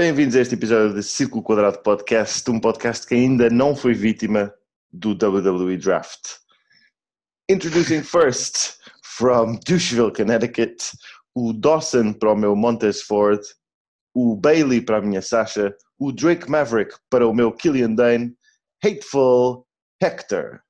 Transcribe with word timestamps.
Bem-vindos 0.00 0.34
a 0.34 0.40
este 0.40 0.54
episódio 0.54 0.94
de 0.94 1.02
Círculo 1.02 1.42
Quadrado 1.42 1.82
Podcast, 1.82 2.50
um 2.50 2.58
podcast 2.58 3.06
que 3.06 3.14
ainda 3.14 3.50
não 3.50 3.76
foi 3.76 3.92
vítima 3.92 4.50
do 4.90 5.10
WWE 5.10 5.76
Draft. 5.76 6.38
Introducing 7.50 8.02
first, 8.02 8.78
from 9.04 9.60
Doucheville, 9.66 10.10
Connecticut, 10.10 10.82
o 11.34 11.52
Dawson 11.52 12.14
para 12.14 12.32
o 12.32 12.34
meu 12.34 12.56
Montesford, 12.56 13.42
o 14.14 14.34
Bailey 14.34 14.80
para 14.80 14.96
a 14.96 15.02
minha 15.02 15.20
Sasha, 15.20 15.76
o 15.98 16.10
Drake 16.10 16.50
Maverick 16.50 16.96
para 17.10 17.28
o 17.28 17.34
meu 17.34 17.52
Killian 17.52 17.94
Dane, 17.94 18.34
Hateful 18.82 19.66
Hector. 20.02 20.62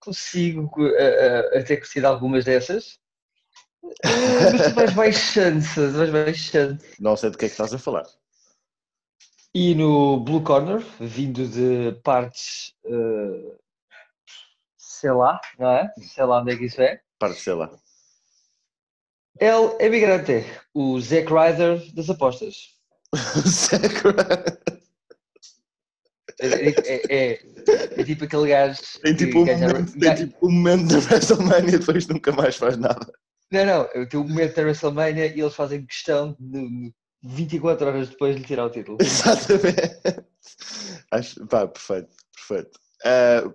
Consigo 0.00 0.70
uh, 0.78 2.02
uh, 2.02 2.06
algumas 2.06 2.44
dessas. 2.44 2.98
Uh, 3.82 4.52
mas 4.54 4.72
vais 4.72 4.94
baixando, 4.94 5.60
vais 5.92 6.10
baixando. 6.10 6.78
Não 7.00 7.16
sei 7.16 7.30
do 7.30 7.38
que 7.38 7.46
é 7.46 7.48
que 7.48 7.52
estás 7.52 7.74
a 7.74 7.78
falar. 7.78 8.06
E 9.54 9.74
no 9.74 10.20
Blue 10.20 10.42
Corner, 10.42 10.82
vindo 11.00 11.46
de 11.46 11.92
partes, 12.02 12.74
uh, 12.84 13.58
sei 14.78 15.10
lá, 15.10 15.40
não 15.58 15.70
é? 15.70 15.92
Sei 16.00 16.24
lá 16.24 16.40
onde 16.40 16.52
é 16.52 16.56
que 16.56 16.66
isso 16.66 16.80
é. 16.80 17.00
Parte, 17.18 17.40
sei 17.40 17.54
lá. 17.54 17.70
El 19.38 19.76
Emigrante, 19.80 20.44
o 20.72 21.00
Zack 21.00 21.28
Ryder 21.32 21.92
das 21.94 22.08
apostas. 22.08 22.78
Zack 23.46 23.94
Ryder. 23.96 24.62
É, 26.40 26.46
é, 26.46 27.02
é, 27.08 28.00
é, 28.00 28.04
tipo 28.04 28.24
aquele 28.24 28.48
gajo. 28.48 28.80
Tem 29.02 29.14
tipo, 29.14 29.40
um 29.40 29.44
momento, 29.44 29.98
tem 29.98 30.14
tipo 30.14 30.46
um 30.46 30.50
momento 30.50 30.88
da 30.88 30.98
WrestleMania 30.98 31.74
e 31.74 31.78
depois 31.78 32.06
nunca 32.06 32.32
mais 32.32 32.56
faz 32.56 32.76
nada. 32.76 33.12
Não, 33.52 33.66
não, 33.66 34.06
tem 34.08 34.18
um 34.18 34.26
momento 34.26 34.56
da 34.56 34.62
WrestleMania 34.62 35.26
e 35.26 35.40
eles 35.40 35.54
fazem 35.54 35.84
questão 35.84 36.34
de 36.40 36.92
24 37.22 37.86
horas 37.86 38.08
depois 38.08 38.34
de 38.34 38.40
lhe 38.40 38.46
tirar 38.46 38.64
o 38.64 38.70
título. 38.70 38.96
Exatamente. 39.00 40.26
Acho, 41.10 41.46
pá, 41.46 41.68
perfeito, 41.68 42.16
perfeito. 42.34 42.80
Uh, 43.04 43.54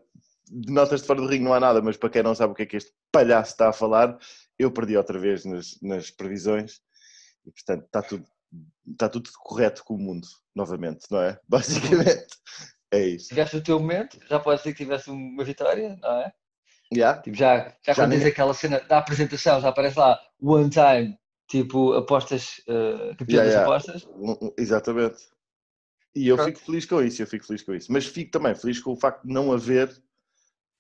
de 0.50 0.72
notas 0.72 1.02
de 1.02 1.08
fora 1.08 1.20
do 1.20 1.28
ringue 1.28 1.44
não 1.44 1.54
há 1.54 1.60
nada, 1.60 1.82
mas 1.82 1.98
para 1.98 2.12
quem 2.12 2.22
não 2.22 2.36
sabe 2.36 2.54
o 2.54 2.56
que 2.56 2.64
é 2.64 2.66
que 2.68 2.78
este 2.78 2.94
palhaço 3.12 3.52
está 3.52 3.70
a 3.70 3.74
falar, 3.74 4.18
eu 4.58 4.72
perdi 4.72 4.96
outra 4.96 5.18
vez 5.18 5.44
nas, 5.44 5.80
nas 5.82 6.12
previsões 6.12 6.80
e 7.46 7.52
portanto 7.52 7.86
está 7.86 8.02
tudo, 8.02 8.26
está 8.90 9.10
tudo 9.10 9.30
correto 9.40 9.84
com 9.84 9.96
o 9.96 10.00
mundo, 10.00 10.28
novamente, 10.56 11.06
não 11.10 11.22
é? 11.22 11.40
Basicamente 11.50 12.28
é 12.92 13.04
isso. 13.04 13.30
Tiveste 13.30 13.58
o 13.58 13.64
teu 13.64 13.80
momento, 13.80 14.20
já 14.30 14.40
pode 14.40 14.62
ser 14.62 14.72
que 14.74 14.84
tivesse 14.84 15.10
uma 15.10 15.44
vitória, 15.44 15.98
não 16.02 16.22
é? 16.22 16.32
Yeah. 16.94 17.22
Tipo, 17.22 17.38
já, 17.38 17.74
já, 17.86 17.94
já 17.94 18.28
aquela 18.28 18.54
cena 18.54 18.80
da 18.82 19.00
apresentação, 19.00 19.60
já 19.60 19.70
aparece 19.70 20.00
lá 20.00 20.20
one 20.42 20.70
time, 20.70 21.18
tipo 21.48 21.94
apostas, 21.94 22.62
uh, 22.68 23.16
campeão 23.18 23.44
yeah, 23.44 23.44
das 23.44 23.54
yeah. 23.54 24.02
apostas. 24.02 24.08
Exatamente. 24.58 25.18
E 26.16 26.28
eu 26.28 26.36
Pronto. 26.36 26.48
fico 26.48 26.66
feliz 26.66 26.86
com 26.86 27.02
isso, 27.02 27.22
eu 27.22 27.28
fico 27.28 27.46
feliz 27.46 27.62
com 27.62 27.74
isso. 27.74 27.92
Mas 27.92 28.06
fico 28.06 28.32
também 28.32 28.56
feliz 28.56 28.80
com 28.80 28.92
o 28.92 28.96
facto 28.96 29.24
de 29.28 29.34
não 29.34 29.52
haver 29.52 29.90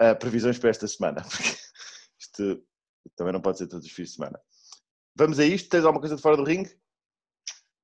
uh, 0.01 0.17
previsões 0.17 0.57
para 0.57 0.69
esta 0.69 0.87
semana, 0.87 1.21
porque 1.29 1.57
isto 2.19 2.63
também 3.15 3.33
não 3.33 3.41
pode 3.41 3.57
ser 3.57 3.67
todos 3.67 3.85
os 3.85 3.91
fins 3.91 4.09
de 4.09 4.15
semana. 4.15 4.39
Vamos 5.15 5.39
a 5.39 5.45
isto? 5.45 5.69
Tens 5.69 5.83
alguma 5.83 5.99
coisa 5.99 6.15
de 6.15 6.21
fora 6.21 6.37
do 6.37 6.43
ringue? 6.43 6.69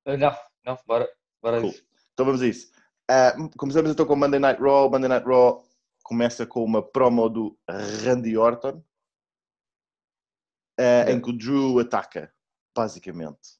Uh, 0.06 0.16
não, 0.16 0.36
não, 0.64 0.78
bora, 0.86 1.08
bora 1.42 1.60
cool. 1.60 1.74
Então 2.12 2.26
vamos 2.26 2.42
a 2.42 2.46
isso. 2.46 2.72
Uh, 3.10 3.50
começamos 3.56 3.90
então 3.90 4.06
com 4.06 4.16
Monday 4.16 4.40
Night 4.40 4.60
Raw. 4.60 4.90
Monday 4.90 5.08
Night 5.08 5.26
Raw 5.26 5.63
começa 6.04 6.46
com 6.46 6.62
uma 6.62 6.86
promo 6.86 7.28
do 7.28 7.58
Randy 8.04 8.36
Orton, 8.36 8.84
uh, 10.78 11.10
em 11.10 11.20
que 11.20 11.30
o 11.30 11.32
Drew 11.32 11.80
ataca, 11.80 12.32
basicamente. 12.76 13.58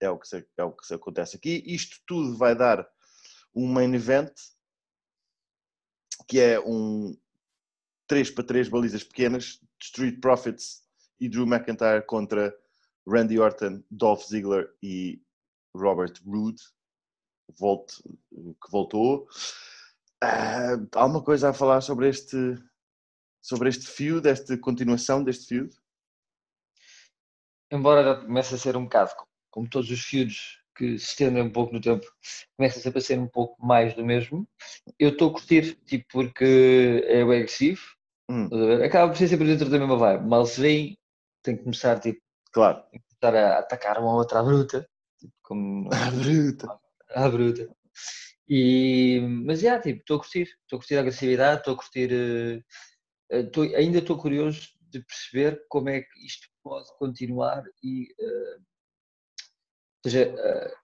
É 0.00 0.08
o, 0.08 0.16
que 0.16 0.28
se, 0.28 0.48
é 0.56 0.62
o 0.62 0.72
que 0.72 0.86
se 0.86 0.94
acontece 0.94 1.36
aqui. 1.36 1.62
Isto 1.66 1.96
tudo 2.06 2.36
vai 2.36 2.54
dar 2.54 2.88
um 3.52 3.66
main 3.66 3.92
event, 3.92 4.32
que 6.28 6.38
é 6.38 6.60
um 6.60 7.18
3 8.06 8.30
para 8.30 8.44
3 8.44 8.68
balizas 8.68 9.02
pequenas, 9.02 9.60
Street 9.82 10.20
Profits 10.20 10.84
e 11.18 11.28
Drew 11.28 11.44
McIntyre 11.44 12.06
contra 12.06 12.56
Randy 13.08 13.40
Orton, 13.40 13.82
Dolph 13.90 14.24
Ziggler 14.26 14.72
e 14.80 15.20
Robert 15.74 16.14
Roode, 16.24 16.62
que 17.48 18.70
voltou. 18.70 19.26
Uh, 20.22 20.88
há 20.94 21.00
alguma 21.00 21.22
coisa 21.22 21.50
a 21.50 21.54
falar 21.54 21.80
sobre 21.80 22.08
este 22.08 22.56
sobre 23.40 23.68
este 23.68 23.86
feud, 23.86 24.28
esta 24.28 24.58
continuação 24.58 25.22
deste 25.22 25.46
feud? 25.46 25.74
Embora 27.70 28.20
comece 28.20 28.54
a 28.54 28.58
ser 28.58 28.76
um 28.76 28.84
bocado, 28.84 29.12
como 29.50 29.68
todos 29.68 29.90
os 29.90 30.00
feuds 30.00 30.58
que 30.74 30.98
se 30.98 31.06
estendem 31.06 31.42
um 31.42 31.50
pouco 31.50 31.72
no 31.72 31.80
tempo, 31.80 32.06
começa 32.56 32.80
sempre 32.80 33.00
a 33.00 33.02
ser 33.02 33.18
um 33.18 33.26
pouco 33.26 33.64
mais 33.64 33.94
do 33.94 34.04
mesmo. 34.04 34.48
Eu 34.98 35.10
estou 35.10 35.30
a 35.30 35.32
curtir, 35.32 35.74
tipo, 35.84 36.06
porque 36.10 37.04
é 37.06 37.24
bem 37.24 37.38
agressivo. 37.38 37.82
Hum. 38.30 38.48
Acaba 38.84 39.08
por 39.10 39.18
ser 39.18 39.28
sempre 39.28 39.46
dentro 39.46 39.68
da 39.68 39.78
mesma 39.78 39.96
vibe. 39.96 40.26
Mal 40.26 40.46
se 40.46 40.60
vem, 40.60 40.98
tem 41.42 41.56
que 41.56 41.64
começar, 41.64 41.98
tipo, 41.98 42.20
claro. 42.52 42.82
começar 43.20 43.36
a 43.36 43.58
atacar 43.58 43.98
uma 43.98 44.14
outra 44.14 44.42
bruta. 44.42 44.88
Tipo, 45.18 45.32
como... 45.42 45.90
A 45.92 46.10
bruta. 46.10 46.80
A 47.14 47.28
bruta. 47.28 47.76
E, 48.48 49.20
mas 49.44 49.60
já, 49.60 49.78
tipo, 49.78 50.00
estou 50.00 50.16
a 50.16 50.20
curtir, 50.20 50.44
estou 50.62 50.76
a 50.76 50.80
curtir 50.80 50.96
a 50.96 51.00
agressividade, 51.00 51.58
estou 51.58 51.74
a 51.74 51.76
curtir. 51.76 52.64
Uh, 53.30 53.50
tô, 53.50 53.62
ainda 53.62 53.98
estou 53.98 54.16
curioso 54.16 54.68
de 54.80 55.00
perceber 55.00 55.62
como 55.68 55.90
é 55.90 56.00
que 56.00 56.26
isto 56.26 56.48
pode 56.62 56.88
continuar 56.98 57.62
e. 57.82 58.08
Uh, 58.18 58.62
ou 60.04 60.10
seja, 60.10 60.32
uh, 60.32 60.76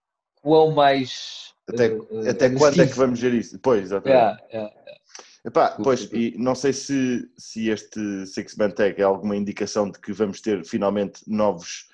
quão 0.42 0.72
mais. 0.72 1.54
Até, 1.66 1.86
até 2.28 2.50
quando 2.50 2.82
é 2.82 2.86
que 2.86 2.92
vamos 2.92 3.18
ver 3.18 3.32
isso? 3.32 3.58
Pois, 3.60 3.84
exatamente. 3.84 4.18
Yeah, 4.18 4.46
yeah, 4.52 4.74
yeah. 4.74 5.00
Epá, 5.46 5.70
pois, 5.82 6.10
e 6.12 6.34
não 6.38 6.54
sei 6.54 6.72
se, 6.72 7.30
se 7.38 7.68
este 7.68 8.26
Six 8.26 8.56
Man 8.56 8.70
Tag 8.70 9.00
é 9.00 9.04
alguma 9.04 9.36
indicação 9.36 9.90
de 9.90 9.98
que 9.98 10.12
vamos 10.12 10.40
ter 10.40 10.64
finalmente 10.64 11.22
novos, 11.26 11.88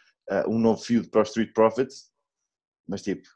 um 0.46 0.56
novo 0.56 0.80
feud 0.80 1.08
para 1.08 1.22
os 1.22 1.28
Street 1.30 1.52
Profits, 1.52 2.12
mas 2.88 3.02
tipo, 3.02 3.28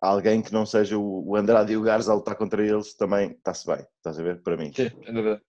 alguém 0.00 0.40
que 0.40 0.52
não 0.52 0.64
seja 0.64 0.96
o 0.96 1.36
Andrade 1.36 1.72
e 1.72 1.76
o 1.76 1.82
Garza 1.82 2.10
a 2.10 2.14
lutar 2.14 2.34
contra 2.34 2.64
eles 2.64 2.94
também 2.94 3.32
está-se 3.32 3.66
bem, 3.66 3.86
estás 3.96 4.18
a 4.18 4.22
ver? 4.22 4.42
Para 4.42 4.56
mim. 4.56 4.72
Sim, 4.72 4.90
é 5.04 5.40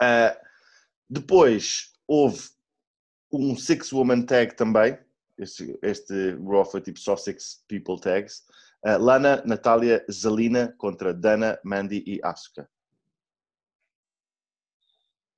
Uh, 0.00 0.30
depois 1.10 1.92
houve 2.06 2.50
um 3.32 3.56
Six 3.56 3.92
Woman 3.92 4.22
Tag 4.22 4.54
também. 4.54 4.96
Este, 5.36 5.76
este 5.82 6.36
Raw 6.36 6.64
foi 6.64 6.80
tipo 6.80 7.00
só 7.00 7.16
Six 7.16 7.64
People 7.66 8.00
Tags. 8.00 8.44
Uh, 8.86 8.96
Lana, 8.96 9.42
Natália, 9.44 10.04
Zalina 10.08 10.72
contra 10.78 11.12
Dana, 11.12 11.58
Mandy 11.64 12.04
e 12.06 12.20
Asuka. 12.22 12.70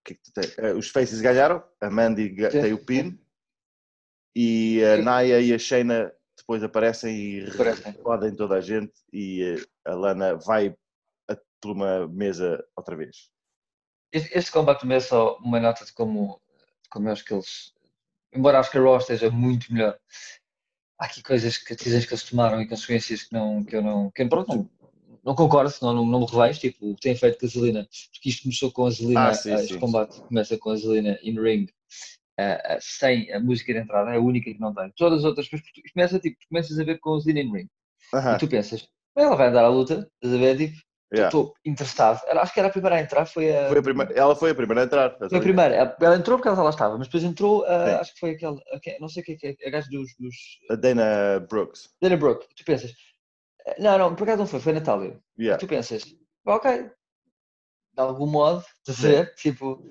Que 0.04 0.12
é 0.12 0.42
que 0.42 0.60
uh, 0.60 0.76
os 0.76 0.90
Faces 0.90 1.22
ganharam, 1.22 1.64
a 1.80 1.88
Mandy 1.88 2.34
tem 2.50 2.74
o 2.74 2.84
pin 2.84 3.18
e 4.36 4.84
a 4.84 4.98
Naya 4.98 5.40
e 5.40 5.54
a 5.54 5.58
Shayna 5.58 6.12
depois 6.40 6.62
aparecem 6.62 7.16
e 7.16 7.46
podem 8.02 8.34
toda 8.34 8.56
a 8.56 8.60
gente 8.60 8.92
e 9.12 9.42
eh, 9.42 9.64
a 9.84 9.94
Lana 9.94 10.36
vai 10.36 10.74
por 11.60 11.72
uma 11.72 12.08
mesa 12.08 12.64
outra 12.76 12.96
vez. 12.96 13.28
Este, 14.12 14.50
combate 14.50 14.80
também 14.80 14.96
é 14.96 15.00
só 15.00 15.36
uma 15.36 15.60
nota 15.60 15.84
de 15.84 15.92
como, 15.92 16.40
como 16.90 17.08
eu 17.08 17.12
acho 17.12 17.24
que 17.24 17.32
eles, 17.32 17.72
embora 18.32 18.58
acho 18.58 18.70
que 18.70 18.78
a 18.78 18.80
Raw 18.80 18.96
esteja 18.96 19.30
muito 19.30 19.72
melhor, 19.72 19.96
há 20.98 21.04
aqui 21.04 21.22
coisas 21.22 21.58
que 21.58 21.76
decisões 21.76 22.06
que 22.06 22.12
eles 22.12 22.24
tomaram 22.24 22.60
e 22.60 22.66
consequências 22.66 23.22
que 23.22 23.32
não 23.32 23.62
que 23.62 23.76
eu 23.76 23.82
não 23.82 24.10
que 24.10 24.24
pronto, 24.26 24.48
não, 24.56 24.70
não 25.22 25.34
concordo, 25.36 25.72
não, 25.80 25.92
não, 25.92 26.06
não 26.06 26.20
me 26.20 26.26
revejo, 26.26 26.60
tipo, 26.60 26.90
o 26.90 26.96
que 26.96 27.02
tem 27.02 27.14
feito 27.14 27.38
com 27.38 27.46
a 27.46 27.48
Zelina, 27.48 27.88
porque 28.12 28.30
isto 28.30 28.42
começou 28.42 28.72
com 28.72 28.86
a 28.86 28.90
Zelina, 28.90 29.28
ah, 29.28 29.34
sim, 29.34 29.54
este 29.54 29.74
sim, 29.74 29.78
combate 29.78 30.14
sim. 30.14 30.22
começa 30.22 30.58
com 30.58 30.70
a 30.70 30.76
Zelina 30.76 31.18
in 31.22 31.38
ring 31.38 31.68
uh, 32.40 32.78
sem 32.80 33.32
a 33.32 33.40
música 33.40 33.72
de 33.72 33.80
entrada, 33.80 34.10
é 34.10 34.16
a 34.16 34.20
única 34.20 34.52
que 34.52 34.60
não 34.60 34.74
tem. 34.74 34.92
Todas 34.96 35.20
as 35.20 35.24
outras, 35.24 35.48
mas 35.52 35.62
começa, 35.92 36.18
tipo, 36.18 36.36
começas 36.48 36.78
a 36.78 36.84
ver 36.84 36.98
com 36.98 37.10
o 37.10 37.20
Zin 37.20 37.32
Ring. 37.32 37.68
Uh 38.12 38.18
-huh. 38.18 38.36
E 38.36 38.38
tu 38.38 38.48
pensas, 38.48 38.88
ela 39.16 39.36
vai 39.36 39.48
andar 39.48 39.64
à 39.64 39.68
luta, 39.68 40.08
estás 40.22 40.34
a 40.34 40.38
ver? 40.38 40.56
Tipo, 40.56 40.76
estou 41.12 41.42
yeah. 41.42 41.60
interessado. 41.66 42.20
Ela, 42.26 42.42
acho 42.42 42.52
que 42.54 42.60
era 42.60 42.68
a 42.68 42.72
primeira 42.72 42.96
a 42.96 43.00
entrar, 43.00 43.26
foi 43.26 43.56
a... 43.56 43.68
Foi 43.68 43.78
a 43.78 43.82
primeira, 43.82 44.12
ela 44.12 44.36
foi 44.36 44.50
a 44.50 44.54
primeira 44.54 44.82
a 44.82 44.84
entrar. 44.84 45.16
Foi 45.18 45.38
a 45.38 45.40
primeira. 45.40 45.96
Ela 46.00 46.16
entrou 46.16 46.38
porque 46.38 46.48
ela 46.48 46.62
lá 46.62 46.70
estava, 46.70 46.96
mas 46.96 47.08
depois 47.08 47.24
entrou, 47.24 47.62
uh, 47.62 48.00
acho 48.00 48.14
que 48.14 48.20
foi 48.20 48.30
aquele, 48.30 48.60
não 49.00 49.08
sei 49.08 49.22
o 49.22 49.26
que 49.26 49.38
é, 49.42 49.68
a 49.68 49.70
gaja 49.70 49.88
dos, 49.90 50.14
dos... 50.18 50.36
A 50.70 50.76
Dana 50.76 51.40
Brooks. 51.48 51.90
Dana 52.00 52.16
Brooks. 52.16 52.46
Tu 52.56 52.64
pensas, 52.64 52.92
não, 53.78 53.98
não, 53.98 54.14
por 54.14 54.24
acaso 54.24 54.38
não 54.38 54.46
foi, 54.46 54.60
foi 54.60 54.72
a 54.72 54.74
Natália. 54.76 55.20
Yeah. 55.38 55.58
Tu 55.58 55.66
pensas, 55.66 56.04
ok, 56.46 56.90
de 57.92 58.00
algum 58.00 58.26
modo, 58.26 58.64
estás 58.78 59.04
a 59.04 59.08
ver? 59.08 59.34
Tipo, 59.34 59.82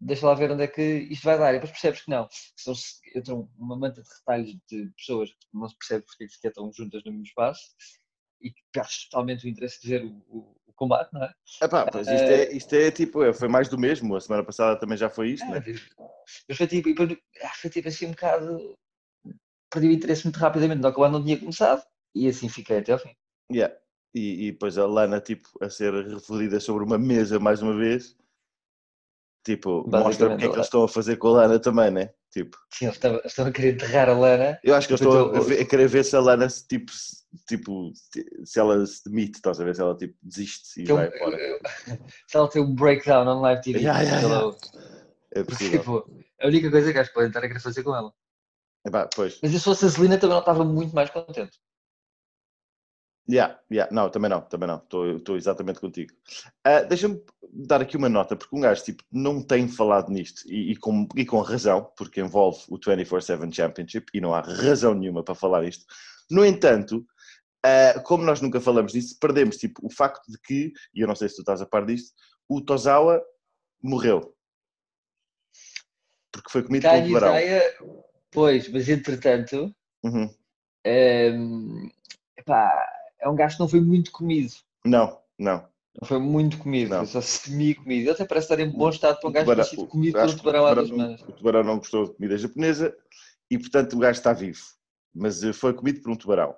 deixa 0.00 0.26
lá 0.26 0.34
ver 0.34 0.50
onde 0.50 0.64
é 0.64 0.68
que 0.68 0.82
isto 0.82 1.24
vai 1.24 1.38
dar. 1.38 1.50
E 1.50 1.54
depois 1.54 1.72
percebes 1.72 2.02
que 2.02 2.10
não. 2.10 2.28
São, 2.56 2.74
entram 3.14 3.48
uma 3.58 3.76
manta 3.76 4.02
de 4.02 4.08
retalhos 4.08 4.56
de 4.70 4.90
pessoas 4.96 5.30
que 5.30 5.46
não 5.52 5.68
se 5.68 5.76
percebe 5.76 6.04
porque 6.04 6.28
sequer 6.28 6.48
estão 6.48 6.72
juntas 6.72 7.02
no 7.04 7.12
mesmo 7.12 7.24
espaço 7.24 7.74
e 8.40 8.50
que 8.50 8.62
perdes 8.72 9.08
totalmente 9.08 9.44
o 9.44 9.48
interesse 9.48 9.80
de 9.80 9.88
ver 9.88 10.04
o, 10.04 10.10
o, 10.28 10.56
o 10.66 10.72
combate, 10.74 11.12
não 11.12 11.24
é? 11.24 11.32
Epá, 11.62 11.86
pois 11.90 12.06
isto, 12.06 12.24
é, 12.24 12.52
isto 12.52 12.74
é 12.74 12.90
tipo, 12.90 13.22
é, 13.22 13.32
foi 13.32 13.48
mais 13.48 13.68
do 13.68 13.78
mesmo. 13.78 14.14
A 14.14 14.20
semana 14.20 14.44
passada 14.44 14.78
também 14.78 14.98
já 14.98 15.08
foi 15.08 15.30
isto, 15.30 15.46
é, 15.46 15.60
né? 15.60 15.64
Mas 16.48 16.58
foi 16.58 16.66
tipo, 16.66 16.90
foi 17.60 17.70
tipo 17.70 17.88
assim 17.88 18.06
um 18.06 18.10
bocado. 18.10 18.74
Perdi 19.70 19.88
o 19.88 19.92
interesse 19.92 20.24
muito 20.24 20.38
rapidamente, 20.38 20.80
não, 20.80 20.92
combate 20.92 21.12
não 21.12 21.24
tinha 21.24 21.38
começado 21.38 21.82
e 22.14 22.28
assim 22.28 22.48
fiquei 22.48 22.78
até 22.78 22.92
ao 22.92 22.98
fim. 22.98 23.14
Yeah. 23.52 23.74
E, 24.14 24.46
e 24.46 24.52
depois 24.52 24.78
a 24.78 24.86
Lana, 24.86 25.20
tipo, 25.20 25.48
a 25.60 25.68
ser 25.68 25.92
refodida 25.92 26.58
sobre 26.60 26.84
uma 26.84 26.96
mesa 26.96 27.38
mais 27.38 27.60
uma 27.60 27.76
vez. 27.76 28.16
Tipo, 29.46 29.84
mostra 29.88 30.00
Basicamente, 30.02 30.18
porque 30.18 30.34
é 30.34 30.38
que 30.38 30.44
ela- 30.46 30.54
eles 30.56 30.66
estão 30.66 30.82
a 30.82 30.88
fazer 30.88 31.16
com 31.18 31.28
a 31.28 31.30
Lana 31.30 31.60
também, 31.60 31.88
né? 31.92 32.10
Tipo, 32.32 32.58
Sim, 32.74 32.86
eles 32.86 32.98
estão 33.26 33.46
a 33.46 33.52
querer 33.52 33.74
enterrar 33.74 34.08
a 34.08 34.12
Lana. 34.18 34.58
eu 34.64 34.74
acho 34.74 34.88
que 34.88 34.94
eu 34.94 34.98
Depois 34.98 35.16
estou 35.24 35.36
a, 35.36 35.40
ver- 35.46 35.62
a 35.62 35.64
querer 35.64 35.88
ver 35.88 36.04
se 36.04 36.16
a 36.16 36.20
Lana, 36.20 36.50
se, 36.50 36.66
tipo, 36.66 36.90
se, 36.90 37.16
tipo, 37.48 37.92
se- 37.94 38.58
ela 38.58 38.84
se 38.84 39.04
demite, 39.08 39.36
estás 39.36 39.60
a 39.60 39.64
ver? 39.64 39.76
Se 39.76 39.80
ela, 39.80 39.96
tipo, 39.96 40.16
desiste 40.20 40.80
e 40.80 40.84
que 40.84 40.90
eu- 40.90 40.96
vai 40.96 41.06
embora. 41.14 41.38
se 42.26 42.36
ela 42.36 42.48
tem 42.50 42.60
um 42.60 42.74
breakdown 42.74 43.24
on 43.28 43.40
live 43.40 43.62
TV. 43.62 43.78
Yeah, 43.78 44.00
yeah, 44.02 44.22
ela- 44.22 44.56
É 45.32 45.44
possível. 45.44 45.78
tipo, 45.78 46.10
a 46.42 46.46
única 46.48 46.68
coisa 46.68 46.92
que 46.92 46.98
acho 46.98 47.10
que 47.10 47.14
podem 47.14 47.28
estar 47.28 47.38
a 47.44 47.46
querer 47.46 47.60
fazer 47.60 47.84
com 47.84 47.94
ela. 47.94 48.12
Epá, 48.84 49.08
pois. 49.14 49.38
Mas 49.40 49.52
se 49.52 49.60
fosse 49.60 49.86
a 49.86 49.90
Celina 49.90 50.18
também 50.18 50.34
não 50.34 50.40
estava 50.40 50.64
muito 50.64 50.92
mais 50.92 51.08
contente. 51.10 51.56
Yeah, 53.28 53.58
yeah. 53.70 53.92
Não, 53.92 54.08
também 54.08 54.30
não, 54.30 54.40
também 54.42 54.68
não. 54.68 54.76
Estou- 54.76 55.36
exatamente 55.36 55.80
contigo. 55.80 56.12
Ah, 56.64 56.82
Deixa-me 56.82 57.20
dar 57.52 57.80
aqui 57.82 57.96
uma 57.96 58.08
nota, 58.08 58.36
porque 58.36 58.54
um 58.56 58.60
gajo 58.60 58.84
tipo, 58.84 59.02
não 59.10 59.42
tem 59.42 59.66
falado 59.66 60.10
nisto 60.12 60.42
e, 60.46 60.72
e 60.72 60.76
com, 60.76 61.08
e 61.16 61.24
com 61.26 61.40
razão, 61.40 61.90
porque 61.96 62.20
envolve 62.20 62.62
o 62.68 62.78
24-7 62.78 63.52
Championship 63.52 64.06
e 64.14 64.20
não 64.20 64.32
há 64.32 64.40
razão 64.40 64.94
nenhuma 64.94 65.24
para 65.24 65.34
falar 65.34 65.64
isto. 65.64 65.84
No 66.30 66.44
entanto, 66.44 67.04
ah, 67.64 68.00
como 68.04 68.22
nós 68.24 68.40
nunca 68.40 68.60
falamos 68.60 68.92
disso, 68.92 69.16
perdemos 69.20 69.56
tipo, 69.56 69.84
o 69.84 69.90
facto 69.90 70.24
de 70.30 70.38
que, 70.40 70.72
e 70.94 71.00
eu 71.00 71.08
não 71.08 71.16
sei 71.16 71.28
se 71.28 71.34
tu 71.36 71.40
estás 71.40 71.60
a 71.60 71.66
par 71.66 71.84
disto, 71.84 72.12
o 72.48 72.60
Tozawa 72.60 73.20
morreu. 73.82 74.32
Porque 76.30 76.50
foi 76.50 76.62
comido 76.62 76.86
um 76.86 76.90
Caio 76.90 77.06
tubarão. 77.06 77.28
Isaia, 77.28 77.62
pois, 78.30 78.68
mas 78.68 78.88
entretanto, 78.88 79.74
Uhum. 80.04 80.32
hum, 80.86 81.90
epá, 82.36 82.95
é 83.20 83.28
um 83.28 83.34
gajo 83.36 83.56
que 83.56 83.60
não 83.60 83.68
foi 83.68 83.80
muito 83.80 84.10
comido. 84.12 84.52
Não, 84.84 85.18
não. 85.38 85.66
Não 86.00 86.06
foi 86.06 86.18
muito 86.18 86.58
comido, 86.58 86.90
Não. 86.90 86.98
foi 86.98 87.06
só 87.06 87.20
semi-comido. 87.22 88.02
Ele 88.02 88.10
até 88.10 88.24
parece 88.26 88.44
estar 88.52 88.60
em 88.62 88.68
bom 88.70 88.90
estado 88.90 89.18
para 89.18 89.28
um 89.30 89.32
gajo 89.32 89.54
ter 89.56 89.64
sido 89.64 89.86
comido 89.86 90.12
pelo 90.12 90.36
tubarão 90.36 90.66
há 90.66 90.74
duas 90.74 90.88
semanas. 90.88 91.20
O 91.22 91.32
tubarão 91.32 91.64
não 91.64 91.78
gostou 91.78 92.04
de 92.06 92.14
comida 92.14 92.36
japonesa 92.36 92.94
e, 93.50 93.58
portanto, 93.58 93.94
o 93.94 93.98
gajo 93.98 94.18
está 94.18 94.32
vivo. 94.34 94.60
Mas 95.14 95.42
eh, 95.42 95.54
foi 95.54 95.72
comido 95.72 96.02
por 96.02 96.10
um 96.12 96.16
tubarão. 96.16 96.54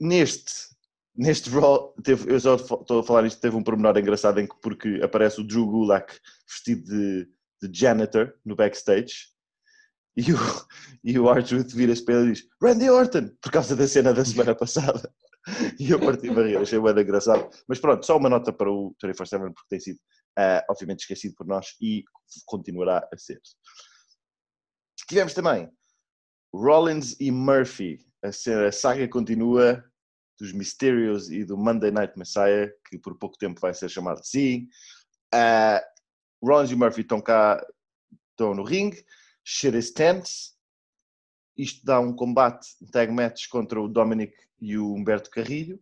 Neste, 0.00 0.52
neste 1.16 1.48
Raw, 1.48 1.94
teve, 2.02 2.30
eu 2.34 2.40
fa- 2.58 2.74
estou 2.80 3.00
a 3.00 3.04
falar 3.04 3.24
isto, 3.26 3.40
teve 3.40 3.56
um 3.56 3.62
pormenor 3.62 3.96
engraçado 3.96 4.38
em 4.40 4.46
que, 4.46 4.54
porque 4.60 5.00
aparece 5.02 5.40
o 5.40 5.44
Drew 5.44 5.66
Gulak 5.66 6.12
vestido 6.46 6.84
de, 6.84 7.28
de 7.68 7.78
janitor 7.80 8.34
no 8.44 8.54
backstage 8.56 9.28
e 10.16 10.32
o, 10.32 10.36
e 11.04 11.18
o 11.18 11.30
R-Truth 11.32 11.72
vira-se 11.72 12.04
para 12.04 12.16
ele 12.16 12.30
e 12.30 12.32
diz 12.32 12.44
Randy 12.62 12.90
Orton, 12.90 13.30
por 13.40 13.50
causa 13.52 13.74
da 13.76 13.86
cena 13.88 14.12
da 14.12 14.24
semana 14.24 14.54
passada. 14.54 15.10
E 15.78 15.90
eu 15.90 15.98
parti-me 15.98 16.40
a 16.40 16.42
rir, 16.44 16.56
achei 16.56 16.80
bem 16.80 16.92
engraçado. 16.92 17.48
Mas 17.68 17.78
pronto, 17.78 18.04
só 18.06 18.16
uma 18.16 18.28
nota 18.28 18.52
para 18.52 18.70
o 18.70 18.94
24-7 19.02 19.52
porque 19.52 19.68
tem 19.68 19.80
sido, 19.80 19.98
ah, 20.38 20.64
obviamente, 20.70 21.00
esquecido 21.00 21.34
por 21.34 21.46
nós 21.46 21.74
e 21.80 22.04
continuará 22.46 23.08
a 23.12 23.18
ser. 23.18 23.40
Tivemos 25.08 25.34
também 25.34 25.70
Rollins 26.54 27.16
e 27.20 27.30
Murphy. 27.30 27.98
A, 28.24 28.28
a 28.28 28.72
saga 28.72 29.08
continua 29.08 29.84
dos 30.38 30.52
Mysterios 30.52 31.30
e 31.30 31.44
do 31.44 31.56
Monday 31.56 31.90
Night 31.90 32.18
Messiah, 32.18 32.72
que 32.88 32.98
por 32.98 33.18
pouco 33.18 33.36
tempo 33.36 33.60
vai 33.60 33.74
ser 33.74 33.88
chamado 33.88 34.20
assim. 34.20 34.68
Ah, 35.32 35.82
Rollins 36.42 36.70
e 36.70 36.76
Murphy 36.76 37.02
estão 37.02 37.20
cá, 37.20 37.64
estão 38.30 38.54
no 38.54 38.62
ringue. 38.62 39.04
Shit 39.44 39.76
is 39.76 39.92
tense. 39.92 40.52
Isto 41.62 41.84
dá 41.84 42.00
um 42.00 42.12
combate, 42.12 42.66
tag 42.90 43.12
match 43.12 43.46
contra 43.46 43.80
o 43.80 43.86
Dominic 43.86 44.34
e 44.60 44.76
o 44.76 44.92
Humberto 44.92 45.30
Carrilho, 45.30 45.80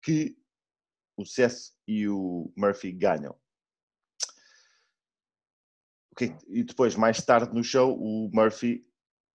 que 0.00 0.38
o 1.18 1.26
Seth 1.26 1.74
e 1.86 2.08
o 2.08 2.50
Murphy 2.56 2.92
ganham. 2.92 3.38
É 6.18 6.24
E 6.48 6.64
depois, 6.64 6.96
mais 6.96 7.20
tarde 7.20 7.54
no 7.54 7.62
show, 7.62 7.94
o 7.94 8.30
Murphy, 8.32 8.88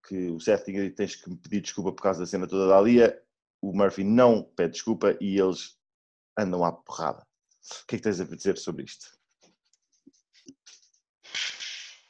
que 0.07 0.29
o 0.29 0.39
Seth 0.39 0.65
tinha 0.65 0.81
dito 0.81 0.95
tens 0.95 1.15
que 1.15 1.29
me 1.29 1.37
pedir 1.37 1.61
desculpa 1.61 1.91
por 1.91 2.01
causa 2.01 2.21
da 2.21 2.25
cena 2.25 2.47
toda 2.47 2.67
da 2.67 2.79
Alia, 2.79 3.23
o 3.61 3.71
Murphy 3.71 4.03
não 4.03 4.41
pede 4.55 4.73
desculpa 4.73 5.15
e 5.21 5.39
eles 5.39 5.77
andam 6.35 6.65
à 6.65 6.71
porrada. 6.71 7.21
O 7.83 7.85
que 7.85 7.97
é 7.97 7.99
que 7.99 8.03
tens 8.03 8.19
a 8.19 8.23
dizer 8.23 8.57
sobre 8.57 8.83
isto? 8.83 9.15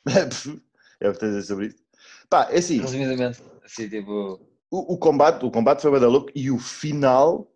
é 1.02 1.10
o 1.10 1.14
que 1.14 1.20
tens 1.20 1.34
a 1.34 1.40
dizer 1.40 1.44
sobre 1.44 1.68
isto? 1.68 1.86
Pá, 2.30 2.50
é 2.52 2.60
assim, 2.60 2.80
Resumidamente, 2.80 3.42
assim, 3.68 3.90
tipo, 3.90 4.40
o, 4.72 4.94
o 4.94 4.98
combate, 4.98 5.46
o 5.46 5.52
combate 5.52 5.82
foi 5.82 5.92
bem 5.92 6.00
da 6.00 6.08
louco 6.08 6.32
e 6.34 6.50
o 6.50 6.58
final, 6.58 7.52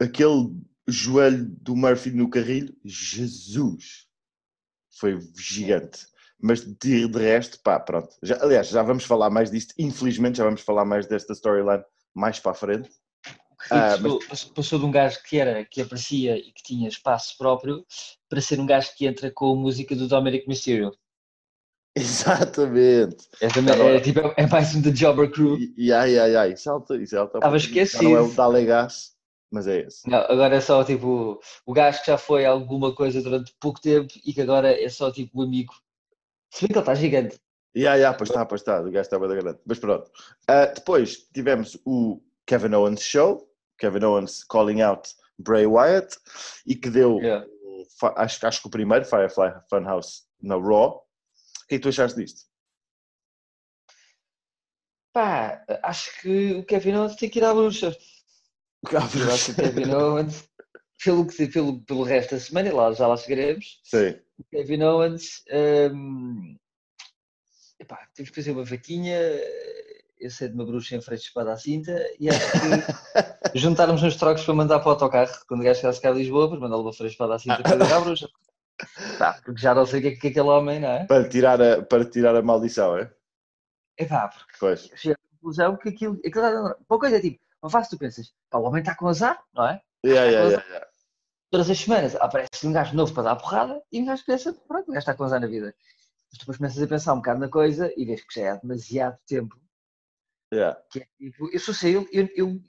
aquele 0.00 0.54
joelho 0.86 1.44
do 1.60 1.76
Murphy 1.76 2.10
no 2.10 2.30
carrilho, 2.30 2.74
Jesus, 2.84 4.06
foi 4.98 5.18
gigante. 5.36 6.06
Mas 6.40 6.60
de, 6.60 7.08
de 7.08 7.18
resto, 7.18 7.58
pá, 7.62 7.80
pronto. 7.80 8.08
Já, 8.22 8.36
aliás, 8.42 8.68
já 8.68 8.82
vamos 8.82 9.04
falar 9.04 9.30
mais 9.30 9.50
disto. 9.50 9.74
Infelizmente, 9.78 10.36
já 10.38 10.44
vamos 10.44 10.60
falar 10.60 10.84
mais 10.84 11.06
desta 11.06 11.32
storyline 11.32 11.82
mais 12.14 12.38
para 12.38 12.52
a 12.52 12.54
frente. 12.54 12.90
Ah, 13.70 13.96
passou, 13.96 14.18
passou- 14.20 14.52
passou 14.52 14.78
de 14.78 14.84
um 14.84 14.90
gajo 14.90 15.22
que 15.22 15.38
era, 15.38 15.64
que 15.64 15.80
aparecia 15.80 16.36
e 16.36 16.52
que 16.52 16.62
tinha 16.62 16.88
espaço 16.88 17.36
próprio 17.38 17.84
para 18.28 18.40
ser 18.40 18.60
um 18.60 18.66
gajo 18.66 18.94
que 18.96 19.06
entra 19.06 19.30
com 19.30 19.52
a 19.52 19.56
música 19.56 19.96
do 19.96 20.06
Dominic 20.06 20.46
Mysterio. 20.46 20.92
Exatamente. 22.36 23.26
É, 23.40 23.48
também, 23.48 23.74
Tá 23.74 23.82
bom. 23.82 23.88
é, 23.88 24.00
tipo, 24.00 24.20
é 24.36 24.46
mais 24.46 24.74
um 24.74 24.82
da 24.82 24.90
Jobber 24.90 25.30
Crew. 25.30 25.56
E, 25.76 25.92
ai, 25.92 26.18
ai, 26.18 26.36
ai, 26.36 26.52
isso 26.52 26.70
é 26.90 26.96
isso 26.98 27.16
é 27.16 27.24
Estava. 27.24 27.40
Já 27.40 27.40
Não 27.40 27.48
é 27.48 27.52
o 27.52 27.56
esquecido. 27.56 28.34
Dalegas, 28.34 29.12
mas 29.50 29.66
é 29.66 29.80
esse. 29.86 30.08
Não, 30.08 30.18
agora 30.18 30.56
é 30.56 30.60
só 30.60 30.84
tipo 30.84 31.40
o 31.64 31.72
gajo 31.72 32.00
que 32.00 32.06
já 32.10 32.18
foi 32.18 32.44
alguma 32.44 32.94
coisa 32.94 33.22
durante 33.22 33.54
pouco 33.58 33.80
tempo 33.80 34.12
e 34.24 34.32
que 34.32 34.40
agora 34.42 34.70
é 34.78 34.88
só 34.88 35.10
tipo 35.10 35.40
o 35.40 35.42
amigo. 35.42 35.72
Se 36.50 36.62
bem 36.62 36.68
que 36.68 36.74
ele 36.74 36.80
está 36.80 36.94
gigante. 36.94 37.36
E 37.74 37.86
ai, 37.86 38.04
ai, 38.04 38.16
pois 38.16 38.30
está, 38.30 38.44
pois 38.46 38.60
está, 38.60 38.80
o 38.80 38.84
gajo 38.84 39.00
estava 39.00 39.28
da 39.28 39.34
grande. 39.34 39.58
Mas 39.66 39.78
pronto. 39.78 40.10
Ah, 40.48 40.66
depois 40.66 41.26
tivemos 41.32 41.78
o 41.84 42.20
Kevin 42.46 42.74
Owens 42.74 43.02
Show, 43.02 43.48
Kevin 43.78 44.04
Owens 44.04 44.44
calling 44.44 44.80
out 44.82 45.10
Bray 45.38 45.66
Wyatt, 45.66 46.16
e 46.66 46.74
que 46.74 46.88
deu, 46.90 47.18
Yeah. 47.20 47.46
acho, 48.16 48.46
acho 48.46 48.60
que 48.62 48.68
o 48.68 48.70
primeiro 48.70 49.04
Firefly 49.04 49.52
Funhouse 49.68 50.22
na 50.42 50.56
Raw. 50.56 51.05
O 51.66 51.68
que 51.68 51.74
é 51.74 51.78
que 51.78 51.82
tu 51.82 51.88
achaste 51.88 52.16
disto? 52.16 52.42
Pá, 55.12 55.64
acho 55.82 56.20
que 56.20 56.52
o 56.52 56.64
Kevin 56.64 56.94
Owens 56.94 57.16
tem 57.16 57.28
que 57.28 57.40
ir 57.40 57.44
à 57.44 57.52
bruxa. 57.52 57.96
Eu 58.92 59.32
acho 59.32 59.46
que 59.46 59.50
o 59.50 59.54
Kevin 59.56 59.90
Owens, 59.90 60.48
pelo, 61.02 61.26
que, 61.26 61.48
pelo, 61.48 61.80
pelo 61.80 62.04
resto 62.04 62.36
da 62.36 62.40
semana, 62.40 62.72
lá, 62.72 62.92
já 62.92 63.08
lá 63.08 63.16
chegaremos, 63.16 63.80
Sim. 63.82 64.14
o 64.38 64.44
Kevin 64.44 64.82
Owens, 64.84 65.42
hum, 65.92 66.56
epá, 67.80 68.06
temos 68.14 68.30
que 68.30 68.36
fazer 68.36 68.52
uma 68.52 68.64
vaquinha, 68.64 69.18
eu 70.20 70.30
sei 70.30 70.48
de 70.48 70.54
uma 70.54 70.64
bruxa 70.64 70.94
em 70.94 71.00
frente 71.00 71.22
de 71.22 71.26
espada 71.26 71.52
à 71.52 71.56
cinta, 71.56 71.98
e 72.20 72.28
acho 72.30 72.46
que 72.52 73.58
juntarmos 73.58 74.04
uns 74.04 74.14
trocos 74.14 74.44
para 74.44 74.54
mandar 74.54 74.78
para 74.78 74.88
o 74.88 74.92
autocarro, 74.92 75.34
quando 75.48 75.62
o 75.62 75.64
gajo 75.64 75.80
chegasse 75.80 76.00
cá 76.00 76.10
a 76.10 76.12
Lisboa, 76.12 76.48
para 76.48 76.60
mandá-lo 76.60 76.84
para 76.84 76.92
frente 76.92 77.08
de 77.08 77.14
espada 77.14 77.34
à 77.34 77.38
cinta 77.40 77.60
para 77.64 77.84
ir 77.84 77.92
à 77.92 78.00
bruxa. 78.00 78.28
Pá, 79.18 79.34
porque 79.44 79.60
já 79.60 79.74
não 79.74 79.86
sei 79.86 80.00
o 80.00 80.02
que 80.02 80.08
é 80.08 80.16
que 80.16 80.28
aquele 80.28 80.48
homem, 80.48 80.80
não 80.80 80.88
é? 80.88 81.06
Para 81.06 81.28
tirar 81.28 81.60
a, 81.60 81.82
para 81.82 82.04
tirar 82.04 82.36
a 82.36 82.42
maldição, 82.42 82.96
é? 82.96 83.10
Epá, 83.98 84.28
porque 84.28 84.52
Pois. 84.60 84.90
cheguei 84.94 85.14
à 85.14 85.18
conclusão 85.32 85.76
que 85.76 85.88
aquilo, 85.88 86.20
aquilo 86.24 86.76
uma 86.88 86.98
coisa 86.98 87.16
é 87.16 87.20
tipo, 87.20 87.40
uma 87.62 87.70
fase 87.70 87.90
tu 87.90 87.98
pensas, 87.98 88.32
pá, 88.50 88.58
o 88.58 88.64
homem 88.64 88.80
está 88.80 88.94
com 88.94 89.08
azar, 89.08 89.42
não 89.54 89.66
é? 89.66 89.80
Yeah, 90.04 90.30
yeah, 90.30 90.48
yeah, 90.48 90.68
yeah. 90.68 90.86
Todas 91.50 91.70
as 91.70 91.78
semanas 91.78 92.14
aparece 92.16 92.66
um 92.66 92.72
gajo 92.72 92.94
novo 92.94 93.14
para 93.14 93.22
dar 93.22 93.36
porrada 93.36 93.82
e 93.90 94.02
um 94.02 94.04
gajo 94.04 94.24
pensa, 94.26 94.52
pronto, 94.52 94.88
o 94.88 94.92
gajo 94.92 94.98
está 94.98 95.14
com 95.14 95.24
azar 95.24 95.40
na 95.40 95.46
vida. 95.46 95.74
Mas 96.30 96.38
depois 96.38 96.58
começas 96.58 96.82
a 96.82 96.86
pensar 96.86 97.14
um 97.14 97.18
bocado 97.18 97.40
na 97.40 97.48
coisa 97.48 97.92
e 97.96 98.04
vês 98.04 98.22
que 98.24 98.40
já 98.40 98.54
é 98.54 98.58
demasiado 98.58 99.18
tempo. 99.26 99.56
Yeah. 100.52 100.78
Que 100.90 101.00
é, 101.00 101.06
tipo, 101.18 101.48
eu 101.52 101.58
sou 101.58 101.72
saí, 101.72 101.94
eu, 101.94 102.06
eu 102.12 102.60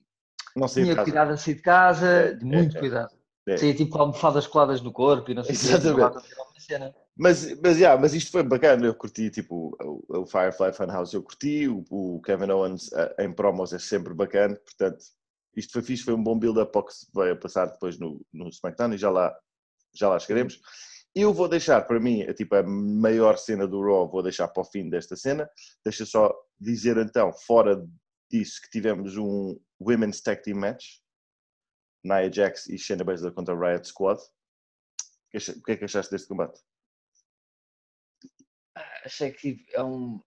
Não 0.55 0.67
sei 0.67 0.83
tinha 0.83 1.03
cuidado 1.03 1.31
a 1.31 1.37
sair 1.37 1.55
de 1.55 1.61
casa, 1.61 2.35
de 2.35 2.43
É, 2.43 2.47
muito 2.47 2.77
é, 2.77 2.79
cuidado. 2.79 3.16
É. 3.47 3.57
Saía 3.57 3.73
tipo 3.73 3.91
com 3.91 3.99
almofadas 3.99 4.45
coladas 4.45 4.81
no 4.81 4.91
corpo 4.91 5.31
e 5.31 5.33
não 5.33 5.43
sei 5.43 5.55
o 5.55 5.59
que. 5.59 5.65
Exatamente. 5.65 6.25
cena. 6.59 6.93
Mas, 7.15 7.59
mas, 7.61 7.77
yeah, 7.77 7.99
mas 7.99 8.13
isto 8.13 8.31
foi 8.31 8.43
bacana, 8.43 8.85
eu 8.85 8.93
curti 8.93 9.29
tipo 9.29 9.75
o, 9.81 10.21
o 10.21 10.25
Firefly 10.25 10.73
Funhouse, 10.73 11.15
eu 11.15 11.23
curti, 11.23 11.67
o, 11.67 11.83
o 11.89 12.21
Kevin 12.21 12.51
Owens 12.51 12.91
eh, 12.93 13.15
em 13.19 13.31
promos 13.31 13.73
é 13.73 13.79
sempre 13.79 14.13
bacana, 14.13 14.55
portanto 14.55 15.03
isto 15.57 15.73
foi 15.73 15.81
fixe, 15.81 16.03
foi 16.03 16.13
um 16.13 16.23
bom 16.23 16.37
build-up 16.37 16.71
para 16.71 16.81
o 16.81 16.83
que 16.85 16.93
se 16.93 17.07
vai 17.11 17.35
passar 17.35 17.65
depois 17.65 17.97
no, 17.97 18.23
no 18.31 18.47
SmackDown 18.49 18.93
e 18.93 18.97
já 18.97 19.09
lá, 19.09 19.35
já 19.93 20.07
lá 20.07 20.19
chegaremos. 20.19 20.61
Eu 21.15 21.33
vou 21.33 21.47
deixar, 21.47 21.81
para 21.81 21.99
mim, 21.99 22.21
a, 22.21 22.33
tipo, 22.33 22.53
a 22.53 22.61
maior 22.61 23.37
cena 23.37 23.67
do 23.67 23.81
Raw, 23.81 24.07
vou 24.07 24.21
deixar 24.21 24.47
para 24.49 24.61
o 24.61 24.65
fim 24.65 24.87
desta 24.87 25.15
cena. 25.15 25.49
Deixa 25.83 26.05
só 26.05 26.31
dizer 26.59 26.97
então, 26.97 27.33
fora 27.33 27.83
disso, 28.29 28.61
que 28.61 28.69
tivemos 28.69 29.17
um 29.17 29.59
Women's 29.81 30.21
Tag 30.21 30.43
Team 30.43 30.59
Match, 30.59 30.99
Nia 32.07 32.31
Jax 32.31 32.67
e 32.67 32.77
Shayna 32.77 33.03
Baszler 33.03 33.33
contra 33.33 33.53
a 33.53 33.59
Riot 33.59 33.87
Squad. 33.87 34.19
O 35.33 35.63
que 35.63 35.71
é 35.73 35.77
que 35.77 35.85
achaste 35.85 36.11
deste 36.11 36.27
combate? 36.27 36.59
Achei 39.03 39.31
que 39.31 39.65
é 39.73 39.83
um. 39.83 40.21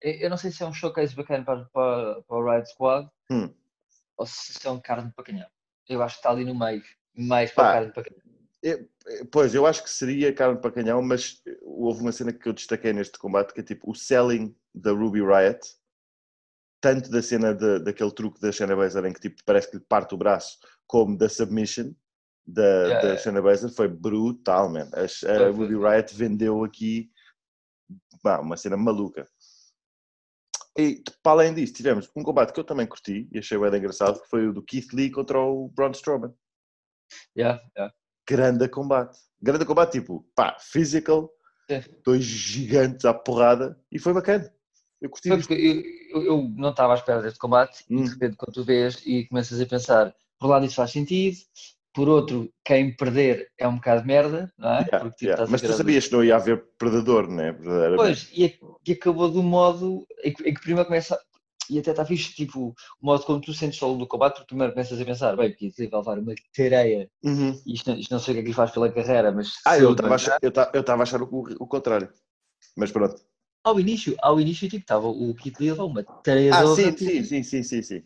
Eu 0.00 0.12
eu 0.12 0.30
não 0.30 0.36
sei 0.36 0.50
se 0.50 0.62
é 0.62 0.66
um 0.66 0.72
showcase 0.72 1.14
bacana 1.14 1.44
para, 1.44 1.64
para, 1.66 2.22
para 2.22 2.36
o 2.36 2.50
Riot 2.50 2.68
Squad, 2.70 3.08
Hum. 3.30 3.52
ou 4.16 4.26
se 4.26 4.52
são 4.54 4.80
carne 4.80 5.12
para 5.12 5.24
canhão. 5.24 5.48
Eu 5.88 6.02
acho 6.02 6.16
que 6.16 6.20
está 6.20 6.30
ali 6.30 6.44
no 6.44 6.58
meio, 6.58 6.82
mais 7.14 7.50
para 7.52 7.64
Pá, 7.64 7.72
carne 7.72 7.92
para 7.92 8.04
canhão. 8.04 8.22
É, 8.64 8.70
é, 8.70 9.24
Pois, 9.30 9.54
eu 9.54 9.66
acho 9.66 9.82
que 9.82 9.90
seria 9.90 10.34
carne 10.34 10.60
para 10.60 10.72
canhão, 10.72 11.02
mas 11.02 11.42
houve 11.62 12.00
uma 12.00 12.12
cena 12.12 12.32
que 12.32 12.48
eu 12.48 12.52
destaquei 12.52 12.92
neste 12.92 13.18
combate 13.18 13.52
que 13.52 13.60
é 13.60 13.64
tipo 13.64 13.90
o 13.90 13.94
selling 13.94 14.54
da 14.74 14.92
Ruby 14.92 15.20
Riot, 15.20 15.60
tanto 16.84 17.10
da 17.10 17.22
cena 17.22 17.54
de- 17.54 17.78
daquele 17.80 18.12
truque 18.12 18.38
da 18.38 18.52
Shayna 18.52 18.76
Baszler 18.76 19.06
em 19.06 19.12
que 19.14 19.20
tipo, 19.20 19.42
parece 19.46 19.70
que 19.70 19.78
lhe 19.78 19.84
parte 19.88 20.14
o 20.14 20.18
braço, 20.18 20.58
como 20.86 21.16
da 21.16 21.30
submission 21.30 21.94
da, 22.46 22.62
Yeah, 22.62 22.94
da 23.00 23.06
yeah. 23.06 23.22
Shayna 23.22 23.40
Baszler, 23.40 23.72
foi 23.72 23.88
brutal, 23.88 24.68
man. 24.68 24.90
A, 24.92 25.32
a 25.32 25.48
Ruby. 25.48 25.74
Riot 25.76 26.14
vendeu 26.14 26.62
aqui 26.62 27.10
pá, 28.22 28.38
uma 28.38 28.54
cena 28.58 28.76
maluca. 28.76 29.26
E 30.76 31.02
para 31.22 31.32
além 31.32 31.54
disso, 31.54 31.72
tivemos 31.72 32.10
um 32.14 32.22
combate 32.22 32.52
que 32.52 32.60
eu 32.60 32.64
também 32.64 32.86
curti 32.86 33.28
e 33.32 33.38
achei 33.38 33.56
bem 33.56 33.74
engraçado, 33.78 34.20
que 34.20 34.28
foi 34.28 34.46
o 34.48 34.52
do 34.52 34.62
Keith 34.62 34.92
Lee 34.92 35.10
contra 35.10 35.38
o 35.40 35.68
Braun 35.70 35.92
Strowman. 35.92 36.34
Yeah, 37.34 37.62
yeah. 37.78 37.94
grande 38.28 38.68
combate. 38.68 39.16
Grande 39.40 39.64
combate, 39.64 39.92
tipo, 40.00 40.28
pá, 40.34 40.54
physical, 40.60 41.30
Sim. 41.70 41.80
dois 42.04 42.24
gigantes 42.24 43.06
à 43.06 43.14
porrada 43.14 43.80
e 43.90 43.98
foi 43.98 44.12
bacana. 44.12 44.52
Eu 45.04 45.10
curti 45.10 45.28
Foi 45.28 45.36
disto. 45.36 45.48
porque 45.50 45.62
eu, 46.14 46.22
eu, 46.22 46.26
eu 46.26 46.48
não 46.56 46.70
estava 46.70 46.94
à 46.94 46.96
espera 46.96 47.20
deste 47.20 47.38
combate 47.38 47.84
e 47.90 47.94
Hum. 47.94 48.04
de 48.04 48.10
repente 48.10 48.36
quando 48.36 48.54
tu 48.54 48.64
vês 48.64 49.02
e 49.04 49.26
começas 49.28 49.60
a 49.60 49.66
pensar, 49.66 50.14
por 50.38 50.46
um 50.46 50.50
lado 50.50 50.64
isso 50.64 50.76
faz 50.76 50.92
sentido, 50.92 51.36
por 51.92 52.08
outro, 52.08 52.50
quem 52.64 52.96
perder 52.96 53.50
é 53.58 53.68
um 53.68 53.76
bocado 53.76 54.00
de 54.00 54.06
merda, 54.06 54.50
não 54.58 54.70
é? 54.70 54.78
Yeah, 54.80 54.98
Porque, 55.00 55.16
tipo, 55.16 55.24
yeah. 55.30 55.46
Mas 55.52 55.60
tu 55.60 55.72
sabias 55.74 56.06
que 56.06 56.12
não 56.14 56.24
ia 56.24 56.36
haver 56.36 56.64
predador, 56.78 57.28
né? 57.28 57.52
Verdadeiramente. 57.52 57.96
Pois, 58.02 58.28
e, 58.32 58.58
e 58.88 58.92
acabou 58.92 59.28
um 59.28 59.42
modo 59.42 60.06
em 60.24 60.32
que, 60.32 60.42
em 60.48 60.54
que 60.54 60.60
primeiro 60.62 60.86
começa, 60.88 61.20
e 61.68 61.78
até 61.78 61.90
está 61.90 62.04
fixe, 62.06 62.32
tipo, 62.34 62.74
o 63.00 63.06
modo 63.06 63.24
como 63.24 63.42
tu 63.42 63.52
sentes 63.52 63.78
solo 63.78 63.98
do 63.98 64.06
combate, 64.06 64.36
porque 64.36 64.48
primeiro 64.48 64.72
começas 64.72 64.98
a 64.98 65.04
pensar, 65.04 65.36
bem, 65.36 65.50
porque 65.50 65.66
ele 65.78 65.88
vai 65.90 66.00
levar 66.00 66.18
uma 66.18 66.34
tareia, 66.56 67.10
Uhum. 67.22 67.52
e 67.66 67.74
isto, 67.74 67.90
não- 67.90 67.98
isto 67.98 68.10
não 68.10 68.18
sei 68.18 68.32
o 68.32 68.36
que 68.38 68.42
é 68.42 68.44
que 68.46 68.52
faz 68.54 68.70
pela 68.70 68.90
carreira, 68.90 69.30
mas 69.30 69.52
Ah, 69.66 69.78
eu 69.78 69.92
estava 69.92 70.12
a 70.12 70.16
achar, 70.16 70.38
eu 70.42 70.80
estava 70.80 71.02
a 71.02 71.04
achar 71.04 71.22
o, 71.22 71.26
o 71.26 71.66
contrário. 71.66 72.08
Mas 72.76 72.90
pronto. 72.90 73.22
Ao 73.64 73.80
início, 73.80 74.14
ao 74.20 74.38
início, 74.38 74.68
tipo, 74.68 74.82
estava 74.82 75.08
o 75.08 75.34
Kit 75.34 75.56
Lee 75.60 75.72
uma 75.72 76.06
tareia 76.22 76.54
Ah, 76.54 76.64
honra, 76.64 76.74
sim, 76.76 76.92
tipo, 76.92 77.10
sim, 77.10 77.24
sim, 77.24 77.42
sim, 77.42 77.62
sim, 77.62 77.82
sim. 77.82 78.02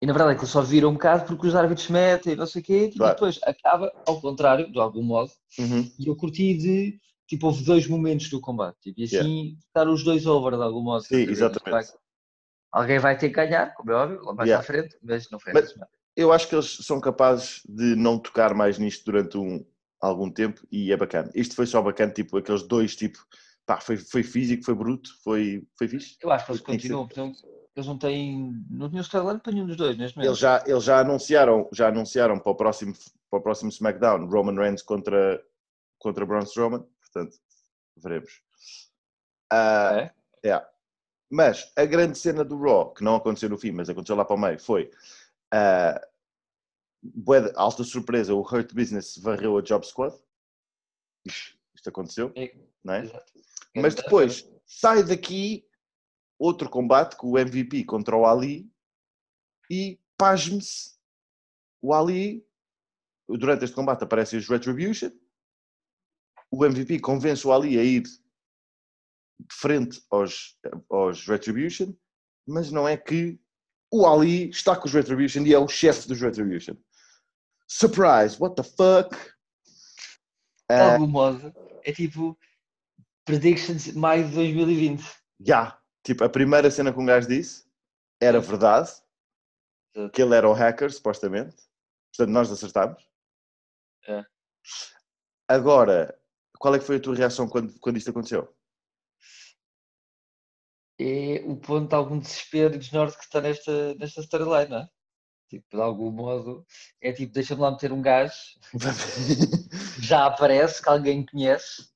E 0.00 0.06
na 0.06 0.12
verdade 0.12 0.36
é 0.36 0.40
que 0.40 0.46
só 0.46 0.62
vira 0.62 0.88
um 0.88 0.94
bocado 0.94 1.26
porque 1.26 1.46
os 1.46 1.54
árbitros 1.54 1.88
metem, 1.88 2.34
não 2.34 2.46
sei 2.46 2.62
o 2.62 2.64
quê, 2.64 2.86
tipo, 2.86 2.98
Claro. 2.98 3.12
e 3.12 3.14
depois 3.16 3.40
acaba 3.42 3.92
ao 4.06 4.20
contrário, 4.20 4.72
de 4.72 4.78
algum 4.78 5.02
modo, 5.02 5.30
Uhum. 5.58 5.90
e 5.98 6.08
eu 6.08 6.16
curti 6.16 6.54
de, 6.56 6.98
tipo, 7.26 7.46
houve 7.46 7.62
dois 7.64 7.86
momentos 7.86 8.30
do 8.30 8.40
combate, 8.40 8.78
tipo, 8.80 9.00
e 9.00 9.04
assim, 9.04 9.16
Yeah. 9.16 9.58
estar 9.66 9.88
os 9.88 10.02
dois 10.02 10.24
over 10.26 10.56
de 10.56 10.62
algum 10.62 10.80
modo. 10.82 11.04
Sim, 11.04 11.16
exatamente. 11.22 11.92
alguém 12.72 12.98
vai 12.98 13.16
ter 13.18 13.28
que 13.28 13.34
ganhar, 13.34 13.74
como 13.74 13.90
é 13.90 13.94
óbvio, 13.94 14.22
lá 14.22 14.34
mais 14.34 14.48
Yeah. 14.48 14.62
à 14.62 14.66
frente, 14.66 14.96
mas 15.02 15.28
não 15.30 15.38
foi 15.38 15.52
Mas- 15.52 15.70
semana. 15.70 15.90
Eu 16.16 16.32
acho 16.32 16.48
que 16.48 16.54
eles 16.56 16.78
são 16.82 17.00
capazes 17.00 17.60
de 17.68 17.94
não 17.94 18.18
tocar 18.18 18.52
mais 18.52 18.76
nisto 18.76 19.04
durante 19.04 19.38
um, 19.38 19.64
algum 20.00 20.28
tempo 20.28 20.66
e 20.70 20.90
é 20.92 20.96
bacana. 20.96 21.30
Isto 21.32 21.54
foi 21.54 21.64
só 21.64 21.80
bacana, 21.80 22.12
tipo, 22.12 22.36
aqueles 22.36 22.64
dois, 22.64 22.96
tipo, 22.96 23.18
pá, 23.68 23.78
foi, 23.82 23.98
foi 23.98 24.22
físico, 24.22 24.64
foi 24.64 24.74
bruto, 24.74 25.10
foi, 25.22 25.68
foi 25.76 25.86
fixe. 25.86 26.16
Eu 26.22 26.30
acho 26.30 26.46
que 26.46 26.52
eles 26.52 26.62
continuam, 26.62 27.06
portanto, 27.06 27.38
eles 27.76 27.86
não 27.86 27.98
têm, 27.98 28.64
não 28.70 28.88
tinham 28.88 29.02
storyline 29.02 29.40
para 29.40 29.52
nenhum 29.52 29.66
dos 29.66 29.76
dois 29.76 29.96
neste 29.98 30.16
momento. 30.16 30.30
Eles 30.30 30.38
já, 30.38 30.64
eles 30.66 30.84
já 30.84 31.00
anunciaram, 31.00 31.68
já 31.70 31.88
anunciaram 31.88 32.38
para 32.38 32.50
o 32.50 32.54
próximo, 32.54 32.94
para 33.30 33.38
o 33.38 33.42
próximo 33.42 33.68
SmackDown 33.68 34.26
Roman 34.26 34.58
Reigns 34.58 34.80
contra, 34.80 35.44
contra 35.98 36.24
Braun 36.24 36.44
Strowman, 36.44 36.82
portanto, 37.02 37.36
veremos. 37.98 38.40
Ah, 39.52 40.10
É? 40.42 40.48
é. 40.48 40.66
Mas 41.30 41.70
a 41.76 41.84
grande 41.84 42.16
cena 42.16 42.42
do 42.42 42.58
Raw, 42.58 42.94
que 42.94 43.04
não 43.04 43.16
aconteceu 43.16 43.50
no 43.50 43.58
fim, 43.58 43.70
mas 43.70 43.90
aconteceu 43.90 44.16
lá 44.16 44.24
para 44.24 44.34
o 44.34 44.40
meio, 44.40 44.58
foi 44.58 44.90
de 47.02 47.52
alta 47.54 47.84
surpresa, 47.84 48.34
o 48.34 48.40
Hurt 48.40 48.72
Business 48.72 49.18
varreu 49.18 49.58
a 49.58 49.60
Job 49.62 49.86
Squad. 49.86 50.16
Isto, 51.26 51.58
isto 51.74 51.88
aconteceu, 51.90 52.32
É, 52.34 52.56
não 52.82 52.94
é? 52.94 53.00
exato. 53.02 53.32
Mas 53.76 53.94
depois 53.94 54.48
sai 54.66 55.02
daqui 55.02 55.66
outro 56.38 56.68
combate 56.68 57.16
com 57.16 57.30
o 57.30 57.38
MVP 57.38 57.84
contra 57.84 58.16
o 58.16 58.26
Ali 58.26 58.70
e 59.70 60.00
pasme-se 60.16 60.98
o 61.82 61.94
Ali 61.94 62.46
durante 63.28 63.64
este 63.64 63.74
combate 63.74 64.04
aparecem 64.04 64.38
os 64.38 64.48
Retribution. 64.48 65.10
O 66.50 66.64
MVP 66.64 67.00
convence 67.00 67.46
o 67.46 67.52
Ali 67.52 67.78
a 67.78 67.84
ir 67.84 68.02
de 68.02 69.54
frente 69.54 70.02
aos, 70.10 70.58
aos 70.90 71.26
Retribution 71.26 71.94
mas 72.48 72.72
não 72.72 72.88
é 72.88 72.96
que 72.96 73.38
o 73.92 74.06
Ali 74.06 74.48
está 74.48 74.74
com 74.74 74.86
os 74.86 74.92
Retribution 74.92 75.42
e 75.42 75.52
é 75.52 75.58
o 75.58 75.68
chefe 75.68 76.08
dos 76.08 76.20
Retribution. 76.20 76.74
Surprise, 77.68 78.40
what 78.40 78.56
the 78.56 78.62
fuck? 78.62 79.14
De 80.70 80.76
algum 80.76 81.06
modo, 81.06 81.52
é 81.84 81.92
tipo, 81.92 82.38
predictions 83.28 83.92
maio 83.92 84.26
de 84.26 84.34
2020. 84.34 85.04
Já, 85.40 85.78
tipo, 86.02 86.24
a 86.24 86.28
primeira 86.28 86.70
cena 86.70 86.92
que 86.92 86.98
um 86.98 87.04
gajo 87.04 87.28
disse 87.28 87.68
era 88.20 88.40
verdade, 88.40 88.90
Exato. 89.94 90.12
que 90.12 90.22
ele 90.22 90.34
era 90.34 90.48
o 90.48 90.54
hacker, 90.54 90.90
supostamente. 90.90 91.54
Portanto, 92.10 92.32
nós 92.32 92.50
acertámos. 92.50 93.06
É. 94.06 94.24
Agora, 95.46 96.18
qual 96.58 96.74
é 96.74 96.78
que 96.78 96.84
foi 96.84 96.96
a 96.96 97.00
tua 97.00 97.14
reação 97.14 97.46
quando, 97.46 97.78
quando 97.80 97.98
isto 97.98 98.10
aconteceu? 98.10 98.52
é 100.98 101.42
o 101.44 101.56
ponto 101.56 101.88
de 101.88 101.94
algum 101.94 102.18
desespero 102.18 102.74
e 102.74 102.78
desnorte 102.78 103.16
que 103.16 103.24
está 103.24 103.40
nesta, 103.40 103.94
nesta 103.94 104.20
storyline, 104.20 104.70
não 104.70 104.78
é? 104.78 104.88
Tipo, 105.48 105.76
de 105.76 105.82
algum 105.82 106.10
modo, 106.10 106.66
é 107.00 107.12
tipo, 107.12 107.32
deixa-me 107.32 107.62
lá 107.62 107.70
meter 107.70 107.92
um 107.92 108.02
gajo 108.02 108.34
já 110.02 110.26
aparece, 110.26 110.82
que 110.82 110.88
alguém 110.88 111.24
conhece. 111.24 111.88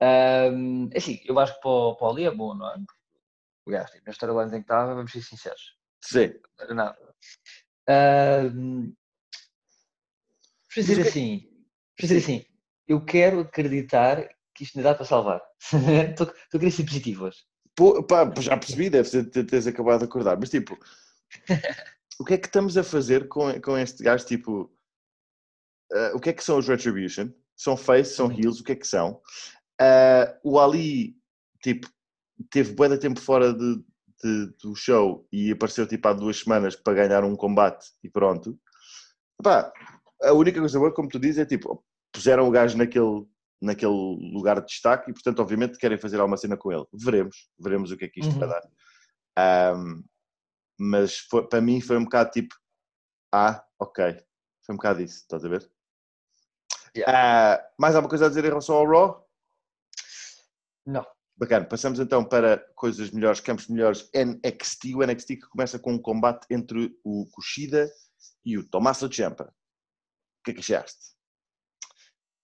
Ahm, 0.00 0.88
é 0.92 0.98
assim, 0.98 1.20
eu 1.24 1.38
acho 1.38 1.54
que 1.54 1.60
para 1.60 1.70
o, 1.70 1.96
para 1.96 2.06
o 2.06 2.10
Ali 2.10 2.24
é 2.24 2.30
bom, 2.30 2.54
não 2.54 2.68
é? 2.70 2.76
O 3.66 3.86
tipo, 3.86 4.04
na 4.04 4.12
storyline 4.12 4.48
em 4.56 4.60
que 4.60 4.64
estava, 4.64 4.94
vamos 4.94 5.10
ser 5.10 5.22
sinceros, 5.22 5.76
Sim. 6.04 6.34
não 6.58 6.64
era 6.64 6.74
nada. 6.74 7.14
Ahm, 7.88 8.92
Vamos 10.74 10.88
dizer 10.88 10.98
Mas 10.98 11.06
o 11.06 11.08
assim, 11.08 11.48
vamos 11.48 11.96
dizer 12.00 12.16
assim, 12.18 12.44
eu 12.86 13.04
quero 13.04 13.40
acreditar 13.40 14.28
que 14.54 14.64
isto 14.64 14.76
ainda 14.78 14.90
dá 14.90 14.94
para 14.94 15.06
salvar. 15.06 15.42
Estou 16.10 16.28
a 16.28 16.50
querer 16.50 16.70
ser 16.70 16.84
positivo 16.84 17.24
hoje. 17.24 17.38
Pô, 17.74 18.02
pá, 18.02 18.30
já 18.40 18.56
percebi, 18.56 18.90
deve 18.90 19.08
ser 19.08 19.30
ter- 19.30 19.44
teres 19.44 19.66
acabado 19.66 20.00
de 20.00 20.04
acordar, 20.06 20.38
mas 20.38 20.50
tipo, 20.50 20.78
o 22.20 22.24
que 22.24 22.34
é 22.34 22.38
que 22.38 22.46
estamos 22.46 22.76
a 22.76 22.84
fazer 22.84 23.28
com, 23.28 23.58
com 23.60 23.76
este 23.78 24.02
gajo? 24.02 24.26
Tipo, 24.26 24.70
ah, 25.92 26.12
o 26.14 26.20
que 26.20 26.30
é 26.30 26.32
que 26.32 26.44
são 26.44 26.58
os 26.58 26.68
Retribution? 26.68 27.30
São 27.54 27.76
face, 27.76 28.14
são 28.14 28.30
heels, 28.30 28.60
o 28.60 28.64
que 28.64 28.72
é 28.72 28.76
que 28.76 28.86
são? 28.86 29.20
Ah, 29.80 30.38
o 30.42 30.58
Ali, 30.58 31.16
tipo, 31.62 31.88
teve 32.50 32.74
bué 32.74 32.88
de 32.88 32.98
tempo 32.98 33.20
fora 33.20 33.52
de, 33.52 33.76
de- 34.22 34.46
do 34.62 34.74
show 34.74 35.26
e 35.32 35.52
apareceu 35.52 35.86
tipo 35.86 36.06
há 36.08 36.12
duas 36.12 36.38
semanas 36.40 36.74
para 36.76 36.94
ganhar 37.06 37.24
um 37.24 37.36
combate 37.36 37.86
e 38.02 38.08
pronto. 38.10 38.58
A 40.22 40.32
única 40.32 40.58
coisa 40.60 40.78
boa, 40.78 40.92
como 40.94 41.08
tu 41.08 41.18
dizes, 41.18 41.38
é 41.38 41.44
tipo, 41.46 41.84
puseram 42.12 42.48
o 42.48 42.50
gajo 42.50 42.76
naquele, 42.78 43.26
naquele 43.60 43.92
lugar 44.32 44.60
de 44.60 44.66
destaque 44.66 45.10
e, 45.10 45.14
portanto, 45.14 45.40
obviamente 45.40 45.78
querem 45.78 45.98
fazer 45.98 46.18
alguma 46.20 46.38
cena 46.38 46.56
com 46.56 46.72
ele. 46.72 46.86
Veremos, 46.94 47.50
veremos 47.58 47.90
o 47.90 47.96
que 47.98 48.06
é 48.06 48.08
que 48.08 48.20
isto 48.20 48.38
vai 48.38 48.48
Uhum. 48.48 48.54
dar. 48.54 48.62
Ahm, 49.38 50.02
mas 50.78 51.18
foi- 51.18 51.46
para 51.46 51.60
mim 51.60 51.80
foi 51.82 51.98
um 51.98 52.04
bocado 52.04 52.30
tipo, 52.30 52.54
ah, 53.32 53.62
ok, 53.78 54.16
foi 54.64 54.74
um 54.74 54.76
bocado 54.78 55.02
isso, 55.02 55.16
estás 55.18 55.44
a 55.44 55.48
ver? 55.48 55.70
Ah, 57.06 57.62
mais 57.78 57.94
alguma 57.94 58.08
coisa 58.08 58.24
a 58.26 58.28
dizer 58.28 58.44
em 58.44 58.48
relação 58.48 58.74
ao 58.76 58.86
Raw? 58.86 59.25
Não. 60.86 61.04
Bacana, 61.38 61.66
passamos 61.66 61.98
então 61.98 62.24
para 62.24 62.58
coisas 62.74 63.10
melhores, 63.10 63.40
campos 63.40 63.68
melhores, 63.68 64.08
NXT, 64.14 64.94
o 64.94 65.04
NXT 65.04 65.36
que 65.36 65.48
começa 65.48 65.78
com 65.78 65.92
um 65.92 65.98
combate 65.98 66.46
entre 66.50 66.96
o 67.04 67.26
Kushida 67.30 67.90
e 68.42 68.56
o 68.56 68.66
Tommaso 68.66 69.12
Ciampa. 69.12 69.44
O 69.44 70.44
que 70.44 70.52
é 70.52 70.54
que 70.54 70.60
achaste? 70.60 71.14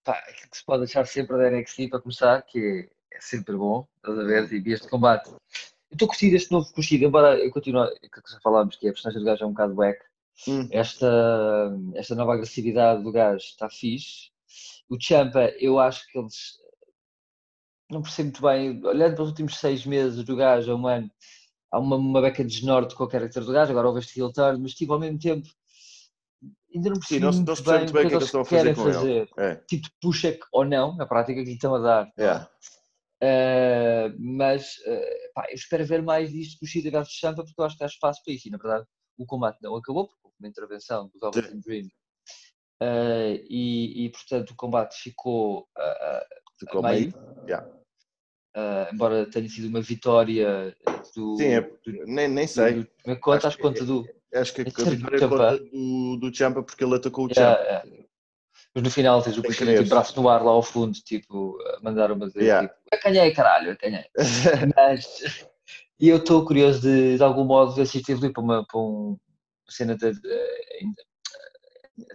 Pá, 0.04 0.18
aquilo 0.18 0.50
que 0.50 0.56
se 0.58 0.64
pode 0.64 0.84
achar 0.84 1.06
sempre 1.06 1.38
da 1.38 1.50
NXT 1.50 1.88
para 1.88 2.00
começar, 2.00 2.42
que 2.42 2.90
é, 3.12 3.16
é 3.16 3.20
sempre 3.20 3.56
bom, 3.56 3.88
estás 3.96 4.18
a 4.18 4.24
ver? 4.24 4.48
Tipo, 4.48 4.68
este 4.68 4.88
combate. 4.88 5.30
Eu 5.30 5.94
estou 5.94 6.08
curtindo 6.08 6.36
este 6.36 6.52
novo 6.52 6.70
Kushida, 6.74 7.06
embora 7.06 7.38
eu 7.38 7.50
continue, 7.50 7.86
aquilo 7.86 8.22
que 8.22 8.32
já 8.32 8.40
falámos, 8.40 8.76
que 8.76 8.88
a 8.88 8.92
personagem 8.92 9.22
do 9.22 9.26
gajo 9.26 9.44
é 9.44 9.46
um 9.46 9.52
bocado 9.52 9.74
wack. 9.74 10.04
Hum, 10.48 10.68
Esta, 10.70 11.72
esta 11.94 12.14
nova 12.14 12.34
agressividade 12.34 13.02
do 13.02 13.12
gajo 13.12 13.44
está 13.44 13.70
fixe. 13.70 14.30
O 14.88 15.00
Champa, 15.00 15.48
eu 15.58 15.78
acho 15.78 16.06
que 16.08 16.18
eles 16.18 16.58
não 17.92 18.02
percebo 18.02 18.28
muito 18.28 18.42
bem, 18.42 18.84
olhando 18.86 19.14
para 19.14 19.22
os 19.22 19.28
últimos 19.30 19.56
seis 19.58 19.84
meses 19.86 20.24
do 20.24 20.34
gajo, 20.36 20.72
a 20.72 20.76
um 20.76 20.86
ano, 20.86 21.10
há 21.70 21.78
uma, 21.78 21.96
uma 21.96 22.20
beca 22.22 22.44
de 22.44 22.50
desnorte 22.50 22.94
com 22.94 23.04
o 23.04 23.08
carácter 23.08 23.44
do 23.44 23.52
gajo, 23.52 23.70
agora 23.70 23.88
houve 23.88 24.00
este 24.00 24.18
heel 24.18 24.32
turn, 24.32 24.60
mas 24.60 24.72
tipo, 24.74 24.92
ao 24.92 24.98
mesmo 25.00 25.18
tempo 25.18 25.48
ainda 26.74 26.88
não 26.90 26.98
percebi 26.98 27.20
não 27.20 27.32
se- 27.32 27.38
muito 27.38 27.48
não 27.64 27.64
bem 27.64 27.86
bem 27.86 27.88
o 27.88 27.92
que 27.92 27.98
é 27.98 28.08
que 28.08 28.14
eles 28.14 28.24
estão 28.24 28.40
a 28.40 28.44
fazer 28.44 28.74
querem 28.74 28.84
ele. 28.84 28.94
fazer. 28.94 29.28
é, 29.38 29.54
Tipo 29.66 29.82
de 29.88 29.94
push 30.00 30.22
ou 30.52 30.64
não, 30.64 30.96
na 30.96 31.06
prática 31.06 31.40
que 31.40 31.46
lhe 31.46 31.54
estão 31.54 31.74
a 31.74 31.78
dar. 31.78 32.12
é. 32.16 32.46
Uh, 33.24 34.16
mas 34.18 34.78
uh, 34.78 35.32
pá, 35.32 35.46
eu 35.48 35.54
espero 35.54 35.86
ver 35.86 36.02
mais 36.02 36.32
disto 36.32 36.58
com 36.58 36.64
o 36.64 36.68
Shida 36.68 36.90
versus 36.90 37.14
Champa 37.14 37.44
porque 37.44 37.60
eu 37.60 37.64
acho 37.64 37.76
que 37.76 37.84
há 37.84 37.86
espaço 37.86 38.20
para 38.24 38.34
isso. 38.34 38.48
E 38.48 38.50
na 38.50 38.58
verdade 38.58 38.84
o 39.16 39.24
combate 39.24 39.58
não 39.62 39.76
acabou 39.76 40.08
porque 40.08 40.20
houve 40.24 40.36
uma 40.40 40.48
intervenção 40.48 41.08
do 41.08 41.20
Velvet 41.20 41.54
Dream. 41.60 41.86
Uh, 42.82 43.38
e, 43.48 44.06
e, 44.06 44.10
portanto 44.10 44.50
o 44.50 44.56
combate 44.56 44.96
ficou, 45.00 45.68
ficou 46.58 46.82
meio, 46.82 47.14
yeah. 47.48 47.64
Uh, 48.56 48.92
embora 48.92 49.26
tenha 49.26 49.48
sido 49.48 49.68
uma 49.68 49.80
vitória 49.80 50.76
do. 51.14 51.36
Sim, 51.36 51.54
é, 51.54 51.70
nem, 52.06 52.28
nem 52.28 52.46
sei. 52.46 52.86
Do, 53.06 53.16
conta 53.20 53.48
acho, 53.48 53.58
conta 53.58 53.84
do. 53.84 54.06
Acho 54.34 54.54
que 54.54 54.62
a 54.62 54.64
vitória 54.64 55.16
é 55.16 55.28
conta 55.28 55.58
do, 55.58 56.16
do 56.16 56.34
Champa 56.34 56.62
porque 56.62 56.84
ele 56.84 56.96
atacou 56.96 57.26
o 57.26 57.34
Champa. 57.34 57.60
Yeah. 57.62 58.02
Mas 58.74 58.84
no 58.84 58.90
final 58.90 59.22
tens 59.22 59.36
o 59.36 59.42
Cuxinha 59.42 59.76
tipo, 59.78 59.90
braço 59.90 60.18
no 60.20 60.28
ar 60.28 60.42
lá 60.42 60.50
ao 60.50 60.62
fundo, 60.62 60.94
tipo, 61.04 61.58
a 61.76 61.80
mandar 61.82 62.10
uma 62.10 62.26
dizer, 62.26 62.42
yeah. 62.42 62.68
tipo, 62.68 62.80
acanhei, 62.90 63.30
caralho, 63.32 63.72
acanhei. 63.72 64.04
Mas, 64.74 65.46
e 66.00 66.08
eu 66.08 66.16
estou 66.16 66.46
curioso 66.46 66.80
de, 66.80 67.16
de 67.16 67.22
algum 67.22 67.44
modo, 67.44 67.80
assistir 67.80 68.12
ali 68.12 68.32
para 68.32 68.42
uma, 68.42 68.66
para 68.66 68.80
uma 68.80 69.18
cena 69.68 69.94
de, 69.94 70.12
de, 70.12 70.28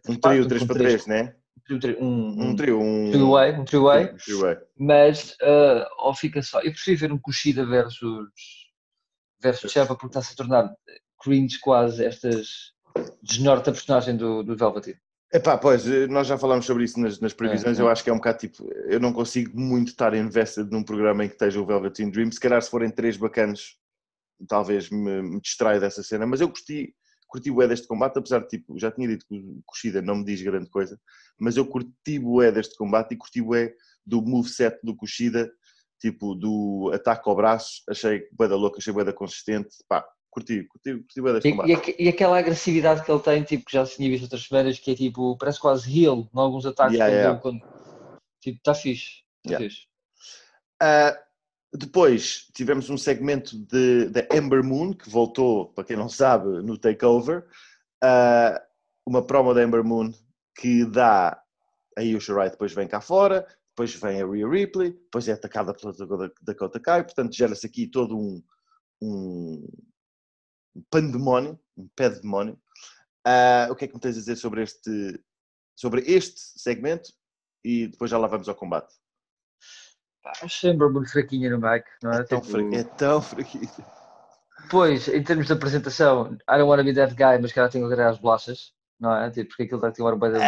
um 0.09 0.15
trio 0.15 0.47
3 0.47 0.63
para 0.63 0.75
3, 0.75 1.07
né? 1.07 1.35
Um, 1.69 1.75
um, 1.99 2.49
um 2.49 2.55
trio, 2.55 2.79
um 2.79 3.11
trio-way, 3.11 3.59
um 3.59 3.65
trio-way, 3.65 4.15
mas 4.77 5.31
uh, 5.41 5.85
ou 5.99 6.13
fica 6.13 6.41
só. 6.41 6.61
Eu 6.61 6.71
prefiro 6.71 6.99
ver 6.99 7.11
um 7.11 7.19
Kushida 7.19 7.65
versus 7.65 8.29
versus 9.41 9.71
Champa 9.71 9.95
porque 9.95 10.07
está-se 10.17 10.33
a 10.33 10.35
tornar 10.35 10.73
cringe 11.21 11.59
quase 11.59 12.05
estas 12.05 12.73
desnorte 13.21 13.69
a 13.69 13.73
personagem 13.73 14.15
do, 14.15 14.43
do 14.43 14.55
Velveteen. 14.55 14.97
Epá, 15.31 15.57
pois, 15.57 15.85
nós 16.07 16.25
já 16.25 16.37
falámos 16.37 16.65
sobre 16.65 16.85
isso 16.85 16.99
nas, 16.99 17.19
nas 17.19 17.33
previsões, 17.33 17.77
é, 17.77 17.81
é. 17.81 17.83
eu 17.83 17.89
acho 17.89 18.01
que 18.01 18.09
é 18.09 18.13
um 18.13 18.17
bocado 18.17 18.37
tipo, 18.37 18.65
eu 18.87 18.99
não 18.99 19.11
consigo 19.11 19.59
muito 19.59 19.89
estar 19.89 20.13
invested 20.13 20.71
num 20.71 20.83
programa 20.83 21.25
em 21.25 21.27
que 21.27 21.33
esteja 21.33 21.59
o 21.59 21.65
Velveteen 21.65 22.09
Dream, 22.09 22.31
se 22.31 22.39
calhar 22.39 22.61
se 22.61 22.69
forem 22.69 22.89
três 22.89 23.17
bacanas, 23.17 23.75
talvez 24.47 24.89
me, 24.89 25.21
me 25.21 25.41
distraia 25.41 25.81
dessa 25.81 26.01
cena, 26.01 26.25
mas 26.25 26.39
eu 26.39 26.47
gostei, 26.47 26.93
curti 27.27 27.51
o 27.51 27.67
deste 27.67 27.87
combate, 27.87 28.17
apesar 28.17 28.39
de 28.39 28.47
tipo, 28.47 28.77
já 28.79 28.91
tinha 28.91 29.07
dito 29.07 29.25
que 29.27 29.35
o 29.35 29.61
Kushida 29.65 30.01
não 30.01 30.15
me 30.15 30.23
diz 30.23 30.41
grande 30.41 30.69
coisa, 30.69 30.99
mas 31.39 31.57
eu 31.57 31.65
curti 31.65 32.19
o 32.23 32.51
deste 32.51 32.75
combate 32.75 33.13
e 33.13 33.17
curti 33.17 33.41
o 33.41 33.51
do 34.05 34.21
moveset 34.21 34.79
do 34.81 34.95
Kushida, 34.95 35.51
tipo, 35.99 36.33
do 36.33 36.91
ataque 36.93 37.29
ao 37.29 37.35
braço, 37.35 37.83
achei 37.89 38.27
bué 38.31 38.47
da 38.47 38.55
louca, 38.55 38.77
achei 38.77 38.93
bué 38.93 39.03
da 39.03 39.13
consistente, 39.13 39.75
pá, 39.87 40.07
curti, 40.29 40.63
curti, 40.63 40.99
curti 40.99 41.21
bué 41.21 41.33
deste 41.33 41.51
combate. 41.51 41.95
E, 41.97 42.05
e, 42.05 42.09
aquela 42.09 42.39
agressividade 42.39 43.03
que 43.03 43.11
ele 43.11 43.21
tem, 43.21 43.43
tipo, 43.43 43.65
que 43.65 43.73
já 43.73 43.85
se 43.85 43.97
tinha 43.97 44.09
visto 44.09 44.23
outras 44.23 44.43
semanas, 44.43 44.79
que 44.79 44.91
é 44.91 44.95
tipo, 44.95 45.37
parece 45.37 45.59
quase 45.59 46.03
heal, 46.03 46.29
em 46.33 46.39
alguns 46.39 46.65
ataques, 46.65 46.97
yeah, 46.97 47.13
yeah. 47.13 47.39
Quando, 47.39 47.59
tipo, 48.41 48.57
está 48.57 48.73
fixe, 48.73 49.23
está 49.45 49.59
yeah. 49.59 49.59
fixe. 49.59 49.87
Uh, 50.81 51.26
depois 51.77 52.47
tivemos 52.53 52.89
um 52.89 52.97
segmento 52.97 53.57
da 53.57 54.35
Ember 54.35 54.63
Moon, 54.63 54.93
que 54.93 55.09
voltou, 55.09 55.73
para 55.73 55.83
quem 55.83 55.95
não 55.95 56.09
sabe, 56.09 56.47
no 56.61 56.77
Takeover. 56.77 57.45
Uh, 58.03 58.59
uma 59.05 59.25
promo 59.25 59.53
da 59.53 59.63
Ember 59.63 59.83
Moon 59.83 60.11
que 60.57 60.85
dá. 60.85 61.41
Aí 61.97 62.15
o 62.15 62.21
Shirai 62.21 62.49
depois 62.49 62.73
vem 62.73 62.87
cá 62.87 62.99
fora, 62.99 63.47
depois 63.69 63.93
vem 63.95 64.21
a 64.21 64.25
Rhea 64.25 64.47
Ripley, 64.47 64.91
depois 64.91 65.27
é 65.27 65.33
atacada 65.33 65.73
pela 65.73 65.93
Dakota 66.41 66.79
Kai, 66.79 67.03
portanto 67.03 67.33
gera-se 67.33 67.65
aqui 67.65 67.87
todo 67.87 68.17
um, 68.17 68.43
um, 69.01 69.67
um 70.75 70.83
pandemónio, 70.89 71.59
um 71.75 71.87
pé 71.95 72.09
de 72.09 72.21
demónio. 72.21 72.59
Uh, 73.25 73.71
o 73.71 73.75
que 73.75 73.85
é 73.85 73.87
que 73.87 73.93
me 73.93 73.99
tens 73.99 74.15
a 74.15 74.19
dizer 74.19 74.35
sobre 74.35 74.63
este, 74.63 75.23
sobre 75.75 76.01
este 76.01 76.39
segmento? 76.59 77.11
E 77.63 77.87
depois 77.87 78.11
já 78.11 78.17
lá 78.17 78.27
vamos 78.27 78.47
ao 78.47 78.55
combate. 78.55 78.93
Acho 80.41 80.61
sempre 80.61 80.89
muito 80.89 81.11
fraquinha 81.11 81.49
no 81.49 81.59
Mac, 81.59 81.85
não 82.03 82.11
é? 82.11 82.21
É 82.21 82.23
tão, 82.23 82.41
tipo... 82.41 82.75
é 82.75 82.83
tão 82.83 83.21
fraquinha. 83.21 83.69
Pois, 84.69 85.07
em 85.07 85.23
termos 85.23 85.47
de 85.47 85.53
apresentação, 85.53 86.37
I 86.49 86.57
don't 86.57 86.63
want 86.63 86.79
to 86.79 86.85
be 86.85 86.93
that 86.93 87.13
guy, 87.13 87.39
mas 87.41 87.51
que 87.51 87.59
ela 87.59 87.69
tem 87.69 87.81
que 87.81 87.93
agarrar 87.93 88.11
as 88.11 88.17
bolachas, 88.17 88.73
não 88.99 89.15
é? 89.15 89.29
Tipo, 89.29 89.49
porque 89.49 89.63
aquilo 89.63 89.77
está 89.77 89.87
a 89.87 89.91
ter 89.91 90.01
uma 90.01 90.15
banda 90.15 90.39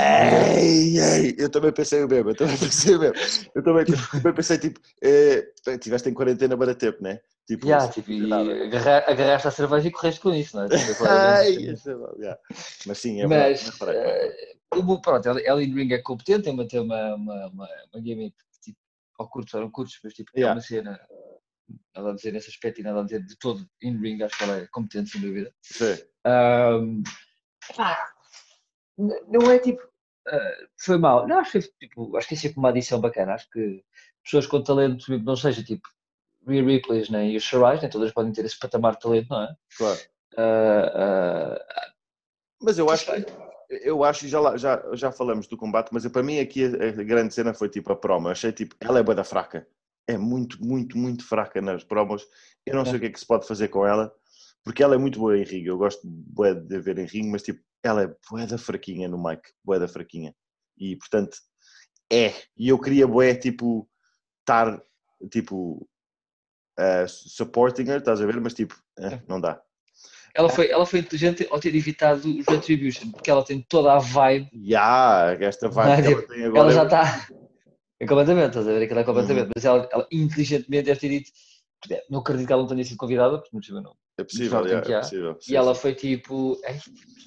ei, 0.59 0.97
ei, 0.99 1.35
Eu 1.37 1.49
também 1.49 1.71
pensei 1.71 2.03
o 2.03 2.07
mesmo, 2.07 2.31
eu 2.31 2.35
também 2.35 2.57
pensei 2.57 2.95
o 2.95 2.99
mesmo. 2.99 3.15
Eu 3.55 3.63
também, 3.63 3.85
também 3.85 4.33
pensei, 4.33 4.57
tipo, 4.57 4.79
eh, 5.01 5.47
tiveste 5.79 6.09
em 6.09 6.13
quarentena 6.13 6.57
para 6.57 6.75
tempo, 6.75 6.97
não 7.01 7.11
é? 7.11 7.21
Tipo, 7.47 7.65
yeah, 7.65 7.87
tipo 7.87 8.11
e 8.11 8.31
agarrar, 8.31 9.09
agarraste 9.09 9.47
a 9.47 9.51
cerveja 9.51 9.87
e 9.87 9.91
correste 9.91 10.21
com 10.21 10.33
isso, 10.33 10.55
não 10.55 10.65
é? 10.65 10.69
Tipo, 10.69 11.05
ai, 11.07 11.55
yeah. 12.19 12.39
Mas 12.85 12.97
sim, 12.99 13.21
é 13.21 13.27
mas, 13.27 13.69
verdade. 13.79 14.35
Uh, 14.75 15.01
pronto, 15.01 15.27
Ellen 15.27 15.73
Ring 15.73 15.91
é 15.93 15.97
competente, 15.97 16.43
tem 16.43 16.53
uma, 16.53 16.67
tem 16.67 16.79
uma, 16.79 17.15
uma, 17.15 17.47
uma, 17.47 17.67
uma 17.91 18.03
gimmick 18.03 18.35
ou 19.19 19.29
curtos, 19.29 19.53
eram 19.53 19.69
curtos, 19.69 19.99
mas 20.03 20.13
tipo, 20.13 20.31
yeah. 20.35 20.51
é 20.51 20.55
uma 20.55 20.61
cena, 20.61 20.99
nada 21.95 22.11
a 22.11 22.15
dizer 22.15 22.33
nesse 22.33 22.49
aspecto 22.49 22.79
e 22.79 22.83
nada 22.83 23.01
a 23.01 23.03
dizer 23.03 23.25
de 23.25 23.37
todo 23.37 23.65
in 23.81 23.99
ring, 23.99 24.23
acho 24.23 24.37
que 24.37 24.43
ela 24.43 24.57
é 24.57 24.67
competente, 24.67 25.09
sem 25.09 25.21
dúvida. 25.21 25.53
Sim. 25.61 25.97
Um, 26.25 27.03
pá, 27.75 28.11
não 28.97 29.51
é 29.51 29.59
tipo, 29.59 29.81
uh, 29.81 30.69
foi 30.79 30.97
mal, 30.97 31.27
não, 31.27 31.39
acho 31.39 31.59
que, 31.59 31.87
tipo, 31.87 32.15
acho 32.17 32.27
que 32.27 32.47
é 32.47 32.53
uma 32.55 32.69
adição 32.69 32.99
bacana, 32.99 33.33
acho 33.33 33.49
que 33.49 33.83
pessoas 34.23 34.47
com 34.47 34.63
talento, 34.63 35.17
não 35.19 35.35
seja 35.35 35.63
tipo 35.63 35.87
Rhea 36.47 36.63
Ripley's 36.63 37.09
né, 37.09 37.27
e 37.27 37.37
os 37.37 37.43
Shirai, 37.43 37.79
nem 37.79 37.89
todas 37.89 38.11
podem 38.11 38.31
ter 38.31 38.45
esse 38.45 38.57
patamar 38.57 38.93
de 38.93 39.01
talento, 39.01 39.27
não 39.29 39.43
é? 39.43 39.55
Claro. 39.77 39.99
Uh, 40.33 41.55
uh, 41.55 41.59
mas 42.61 42.77
eu 42.77 42.89
acho 42.89 43.05
que 43.05 43.48
eu 43.69 44.03
acho, 44.03 44.27
já, 44.27 44.57
já, 44.57 44.83
já 44.93 45.11
falamos 45.11 45.47
do 45.47 45.55
combate, 45.55 45.89
mas 45.91 46.07
para 46.07 46.23
mim 46.23 46.39
aqui 46.39 46.65
a, 46.65 46.89
a, 46.89 47.03
grande 47.03 47.33
cena 47.33 47.53
foi 47.53 47.69
tipo 47.69 47.91
a 47.91 47.95
promo. 47.95 48.27
Eu 48.27 48.31
achei 48.31 48.51
tipo, 48.51 48.75
ela 48.79 48.99
é 48.99 49.03
boa 49.03 49.15
da 49.15 49.23
fraca. 49.23 49.67
É 50.07 50.17
muito, 50.17 50.63
muito, 50.63 50.97
muito 50.97 51.23
fraca 51.27 51.61
nas 51.61 51.83
promos. 51.83 52.25
Eu 52.65 52.75
não 52.75 52.83
sei 52.83 52.95
o 52.95 52.99
que 52.99 53.05
é 53.05 53.09
que 53.09 53.19
se 53.19 53.27
pode 53.27 53.47
fazer 53.47 53.67
com 53.67 53.85
ela, 53.85 54.11
porque 54.63 54.81
ela 54.81 54.95
é 54.95 54.97
muito 54.97 55.19
boa 55.19 55.37
em 55.37 55.43
ringue. 55.43 55.67
Eu 55.67 55.77
gosto 55.77 56.01
boa 56.05 56.55
de 56.55 56.79
ver 56.79 56.97
em 56.97 57.05
ringue, 57.05 57.29
mas 57.29 57.43
tipo, 57.43 57.61
ela 57.83 58.03
é 58.03 58.15
boa 58.29 58.47
da 58.47 58.57
fraquinha 58.57 59.07
no 59.07 59.21
mic, 59.21 59.41
boa 59.63 59.79
da 59.79 59.87
fraquinha. 59.87 60.33
E 60.77 60.95
portanto, 60.95 61.37
é. 62.11 62.33
E 62.57 62.69
eu 62.69 62.79
queria 62.79 63.07
boa 63.07 63.35
tipo, 63.35 63.87
estar 64.39 64.81
tipo, 65.31 65.87
uh, 66.79 67.07
supporting 67.07 67.83
her, 67.83 67.99
estás 67.99 68.19
a 68.19 68.25
ver? 68.25 68.41
Mas 68.41 68.55
tipo, 68.55 68.73
uh, 68.97 69.21
não 69.27 69.39
dá. 69.39 69.61
Ela 70.33 70.49
foi, 70.49 70.69
ela 70.69 70.85
foi 70.85 70.99
inteligente 70.99 71.47
ao 71.49 71.59
ter 71.59 71.75
evitado 71.75 72.29
os 72.29 72.45
Retribution, 72.47 73.11
porque 73.11 73.29
ela 73.29 73.43
tem 73.43 73.65
toda 73.67 73.93
a 73.93 73.99
vibe. 73.99 74.49
Já, 74.53 75.31
yeah, 75.31 75.45
esta 75.45 75.69
vibe 75.69 76.01
que 76.03 76.13
ela 76.13 76.27
tem 76.27 76.43
agora. 76.45 76.59
Ela 76.59 76.71
já 76.71 76.83
está. 76.83 77.27
É 77.99 78.07
completamente, 78.07 78.47
estás 78.47 78.67
a 78.67 78.71
ver? 78.71 78.83
Aquilo 78.83 78.99
é 78.99 79.03
completamente. 79.03 79.45
Uhum. 79.45 79.51
Mas 79.55 79.65
ela, 79.65 79.89
ela, 79.91 80.07
inteligentemente 80.11 80.85
deve 80.85 80.99
ter 80.99 81.09
dito. 81.09 81.31
Não 82.09 82.19
acredito 82.19 82.47
que 82.47 82.53
ela 82.53 82.61
não 82.61 82.69
tenha 82.69 82.83
sido 82.83 82.97
convidada, 82.97 83.39
porque 83.39 83.71
não 83.71 83.81
não. 83.81 83.95
É 84.17 84.23
possível, 84.23 84.65
é, 84.65 84.73
é 84.73 84.99
possível. 84.99 85.37
E 85.47 85.55
ela 85.55 85.73
foi 85.73 85.93
tipo. 85.95 86.57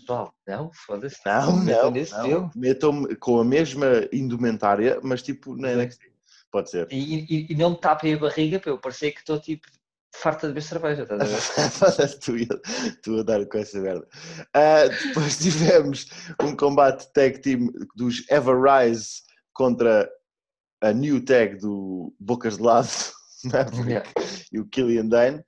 pessoal, 0.01 0.35
não, 0.47 0.71
foda-se. 0.75 1.19
Não, 1.25 1.57
não. 1.65 1.91
não. 1.91 2.51
Metam-me 2.55 3.17
com 3.17 3.41
a 3.41 3.45
mesma 3.45 3.87
indumentária, 4.13 5.01
mas 5.03 5.23
tipo, 5.23 5.57
na 5.57 5.75
NXT. 5.75 6.13
Pode 6.51 6.71
ser. 6.71 6.87
E, 6.91 7.25
e, 7.35 7.47
e 7.51 7.55
não 7.55 7.71
me 7.71 7.81
tapem 7.81 8.13
a 8.13 8.19
barriga 8.19 8.61
para 8.61 8.71
eu 8.71 8.79
parecer 8.79 9.13
que 9.13 9.21
estou 9.21 9.41
tipo 9.41 9.67
farta 10.15 10.47
de 10.47 10.53
beber 10.53 10.63
cerveja, 10.63 11.03
estás 11.03 11.21
a 11.21 12.07
ver? 12.07 12.19
tu, 12.21 12.33
tu 13.03 13.21
a 13.21 13.23
dar 13.23 13.47
com 13.47 13.59
essa 13.59 13.81
merda. 13.81 14.07
Uh, 14.55 15.07
depois 15.07 15.39
tivemos 15.43 16.07
um 16.43 16.55
combate 16.55 17.13
tag 17.13 17.39
team 17.39 17.71
dos 17.97 18.25
Ever 18.31 18.57
Rise 18.57 19.23
contra 19.55 20.09
a 20.83 20.93
new 20.93 21.25
tag 21.25 21.59
do 21.59 22.15
Bocas 22.21 22.57
de 22.57 22.63
Lado 22.63 22.89
yeah. 23.89 24.09
e 24.53 24.61
o 24.61 24.67
Killian 24.67 25.09
Dane. 25.09 25.39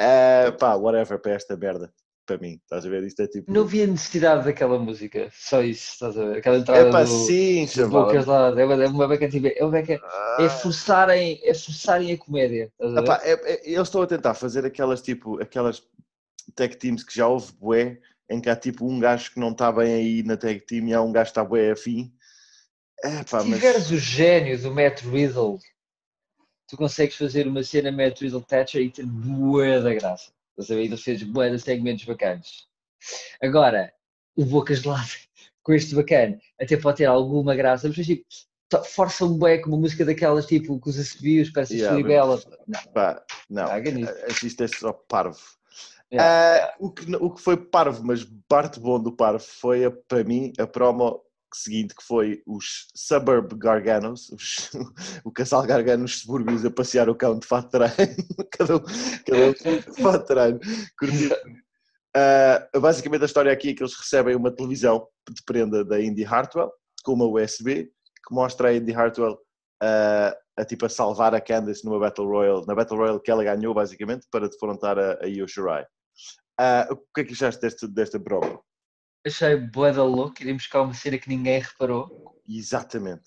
Uh, 0.00 0.56
pá, 0.58 0.74
whatever 0.74 1.18
para 1.20 1.32
esta 1.32 1.56
merda 1.56 1.92
para 2.32 2.38
mim, 2.38 2.58
estás 2.62 2.86
a 2.86 2.88
ver? 2.88 3.02
Isto 3.04 3.22
é 3.22 3.26
tipo. 3.26 3.52
Não 3.52 3.62
havia 3.62 3.86
necessidade 3.86 4.44
daquela 4.44 4.78
música, 4.78 5.28
só 5.32 5.62
isso, 5.62 5.92
estás 5.92 6.16
a 6.16 6.24
ver? 6.24 6.38
Aquela 6.38 6.58
entrada. 6.58 6.88
É 6.88 6.90
para 6.90 7.06
sim, 7.06 7.66
chaval. 7.66 8.10
É 8.10 8.64
uma, 8.64 8.84
é 8.84 8.88
uma 8.88 9.08
beca, 9.08 9.28
tipo, 9.28 9.48
é, 9.48 9.62
uma 9.62 9.70
beca, 9.70 10.00
é, 10.38 10.48
forçarem, 10.48 11.40
é 11.42 11.52
forçarem 11.52 12.12
a 12.12 12.18
comédia. 12.18 12.72
A 12.80 13.00
Epá, 13.00 13.20
é, 13.22 13.32
é, 13.32 13.70
eles 13.70 13.88
estão 13.88 14.02
a 14.02 14.06
tentar 14.06 14.34
fazer 14.34 14.64
aquelas 14.64 15.02
tipo, 15.02 15.40
aquelas 15.42 15.82
tag 16.54 16.76
teams 16.76 17.04
que 17.04 17.14
já 17.14 17.28
houve 17.28 17.52
bué, 17.60 17.98
em 18.30 18.40
que 18.40 18.48
há 18.48 18.56
tipo 18.56 18.86
um 18.86 18.98
gajo 18.98 19.32
que 19.32 19.40
não 19.40 19.50
está 19.50 19.70
bem 19.70 19.92
aí 19.94 20.22
na 20.22 20.36
tag 20.36 20.60
team 20.60 20.88
e 20.88 20.94
há 20.94 21.02
um 21.02 21.12
gajo 21.12 21.26
que 21.26 21.30
está 21.30 21.44
bué 21.44 21.72
afim. 21.72 22.12
Epá, 23.04 23.40
Se 23.40 23.46
tiveres 23.46 23.90
mas... 23.90 23.90
o 23.90 23.98
gênio 23.98 24.58
do 24.58 24.72
Matt 24.72 25.02
Riddle, 25.02 25.58
tu 26.68 26.76
consegues 26.76 27.16
fazer 27.16 27.46
uma 27.46 27.62
cena 27.62 27.92
Matt 27.92 28.20
Riddle 28.22 28.42
Thatcher 28.42 28.80
e 28.80 28.90
ter 28.90 29.04
bué 29.04 29.80
da 29.80 29.92
graça. 29.92 30.32
Estás 30.58 30.70
a 30.70 30.74
ver? 30.74 30.84
Ele 30.84 30.96
fez 30.96 31.24
segmentos 31.62 32.04
bacanas. 32.04 32.66
Agora, 33.42 33.92
o 34.36 34.44
Bocas 34.44 34.82
de 34.82 34.88
Lado, 34.88 35.10
com 35.62 35.72
este 35.72 35.94
bacana, 35.94 36.38
até 36.60 36.76
pode 36.76 36.98
ter 36.98 37.06
alguma 37.06 37.54
graça, 37.54 37.88
mas 37.88 38.06
tipo, 38.06 38.24
força 38.80 39.24
um 39.24 39.36
bué 39.36 39.58
com 39.58 39.68
uma 39.68 39.78
música 39.78 40.04
daquelas 40.04 40.46
tipo 40.46 40.78
com 40.78 40.90
os 40.90 40.98
assobios, 40.98 41.50
parece 41.50 41.76
yeah, 41.76 41.96
Libela. 41.96 42.40
Não, 42.66 42.92
Pá, 42.92 43.24
não. 43.48 43.66
isto 44.42 44.62
é 44.62 44.68
só 44.68 44.92
parvo. 44.92 45.40
Yeah. 46.12 46.74
Uh, 46.78 46.86
o, 46.86 46.90
que, 46.90 47.16
o 47.16 47.30
que 47.30 47.40
foi 47.40 47.56
parvo, 47.56 48.04
mas 48.04 48.26
parte 48.46 48.78
bom 48.78 49.02
do 49.02 49.12
parvo 49.12 49.42
foi, 49.42 49.90
para 50.06 50.22
mim, 50.24 50.52
a 50.58 50.66
promo 50.66 51.22
seguinte, 51.56 51.94
que 51.94 52.02
foi 52.02 52.42
os 52.46 52.88
Suburb 52.94 53.54
Garganos, 53.56 54.30
os, 54.30 54.70
o 55.24 55.30
casal 55.30 55.62
Gargano 55.64 56.02
nos 56.02 56.20
subúrbios 56.20 56.64
a 56.64 56.70
passear 56.70 57.08
o 57.08 57.14
cão 57.14 57.38
de 57.38 57.46
fato 57.46 57.70
treino, 57.70 58.16
cada 58.50 58.76
um, 58.76 58.80
cada 59.26 59.46
um 59.46 59.52
de 59.52 60.02
fato 60.02 60.26
treino. 60.26 60.60
Curti, 60.98 61.30
Uh, 62.14 62.78
basicamente 62.78 63.22
a 63.22 63.24
história 63.24 63.50
aqui 63.50 63.70
é 63.70 63.74
que 63.74 63.82
eles 63.82 63.94
recebem 63.94 64.36
uma 64.36 64.54
televisão 64.54 65.08
de 65.30 65.42
prenda 65.42 65.82
da 65.82 65.98
Indy 65.98 66.26
Hartwell 66.26 66.70
com 67.02 67.14
uma 67.14 67.24
USB 67.24 67.84
que 67.84 68.34
mostra 68.34 68.68
a 68.68 68.74
Indy 68.74 68.92
Hartwell 68.92 69.32
uh, 69.32 70.36
a, 70.56 70.64
tipo, 70.64 70.84
a 70.84 70.90
salvar 70.90 71.34
a 71.34 71.40
Candice 71.40 71.86
numa 71.86 71.98
Battle 71.98 72.26
Royale, 72.26 72.66
na 72.66 72.74
Battle 72.74 72.98
Royale 72.98 73.20
que 73.20 73.30
ela 73.30 73.42
ganhou 73.42 73.72
basicamente 73.72 74.26
para 74.30 74.46
defrontar 74.46 74.98
a, 74.98 75.18
a 75.22 75.26
Io 75.26 75.48
Shirai. 75.48 75.84
Uh, 76.60 76.92
o 76.92 76.96
que 77.14 77.22
é 77.22 77.24
que 77.24 77.32
achaste 77.32 77.62
desta, 77.62 77.88
desta 77.88 78.20
prova? 78.20 78.60
Achei 79.26 79.56
bué 79.56 79.92
da 79.92 80.02
louco, 80.02 80.34
irem 80.40 80.56
buscar 80.56 80.82
uma 80.82 80.94
cena 80.94 81.18
que 81.18 81.28
ninguém 81.28 81.60
reparou. 81.60 82.40
Exatamente. 82.48 83.22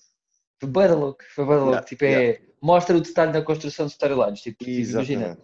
Foi 0.60 0.68
bué 0.68 0.88
da 0.88 0.94
louco, 0.94 1.24
foi 1.34 1.44
bué 1.44 1.54
da 1.56 1.60
louco. 1.60 1.72
Yeah, 1.72 1.88
tipo, 1.88 2.04
é, 2.04 2.08
yeah. 2.08 2.44
mostra 2.62 2.96
o 2.96 3.00
detalhe 3.00 3.32
da 3.32 3.42
construção 3.42 3.86
de 3.86 3.92
storylines. 3.92 4.40
Tipo, 4.40 4.64
tipo 4.64 4.90
imagina, 4.90 5.38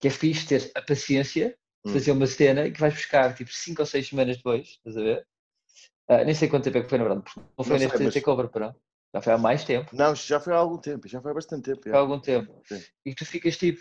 que 0.00 0.08
é 0.08 0.10
fixe 0.10 0.46
ter 0.46 0.70
a 0.74 0.82
paciência 0.82 1.56
de 1.84 1.90
hum. 1.90 1.94
fazer 1.94 2.12
uma 2.12 2.26
cena 2.26 2.70
que 2.70 2.80
vais 2.80 2.94
buscar 2.94 3.34
tipo 3.34 3.52
5 3.52 3.82
ou 3.82 3.86
6 3.86 4.08
semanas 4.08 4.36
depois, 4.36 4.68
estás 4.68 4.96
a 4.96 5.00
ver? 5.00 5.26
Uh, 6.10 6.24
nem 6.24 6.34
sei 6.34 6.48
quanto 6.48 6.64
tempo 6.64 6.78
é 6.78 6.82
que 6.82 6.88
foi 6.88 6.98
na 6.98 7.04
verdade, 7.04 7.24
não 7.36 7.64
foi 7.64 7.74
não 7.74 7.78
neste 7.78 7.96
sei, 7.96 8.06
mas... 8.06 8.14
takeover, 8.14 8.50
já 9.14 9.20
foi 9.20 9.32
há 9.32 9.38
mais 9.38 9.64
tempo. 9.64 9.94
Não, 9.94 10.14
já 10.14 10.40
foi 10.40 10.54
há 10.54 10.56
algum 10.56 10.78
tempo, 10.78 11.06
já 11.06 11.20
foi 11.20 11.30
há 11.30 11.34
bastante 11.34 11.64
tempo. 11.64 11.94
Há 11.94 11.98
algum 11.98 12.18
tempo. 12.18 12.62
Sim. 12.64 12.82
E 13.04 13.14
tu 13.14 13.26
ficas 13.26 13.56
tipo, 13.56 13.80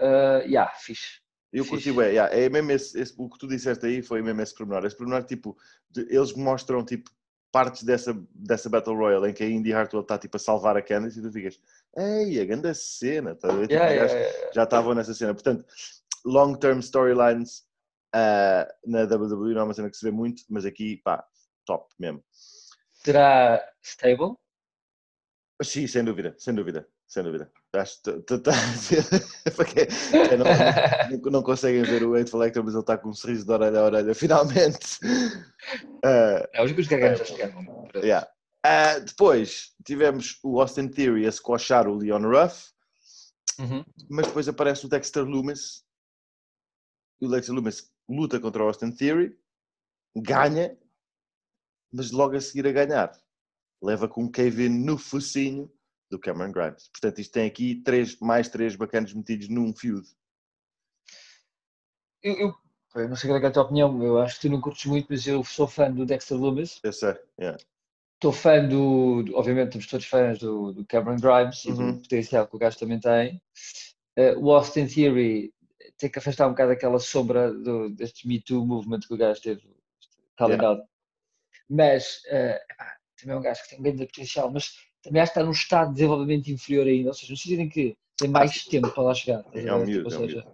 uh, 0.00 0.42
yeah, 0.44 0.70
fixe. 0.74 1.21
Eu 1.52 1.66
curti, 1.66 1.90
é, 1.90 2.08
yeah, 2.08 2.34
é 2.34 2.48
mesmo 2.48 2.70
esse, 2.70 2.98
esse, 2.98 3.14
o 3.18 3.28
que 3.28 3.38
tu 3.38 3.46
disseste 3.46 3.84
aí 3.84 4.02
foi 4.02 4.22
mesmo 4.22 4.40
esse 4.40 4.54
pormenor. 4.54 4.86
Esse 4.86 4.96
pormenor, 4.96 5.22
tipo, 5.24 5.56
de, 5.90 6.00
eles 6.08 6.32
mostram, 6.32 6.82
tipo, 6.82 7.10
partes 7.52 7.82
dessa, 7.82 8.18
dessa 8.34 8.70
Battle 8.70 8.96
Royale 8.96 9.28
em 9.28 9.34
que 9.34 9.44
a 9.44 9.46
Indy 9.46 9.74
Hartwell 9.74 10.02
está, 10.02 10.16
tipo, 10.16 10.34
a 10.36 10.40
salvar 10.40 10.78
a 10.78 10.82
Candice 10.82 11.18
e 11.18 11.22
tu 11.22 11.30
ficas, 11.30 11.60
ei, 11.94 12.40
a 12.40 12.44
grande 12.46 12.74
cena, 12.74 13.34
tá? 13.34 13.48
tipo, 13.48 13.70
yeah, 13.70 13.90
yeah, 13.90 14.50
já 14.54 14.62
estavam 14.62 14.94
nessa 14.94 15.12
cena. 15.12 15.34
Portanto, 15.34 15.66
long-term 16.24 16.78
storylines 16.78 17.66
uh, 18.14 18.66
na 18.86 19.02
WWE 19.02 19.52
não 19.52 19.60
é 19.60 19.64
uma 19.64 19.74
cena 19.74 19.90
que 19.90 19.96
se 19.96 20.04
vê 20.04 20.10
muito, 20.10 20.44
mas 20.48 20.64
aqui, 20.64 20.96
pá, 21.04 21.22
top 21.66 21.94
mesmo. 21.98 22.24
Será 23.04 23.62
stable? 23.82 24.36
Sim, 25.62 25.86
sem 25.86 26.02
dúvida, 26.02 26.34
sem 26.38 26.54
dúvida, 26.54 26.88
sem 27.06 27.22
dúvida. 27.22 27.52
Acho 27.74 28.02
que 28.02 28.12
porque 29.56 29.88
não, 30.36 31.30
não, 31.30 31.42
conseguem 31.42 31.82
ver 31.82 32.02
o 32.04 32.12
Wade 32.12 32.30
Collector, 32.30 32.62
mas 32.62 32.74
ele 32.74 32.82
está 32.82 32.98
com 32.98 33.08
um 33.08 33.14
sorriso 33.14 33.46
de 33.46 33.52
orelha 33.52 33.80
a 33.80 33.84
orelha, 33.84 34.14
finalmente. 34.14 34.98
Uh, 36.04 36.44
é, 36.52 36.62
os 36.62 36.86
gargantos 36.86 37.22
uh, 37.22 37.24
chegaram. 37.24 37.88
Yeah. 37.96 38.28
Uh, 38.66 39.04
depois 39.04 39.74
tivemos 39.86 40.38
o 40.42 40.60
Austin 40.60 40.88
Theory 40.88 41.26
a 41.26 41.32
squashar 41.32 41.88
o 41.88 41.94
Leon 41.94 42.20
Ruff, 42.20 42.70
uhum. 43.58 43.84
mas 44.10 44.26
depois 44.26 44.48
aparece 44.48 44.84
o 44.84 44.88
Dexter 44.88 45.24
Loomis. 45.24 45.82
O 47.22 47.28
Dexter 47.28 47.54
Loomis 47.54 47.90
luta 48.06 48.38
contra 48.38 48.62
o 48.62 48.66
Austin 48.66 48.90
Theory, 48.90 49.34
ganha, 50.14 50.76
mas 51.90 52.10
logo 52.10 52.36
a 52.36 52.40
seguir 52.40 52.66
a 52.66 52.72
ganhar 52.72 53.12
leva 53.82 54.08
com 54.08 54.22
um 54.22 54.30
Kevin 54.30 54.68
no 54.68 54.96
focinho 54.96 55.70
do 56.12 56.18
Cameron 56.18 56.52
Grimes. 56.52 56.88
Portanto, 56.88 57.20
isto 57.20 57.32
tem 57.32 57.46
aqui 57.46 57.76
três, 57.76 58.18
mais 58.20 58.48
três 58.48 58.76
bacanas 58.76 59.14
metidos 59.14 59.48
num 59.48 59.74
feud. 59.74 60.06
Eu, 62.22 62.34
eu, 62.34 62.54
eu, 62.96 63.08
não 63.08 63.16
sei 63.16 63.30
qual 63.30 63.40
é, 63.40 63.44
é 63.44 63.46
a 63.46 63.50
tua 63.50 63.62
opinião, 63.62 64.02
eu 64.02 64.18
acho 64.18 64.34
que 64.34 64.42
tu 64.42 64.50
não 64.50 64.60
curtes 64.60 64.84
muito, 64.84 65.06
mas 65.08 65.26
eu 65.26 65.42
sou 65.42 65.66
fã 65.66 65.90
do 65.90 66.04
Dexter 66.04 66.36
Loomis. 66.36 66.78
Eu 66.84 66.92
sei, 66.92 67.16
yeah. 67.40 67.58
Estou 68.14 68.30
fã 68.30 68.62
do, 68.68 69.22
do, 69.22 69.36
obviamente, 69.36 69.68
estamos 69.68 69.86
todos 69.86 70.06
fãs 70.06 70.38
do, 70.38 70.72
do 70.72 70.86
Cameron 70.86 71.16
Grimes 71.16 71.64
uhum. 71.64 71.72
e 71.72 71.92
do 71.94 72.02
potencial 72.02 72.46
que 72.46 72.54
o 72.54 72.58
gajo 72.58 72.78
também 72.78 73.00
tem. 73.00 73.42
Uh, 74.16 74.38
o 74.38 74.52
Austin 74.52 74.86
Theory 74.86 75.52
tem 75.96 76.10
que 76.10 76.18
afastar 76.18 76.46
um 76.46 76.50
bocado 76.50 76.72
aquela 76.72 77.00
sombra 77.00 77.52
do, 77.52 77.88
deste 77.88 78.28
Me 78.28 78.40
Too 78.40 78.64
movement 78.66 79.00
que 79.00 79.14
o 79.14 79.16
gajo 79.16 79.40
teve, 79.40 79.62
está 80.30 80.46
ligado. 80.46 80.76
Yeah. 80.76 80.86
Mas, 81.70 82.20
uh, 82.26 82.60
também 83.18 83.34
é 83.34 83.38
um 83.38 83.42
gajo 83.42 83.62
que 83.62 83.70
tem 83.70 83.78
um 83.78 83.82
grande 83.82 84.06
potencial, 84.06 84.50
mas 84.52 84.91
também 85.02 85.20
acho 85.20 85.32
que 85.32 85.38
está 85.38 85.44
num 85.44 85.52
estado 85.52 85.88
de 85.88 85.94
desenvolvimento 85.94 86.48
inferior 86.48 86.86
ainda, 86.86 87.08
ou 87.08 87.14
seja, 87.14 87.32
no 87.32 87.36
sentido 87.36 87.60
em 87.62 87.68
que 87.68 87.96
tem 88.16 88.28
mais 88.28 88.64
tempo 88.64 88.90
para 88.90 89.02
lá 89.02 89.14
chegar. 89.14 89.44
É 89.52 89.74
um 89.74 89.84
miúdo, 89.84 90.08
tipo, 90.08 90.22
ou 90.22 90.28
seja, 90.28 90.46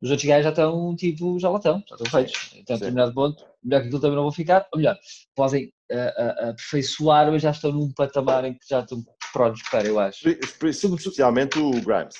os 0.00 0.10
outros 0.10 0.28
gajos 0.28 0.44
já 0.44 0.50
estão, 0.50 0.96
tipo, 0.96 1.40
já 1.40 1.50
lá 1.50 1.56
estão, 1.56 1.82
já 1.88 1.96
estão 1.96 2.10
feitos. 2.10 2.52
Então, 2.54 2.76
a 2.76 2.78
determinado 2.78 3.14
ponto, 3.14 3.44
melhor 3.62 3.80
que 3.80 3.86
aquilo 3.86 4.00
também 4.00 4.16
não 4.16 4.22
vão 4.22 4.32
ficar, 4.32 4.68
ou 4.72 4.78
melhor, 4.78 4.96
podem 5.34 5.72
uh, 5.90 6.46
uh, 6.46 6.50
aperfeiçoar, 6.50 7.30
mas 7.32 7.42
já 7.42 7.50
estão 7.50 7.72
num 7.72 7.92
patamar 7.92 8.44
em 8.44 8.54
que 8.54 8.68
já 8.68 8.80
estão 8.80 9.04
prontos 9.32 9.62
para, 9.70 9.86
eu 9.86 9.98
acho. 9.98 10.28
Especialmente 10.28 11.58
o 11.58 11.70
Grimes. 11.72 12.14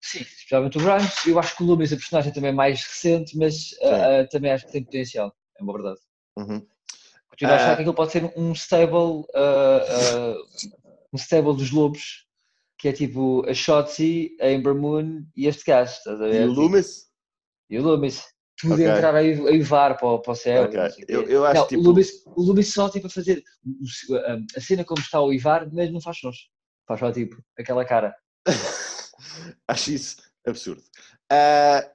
Sim, 0.00 0.20
especialmente 0.20 0.78
o 0.78 0.80
Grimes. 0.80 1.26
Eu 1.26 1.38
acho 1.38 1.56
que 1.56 1.62
o 1.62 1.66
Loomis, 1.66 1.92
a 1.92 1.96
personagem 1.96 2.32
também 2.32 2.50
é 2.50 2.54
mais 2.54 2.82
recente, 2.84 3.36
mas 3.36 3.72
uh, 3.82 4.28
também 4.30 4.52
acho 4.52 4.66
que 4.66 4.72
tem 4.72 4.84
potencial, 4.84 5.34
é 5.58 5.62
uma 5.62 5.72
verdade. 5.72 6.00
Uhum. 6.36 6.64
Continuo 7.28 7.54
a 7.54 7.56
achar 7.56 7.74
que 7.74 7.82
aquilo 7.82 7.94
pode 7.94 8.12
ser 8.12 8.32
um 8.36 8.52
stable, 8.52 9.24
um 11.12 11.18
stable 11.18 11.56
dos 11.56 11.70
lobos, 11.70 12.26
que 12.78 12.88
é 12.88 12.92
tipo 12.92 13.44
a 13.48 13.54
Shotzi, 13.54 14.36
a 14.40 14.50
Ember 14.50 14.74
Moon 14.74 15.24
e 15.36 15.46
este 15.46 15.64
gajo, 15.64 15.92
estás 15.92 16.20
a 16.20 16.26
ver? 16.26 16.42
E 16.42 16.44
o 16.44 16.52
Loomis? 16.52 17.06
E 17.68 17.78
o 17.78 17.82
Loomis. 17.82 18.24
Tudo 18.58 18.74
okay. 18.74 18.86
entrar 18.86 19.14
a 19.14 19.22
Ivar 19.22 19.96
para, 19.96 20.18
para 20.18 20.32
o 20.32 20.34
céu. 20.34 20.64
Okay. 20.64 21.04
Eu, 21.08 21.22
eu, 21.22 21.46
acho 21.46 21.60
não, 21.60 21.66
tipo... 21.66 21.80
o, 21.80 21.84
Loomis, 21.84 22.10
o 22.26 22.42
Loomis 22.42 22.72
só 22.72 22.90
tipo 22.90 23.06
a 23.06 23.10
fazer 23.10 23.42
a 24.56 24.60
cena 24.60 24.84
como 24.84 25.00
está 25.00 25.20
o 25.20 25.32
Ivar, 25.32 25.66
mas 25.72 25.90
não 25.90 26.00
faz 26.00 26.18
sons. 26.18 26.50
Faz 26.86 27.00
só 27.00 27.10
tipo 27.10 27.42
aquela 27.58 27.84
cara. 27.84 28.14
acho 29.66 29.92
isso 29.92 30.16
absurdo. 30.46 30.82
Uh, 31.32 31.88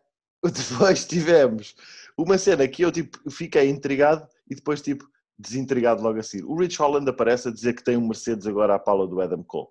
depois 0.50 1.06
tivemos 1.06 1.76
uma 2.18 2.38
cena 2.38 2.68
que 2.68 2.84
eu 2.84 2.92
tipo 2.92 3.30
fiquei 3.30 3.70
intrigado 3.70 4.28
e 4.50 4.56
depois 4.56 4.82
tipo 4.82 5.08
desintrigado 5.38 6.02
logo 6.02 6.20
a 6.20 6.24
seguir. 6.24 6.46
O 6.46 6.56
Rich 6.56 6.80
Holland 6.80 7.10
aparece 7.10 7.50
a 7.50 7.52
dizer 7.52 7.74
que 7.74 7.84
tem 7.84 7.98
um 7.98 8.08
Mercedes 8.08 8.48
agora 8.48 8.76
à 8.76 8.80
pala 8.80 9.08
do 9.08 9.20
Adam 9.22 9.44
Cole. 9.44 9.68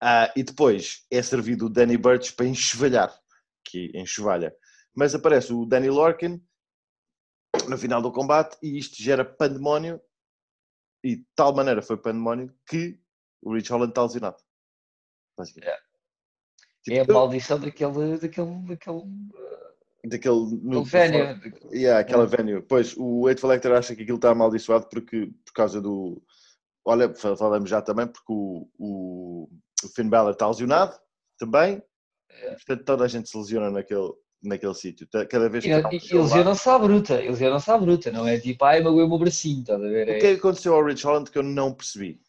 Ah, 0.00 0.32
e 0.36 0.42
depois 0.42 1.04
é 1.10 1.20
servido 1.22 1.66
o 1.66 1.70
Danny 1.70 1.96
Burch 1.96 2.32
para 2.34 2.46
enxovalhar, 2.46 3.12
que 3.64 3.90
enxovalha. 3.94 4.54
Mas 4.94 5.14
aparece 5.14 5.52
o 5.52 5.66
Danny 5.66 5.90
Lorcan 5.90 6.40
no 7.68 7.76
final 7.76 8.00
do 8.00 8.12
combate 8.12 8.56
e 8.62 8.78
isto 8.78 9.02
gera 9.02 9.24
pandemónio 9.24 10.00
e 11.02 11.16
de 11.16 11.26
tal 11.34 11.54
maneira 11.54 11.82
foi 11.82 11.96
pandemónio 11.96 12.54
que 12.66 13.00
o 13.42 13.54
Rich 13.54 13.70
Holland 13.70 13.90
está 13.90 14.02
lesionado. 14.02 14.36
É, 15.62 15.78
tipo, 16.82 16.96
é 16.96 17.00
a 17.00 17.12
maldição 17.12 17.60
daquele, 17.60 18.18
daquele, 18.18 18.66
daquele 18.66 19.02
daquele 20.04 20.58
no, 20.62 20.84
venue. 20.84 21.40
Yeah, 21.72 22.00
aquela 22.00 22.24
é. 22.24 22.26
venue. 22.26 22.62
Pois, 22.62 22.94
o 22.96 23.28
Ed 23.28 23.40
Collector 23.40 23.72
acha 23.72 23.94
que 23.94 24.02
aquilo 24.02 24.16
está 24.16 24.30
amaldiçoado 24.30 24.88
porque, 24.88 25.30
por 25.44 25.52
causa 25.52 25.80
do. 25.80 26.22
Olha, 26.84 27.12
falamos 27.14 27.68
já 27.68 27.82
também 27.82 28.06
porque 28.06 28.32
o, 28.32 28.68
o, 28.78 29.48
o 29.84 29.88
Finn 29.94 30.08
Balor 30.08 30.32
está 30.32 30.46
lesionado 30.48 30.94
também. 31.38 31.82
É. 32.30 32.50
Portanto, 32.50 32.84
toda 32.84 33.04
a 33.04 33.08
gente 33.08 33.28
se 33.28 33.36
lesiona 33.36 33.70
naquele, 33.70 34.12
naquele 34.42 34.74
sítio. 34.74 35.06
Cada 35.28 35.48
vez 35.48 35.64
que. 35.64 35.70
E, 35.70 36.14
lesionam-se 36.16 36.68
à 36.68 36.78
bruta. 36.78 37.16
Lesionam-se 37.16 37.70
à 37.70 37.78
bruta, 37.78 38.10
não 38.10 38.26
é 38.26 38.38
tipo, 38.38 38.64
ai, 38.64 38.80
magoei 38.80 39.04
o 39.04 39.08
meu 39.08 39.18
bracinho, 39.18 39.60
estás 39.60 39.82
a 39.82 39.88
ver? 39.88 40.02
O 40.04 40.06
que 40.06 40.26
é 40.26 40.32
que 40.34 40.38
aconteceu 40.38 40.74
ao 40.74 40.84
Rich 40.84 41.04
Holland 41.04 41.30
que 41.30 41.38
eu 41.38 41.42
não 41.42 41.74
percebi? 41.74 42.20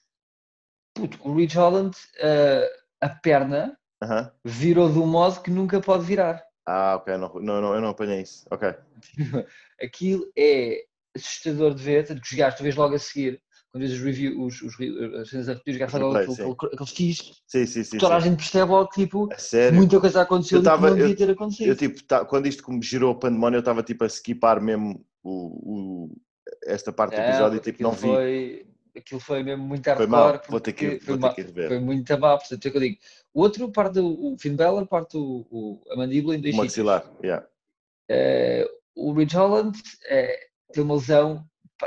Puto, 0.93 1.17
o 1.21 1.36
Rich 1.36 1.55
Holland, 1.55 1.95
uh, 1.95 2.67
a 2.99 3.10
perna 3.10 3.77
uh 4.03 4.08
-huh. 4.08 4.32
virou 4.43 4.91
de 4.91 4.99
um 4.99 5.05
modo 5.05 5.41
que 5.41 5.51
nunca 5.51 5.79
pode 5.79 6.03
virar. 6.03 6.43
Ah, 6.71 6.97
ok, 6.97 7.17
não, 7.17 7.34
não, 7.41 7.62
não, 7.62 7.73
eu 7.73 7.82
não 7.82 7.89
apanhei 7.89 8.21
isso. 8.21 8.45
Ok. 8.51 8.71
Aquilo 9.82 10.32
é 10.38 10.84
assustador 11.15 11.73
de 11.73 11.84
ver, 11.84 12.05
tanto 12.05 12.21
que 12.21 12.27
os 12.27 12.38
gajos, 12.38 12.60
tu 12.60 12.63
vês 12.63 12.75
logo 12.75 12.93
a 12.93 12.99
seguir, 12.99 13.41
quando 13.71 13.82
vês 13.82 13.93
os 13.93 13.99
reviews, 13.99 14.62
os, 14.62 14.79
os, 14.79 15.13
as 15.15 15.29
cenas 15.29 15.49
a 15.49 15.53
repetir, 15.53 15.73
os 15.73 15.79
gajos 15.79 15.99
logo 15.99 16.15
aquele, 16.15 16.73
aqueles 16.73 16.93
tis, 16.93 17.41
sim, 17.47 17.65
sim, 17.65 17.84
sim, 17.84 17.97
toda 17.97 18.17
a 18.17 18.19
gente 18.19 18.38
percebe 18.38 18.71
logo 18.71 18.88
que 18.89 19.01
tipo, 19.01 19.27
muita 19.73 19.99
coisa 19.99 20.21
aconteceu 20.21 20.62
tava, 20.62 20.84
que 20.84 20.89
não 20.91 20.97
devia 20.97 21.15
ter 21.15 21.32
acontecido. 21.32 21.69
Eu, 21.69 21.75
tipo, 21.75 22.03
tá, 22.03 22.23
quando 22.23 22.45
isto 22.45 22.62
como 22.62 22.84
girou 22.84 23.13
o 23.13 23.19
pandemónio, 23.19 23.58
eu 23.58 23.62
estava 23.62 23.82
tipo 23.82 24.03
a 24.03 24.08
skipar 24.08 24.62
mesmo 24.62 25.03
o, 25.23 26.05
o 26.05 26.17
esta 26.65 26.91
parte 26.91 27.15
do 27.15 27.21
episódio 27.21 27.58
e 27.58 27.62
tipo, 27.62 27.82
não 27.82 27.93
vi. 27.93 28.08
Foi, 28.08 28.68
aquilo 28.99 29.19
foi 29.19 29.43
mesmo 29.43 29.63
muito 29.63 29.85
hardcore. 29.85 30.41
Vou 30.47 30.59
ter 30.59 30.73
que, 30.73 30.99
vou 30.99 31.17
ter 31.17 31.33
que 31.33 31.41
rever. 31.41 31.67
Foi 31.67 31.79
muito 31.79 32.19
má, 32.19 32.38
portanto, 32.38 32.65
é 32.65 32.71
que 32.71 32.77
eu 32.77 32.81
digo. 32.81 32.97
O 33.33 33.41
outro 33.41 33.71
parte 33.71 33.99
o 33.99 34.35
Finn 34.39 34.55
Balor, 34.55 34.88
parte 34.88 35.17
o, 35.17 35.45
o, 35.49 35.81
a 35.91 35.95
mandíbula 35.95 36.35
em 36.35 36.41
dois 36.41 36.53
o 36.53 36.57
maxilar, 36.57 37.12
yeah. 37.23 37.45
Uh, 38.09 38.67
o 38.95 39.13
Ridge 39.13 39.35
Holland 39.35 39.77
é, 40.07 40.47
tem 40.73 40.83
uma 40.83 40.95
lesão 40.95 41.45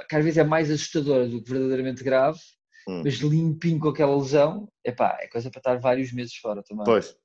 que 0.08 0.16
às 0.16 0.24
vezes 0.24 0.38
é 0.38 0.44
mais 0.44 0.70
assustadora 0.70 1.26
do 1.28 1.42
que 1.42 1.50
verdadeiramente 1.50 2.02
grave, 2.02 2.38
hum. 2.88 3.02
mas 3.04 3.14
limpinho 3.14 3.78
com 3.78 3.88
aquela 3.88 4.16
lesão, 4.16 4.68
epá, 4.84 5.18
é 5.20 5.28
coisa 5.28 5.50
para 5.50 5.58
estar 5.58 5.78
vários 5.78 6.12
meses 6.12 6.34
fora 6.36 6.62
também. 6.62 6.84
Pois. 6.84 7.16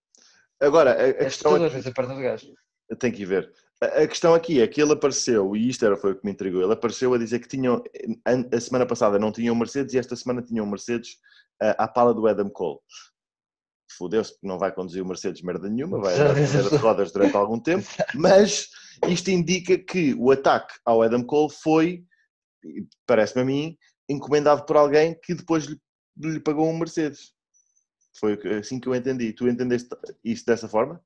Agora, 0.60 0.91
a, 0.91 1.04
a 1.04 1.08
é 1.08 1.13
questão. 1.13 1.63
Aqui, 1.63 1.88
a 1.88 1.91
perna 1.91 2.15
do 2.15 2.21
gajo. 2.21 2.54
Eu 2.89 2.95
tenho 2.95 3.13
que 3.13 3.21
ir 3.21 3.26
ver. 3.26 3.54
A 3.80 4.08
questão 4.08 4.34
aqui 4.34 4.60
é 4.60 4.68
que 4.68 4.82
ele 4.82 4.94
apareceu, 4.94 5.56
e 5.56 5.70
isto 5.70 5.86
era, 5.86 5.96
foi 5.96 6.12
o 6.13 6.16
que 6.16 6.26
me 6.26 6.32
intrigou, 6.32 6.63
ele 6.63 6.74
apareceu 6.74 7.13
a 7.13 7.18
dizer 7.18 7.40
que 7.40 7.48
tinham, 7.48 7.84
a 8.26 8.60
semana 8.60 8.88
passada 8.88 9.20
não 9.20 9.32
tinham 9.32 9.56
Mercedes 9.56 9.94
e 9.94 10.00
esta 10.00 10.16
semana 10.16 10.42
tinham 10.42 10.66
Mercedes 10.66 11.12
uh, 11.62 11.76
à 11.78 11.88
pala 11.88 12.12
do 12.12 12.26
Adam 12.26 12.50
Cole. 12.50 12.80
fodeu-se 13.92 14.32
porque 14.32 14.48
não 14.48 14.58
vai 14.58 14.74
conduzir 14.74 15.04
o 15.04 15.06
Mercedes 15.06 15.44
merda 15.44 15.70
nenhuma, 15.70 16.02
vai 16.02 16.16
andar 16.16 16.34
de 16.34 16.76
rodas 16.78 17.12
durante 17.12 17.38
algum 17.38 17.60
tempo, 17.60 17.88
mas 18.16 18.68
isto 19.08 19.30
indica 19.30 19.78
que 19.78 20.16
o 20.16 20.32
ataque 20.32 20.74
ao 20.84 21.04
Adam 21.04 21.24
Cole 21.24 21.54
foi, 21.54 22.04
parece-me 23.06 23.44
a 23.44 23.46
mim, 23.46 23.78
encomendado 24.10 24.66
por 24.66 24.76
alguém 24.76 25.20
que 25.22 25.36
depois 25.36 25.66
lhe, 25.66 25.80
lhe 26.18 26.40
pagou 26.40 26.68
um 26.68 26.78
Mercedes. 26.78 27.32
Foi 28.20 28.34
assim 28.58 28.80
que 28.80 28.88
eu 28.88 28.96
entendi. 28.96 29.32
Tu 29.34 29.48
entendeste 29.48 29.90
isto 30.24 30.46
dessa 30.46 30.68
forma? 30.68 31.00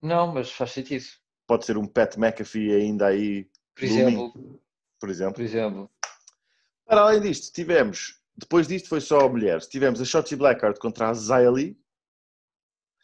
Não, 0.00 0.32
mas 0.32 0.50
faz 0.52 0.70
sentido. 0.70 1.04
Pode 1.50 1.66
ser 1.66 1.76
um 1.76 1.84
Pat 1.84 2.16
McAfee 2.16 2.72
ainda 2.72 3.08
aí. 3.08 3.50
Por 3.74 3.82
exemplo. 3.84 4.60
Por 5.00 5.10
exemplo. 5.10 5.34
Por 5.34 5.42
exemplo. 5.42 5.90
Para 6.86 7.00
além 7.00 7.20
disto, 7.20 7.52
tivemos, 7.52 8.22
depois 8.36 8.68
disto 8.68 8.88
foi 8.88 9.00
só 9.00 9.28
mulheres, 9.28 9.66
tivemos 9.66 10.00
a 10.00 10.04
Shotzi 10.04 10.36
Blackheart 10.36 10.78
contra 10.78 11.08
a 11.08 11.12
Zaylee. 11.12 11.76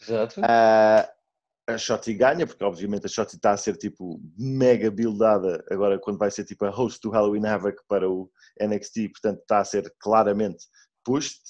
Exato. 0.01 0.41
Uh, 0.41 1.73
a 1.73 1.77
Shotzi 1.77 2.15
ganha, 2.15 2.47
porque 2.47 2.63
obviamente 2.63 3.07
a 3.07 3.09
Shotzi 3.09 3.35
está 3.35 3.51
a 3.51 3.57
ser 3.57 3.77
tipo 3.79 4.21
mega 4.39 4.93
buildada 4.93 5.65
agora 5.69 5.99
quando 5.99 6.19
vai 6.19 6.31
ser 6.31 6.45
tipo 6.45 6.67
a 6.67 6.71
host 6.71 7.01
do 7.03 7.11
Halloween 7.11 7.47
Havoc 7.47 7.83
para 7.89 8.09
o 8.09 8.31
NXT, 8.61 9.09
portanto 9.09 9.41
está 9.41 9.59
a 9.59 9.65
ser 9.65 9.93
claramente 9.99 10.67
pushed. 11.05 11.43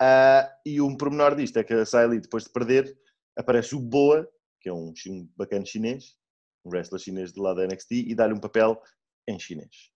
Uh, 0.00 0.46
e 0.64 0.80
um 0.80 0.96
pormenor 0.96 1.34
disto 1.34 1.56
é 1.56 1.64
que 1.64 1.74
a 1.74 1.84
Zaylee 1.84 2.20
depois 2.20 2.44
de 2.44 2.50
perder 2.50 2.96
aparece 3.36 3.74
o 3.74 3.80
Boa, 3.80 4.28
que 4.62 4.68
é 4.68 4.72
um, 4.72 4.92
um 5.08 5.28
bacana 5.36 5.64
chinês, 5.64 6.16
um 6.64 6.70
wrestler 6.70 7.00
chinês 7.00 7.32
do 7.32 7.42
lado 7.42 7.56
da 7.56 7.66
NXT, 7.66 7.92
e 7.92 8.14
dá-lhe 8.14 8.34
um 8.34 8.40
papel 8.40 8.80
em 9.28 9.38
chinês. 9.38 9.90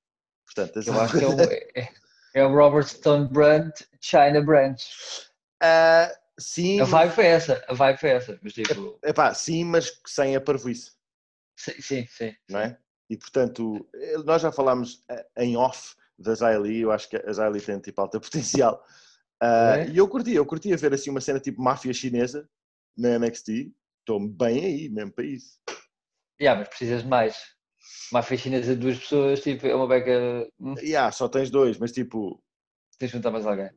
Portanto, 0.46 0.80
Eu 0.86 1.00
acho 1.00 1.18
que 1.18 1.24
é 1.24 1.28
o, 1.28 1.40
é, 1.40 1.94
é 2.34 2.44
o 2.44 2.54
Robert 2.54 2.86
Stone 2.86 3.28
Brand 3.28 3.72
China 4.00 4.42
Branch. 4.42 4.82
Uh, 5.62 6.12
sim. 6.38 6.80
A 6.80 6.84
vibe 6.84 7.12
foi 7.12 7.26
essa, 7.26 7.64
a 7.68 7.74
vibe 7.74 7.98
foi 7.98 8.10
essa. 8.10 8.38
Mas 8.42 8.52
tipo... 8.52 8.98
Epá, 9.02 9.34
sim, 9.34 9.64
mas 9.64 10.00
sem 10.06 10.36
a 10.36 10.40
parvoíce. 10.40 10.92
Sim, 11.56 11.80
sim, 11.80 12.06
sim. 12.06 12.34
Não 12.48 12.60
é? 12.60 12.78
E 13.08 13.16
portanto, 13.16 13.88
nós 14.24 14.42
já 14.42 14.50
falámos 14.50 15.04
eh, 15.08 15.26
em 15.38 15.56
off 15.56 15.94
da 16.18 16.34
Zaylee, 16.34 16.80
eu 16.80 16.90
acho 16.90 17.08
que 17.08 17.16
a 17.16 17.32
Zaylee 17.32 17.60
tem 17.60 17.78
tipo 17.78 18.00
alta 18.00 18.18
potencial. 18.20 18.84
Uh, 19.42 19.76
é? 19.76 19.88
E 19.88 19.96
eu 19.98 20.08
curti, 20.08 20.32
eu 20.32 20.46
curtia 20.46 20.76
ver 20.76 20.92
assim 20.94 21.10
uma 21.10 21.20
cena 21.20 21.38
tipo 21.38 21.62
máfia 21.62 21.92
chinesa 21.92 22.48
na 22.96 23.18
NXT. 23.18 23.72
Estou 24.06 24.20
bem 24.20 24.64
aí, 24.64 24.88
mesmo 24.88 25.10
para 25.10 25.24
isso. 25.24 25.58
Yeah, 26.40 26.60
mas 26.60 26.68
precisas 26.68 27.02
de 27.02 27.08
mais. 27.08 27.36
Máfia 28.12 28.38
chinesa 28.38 28.76
de 28.76 28.80
duas 28.80 28.98
pessoas, 28.98 29.40
tipo, 29.40 29.66
é 29.66 29.74
uma 29.74 29.88
beca. 29.88 30.48
Hum? 30.60 30.76
Yeah, 30.78 31.10
só 31.10 31.28
tens 31.28 31.50
dois, 31.50 31.76
mas 31.76 31.90
tipo. 31.90 32.40
Tens 33.00 33.10
de 33.10 33.16
juntar 33.16 33.32
mais 33.32 33.44
alguém. 33.44 33.68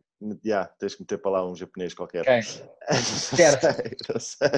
Yeah, 0.45 0.69
tens 0.77 0.93
que 0.93 1.01
meter 1.01 1.17
para 1.17 1.31
lá 1.31 1.49
um 1.49 1.55
japonês 1.55 1.95
qualquer. 1.95 2.23
Quem? 2.25 2.43
certo. 2.93 3.65
Não 4.13 4.19
sei, 4.19 4.49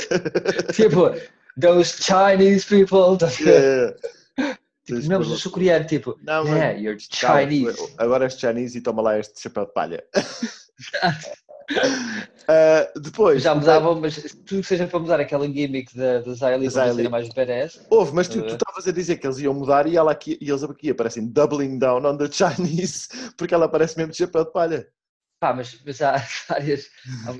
sei. 0.00 0.88
tipo, 0.88 1.10
those 1.60 2.02
Chinese 2.02 2.64
people. 2.64 3.18
Yeah. 3.40 3.96
Tipo, 4.86 5.00
não, 5.06 5.18
mas 5.18 5.28
eu 5.28 5.36
sou 5.36 5.52
coreano, 5.52 5.86
tipo, 5.86 6.18
não, 6.22 6.46
yeah, 6.46 6.78
you're 6.78 6.98
Chinese. 6.98 7.94
Agora 7.98 8.24
és 8.24 8.38
Chinese 8.38 8.78
e 8.78 8.80
toma 8.80 9.02
lá 9.02 9.18
este 9.18 9.38
chapéu 9.38 9.66
de 9.66 9.74
palha. 9.74 10.02
Uh, 11.70 12.98
depois. 13.00 13.42
Já 13.42 13.54
mudavam, 13.54 14.00
mas 14.00 14.16
tudo 14.46 14.60
que 14.60 14.66
seja 14.66 14.86
para 14.86 14.98
mudar 14.98 15.20
aquela 15.20 15.46
gimmick 15.46 15.96
da, 15.96 16.20
da 16.20 16.34
Zaylee 16.34 16.70
para 16.70 16.92
ser 16.92 17.08
mais 17.08 17.28
badass. 17.28 17.86
Houve, 17.90 18.14
mas 18.14 18.28
tu 18.28 18.38
estavas 18.40 18.86
a 18.86 18.92
dizer 18.92 19.16
que 19.16 19.26
eles 19.26 19.38
iam 19.38 19.54
mudar 19.54 19.86
e, 19.86 19.96
ela 19.96 20.12
aqui, 20.12 20.36
e 20.40 20.50
eles 20.50 20.62
aqui 20.62 20.90
aparecem 20.90 21.26
doubling 21.26 21.78
down 21.78 22.04
on 22.04 22.16
the 22.16 22.30
Chinese 22.30 23.08
porque 23.36 23.54
ela 23.54 23.66
aparece 23.66 23.96
mesmo 23.96 24.12
de 24.12 24.18
chapéu 24.18 24.44
de 24.44 24.52
palha. 24.52 24.88
Pá, 25.40 25.54
mas, 25.54 25.80
mas 25.86 26.02
há 26.02 26.16
várias. 26.48 26.90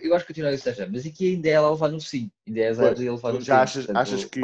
Eu 0.02 0.14
acho 0.14 0.24
que 0.24 0.32
continua 0.32 0.50
a 0.50 0.58
seja, 0.58 0.88
mas 0.90 1.04
aqui 1.04 1.34
ainda 1.34 1.48
é 1.48 1.52
ela 1.52 1.68
a 1.68 1.72
levar 1.72 1.88
no 1.88 2.00
sim. 2.00 2.30
Ainda 2.46 2.60
é 2.60 2.68
a 2.68 2.72
Zaylee 2.72 3.08
a 3.08 3.12
levar 3.12 3.32
no 3.32 3.40
já 3.40 3.56
sim. 3.56 3.62
Achas, 3.62 3.86
portanto, 3.86 4.02
achas 4.02 4.24
que. 4.24 4.40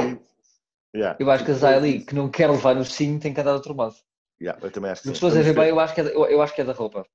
Yeah. 0.95 1.17
Eu 1.19 1.29
acho 1.31 1.43
que 1.43 1.51
a 1.51 1.53
Zaylee, 1.53 2.05
que 2.05 2.15
não 2.15 2.29
quer 2.29 2.49
levar 2.49 2.75
no 2.75 2.85
sim, 2.85 3.19
tem 3.19 3.33
que 3.33 3.41
andar 3.41 3.51
do 3.51 3.57
outro 3.57 3.75
lado. 3.75 3.95
Yeah, 4.39 4.59
eu 4.63 4.71
também 4.71 4.91
acho 4.91 5.01
que 5.01 5.09
As 5.09 5.13
pessoas 5.15 5.35
a 5.35 5.41
ver 5.41 5.53
bem, 5.53 5.69
eu 5.69 5.79
acho 5.79 5.93
que, 5.93 6.01
é 6.01 6.03
da, 6.03 6.09
eu, 6.11 6.25
eu 6.25 6.41
acho 6.41 6.53
que 6.53 6.61
é 6.61 6.63
da 6.63 6.73
roupa. 6.73 7.05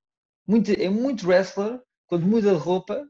Muito, 0.47 0.73
é 0.73 0.89
muito 0.89 1.27
wrestler, 1.27 1.81
quando 2.07 2.27
muda 2.27 2.53
de 2.53 2.59
roupa, 2.59 3.09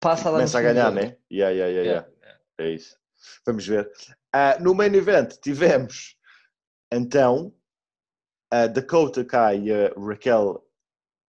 passa 0.00 0.28
a 0.28 0.32
dar 0.32 0.38
Começa 0.38 0.58
a 0.58 0.62
ganhar, 0.62 0.92
né? 0.92 1.16
Yeah, 1.30 1.50
yeah, 1.50 1.66
yeah, 1.66 1.82
yeah, 1.82 2.08
yeah. 2.08 2.40
É 2.58 2.70
isso. 2.70 2.96
Vamos 3.44 3.66
ver. 3.66 3.90
Uh, 4.34 4.62
no 4.62 4.74
main 4.74 4.94
event 4.94 5.34
tivemos 5.42 6.16
então 6.92 7.54
a 8.50 8.66
Dakota 8.66 9.24
Kai 9.24 9.60
e 9.64 9.72
a 9.72 9.92
Raquel 9.96 10.62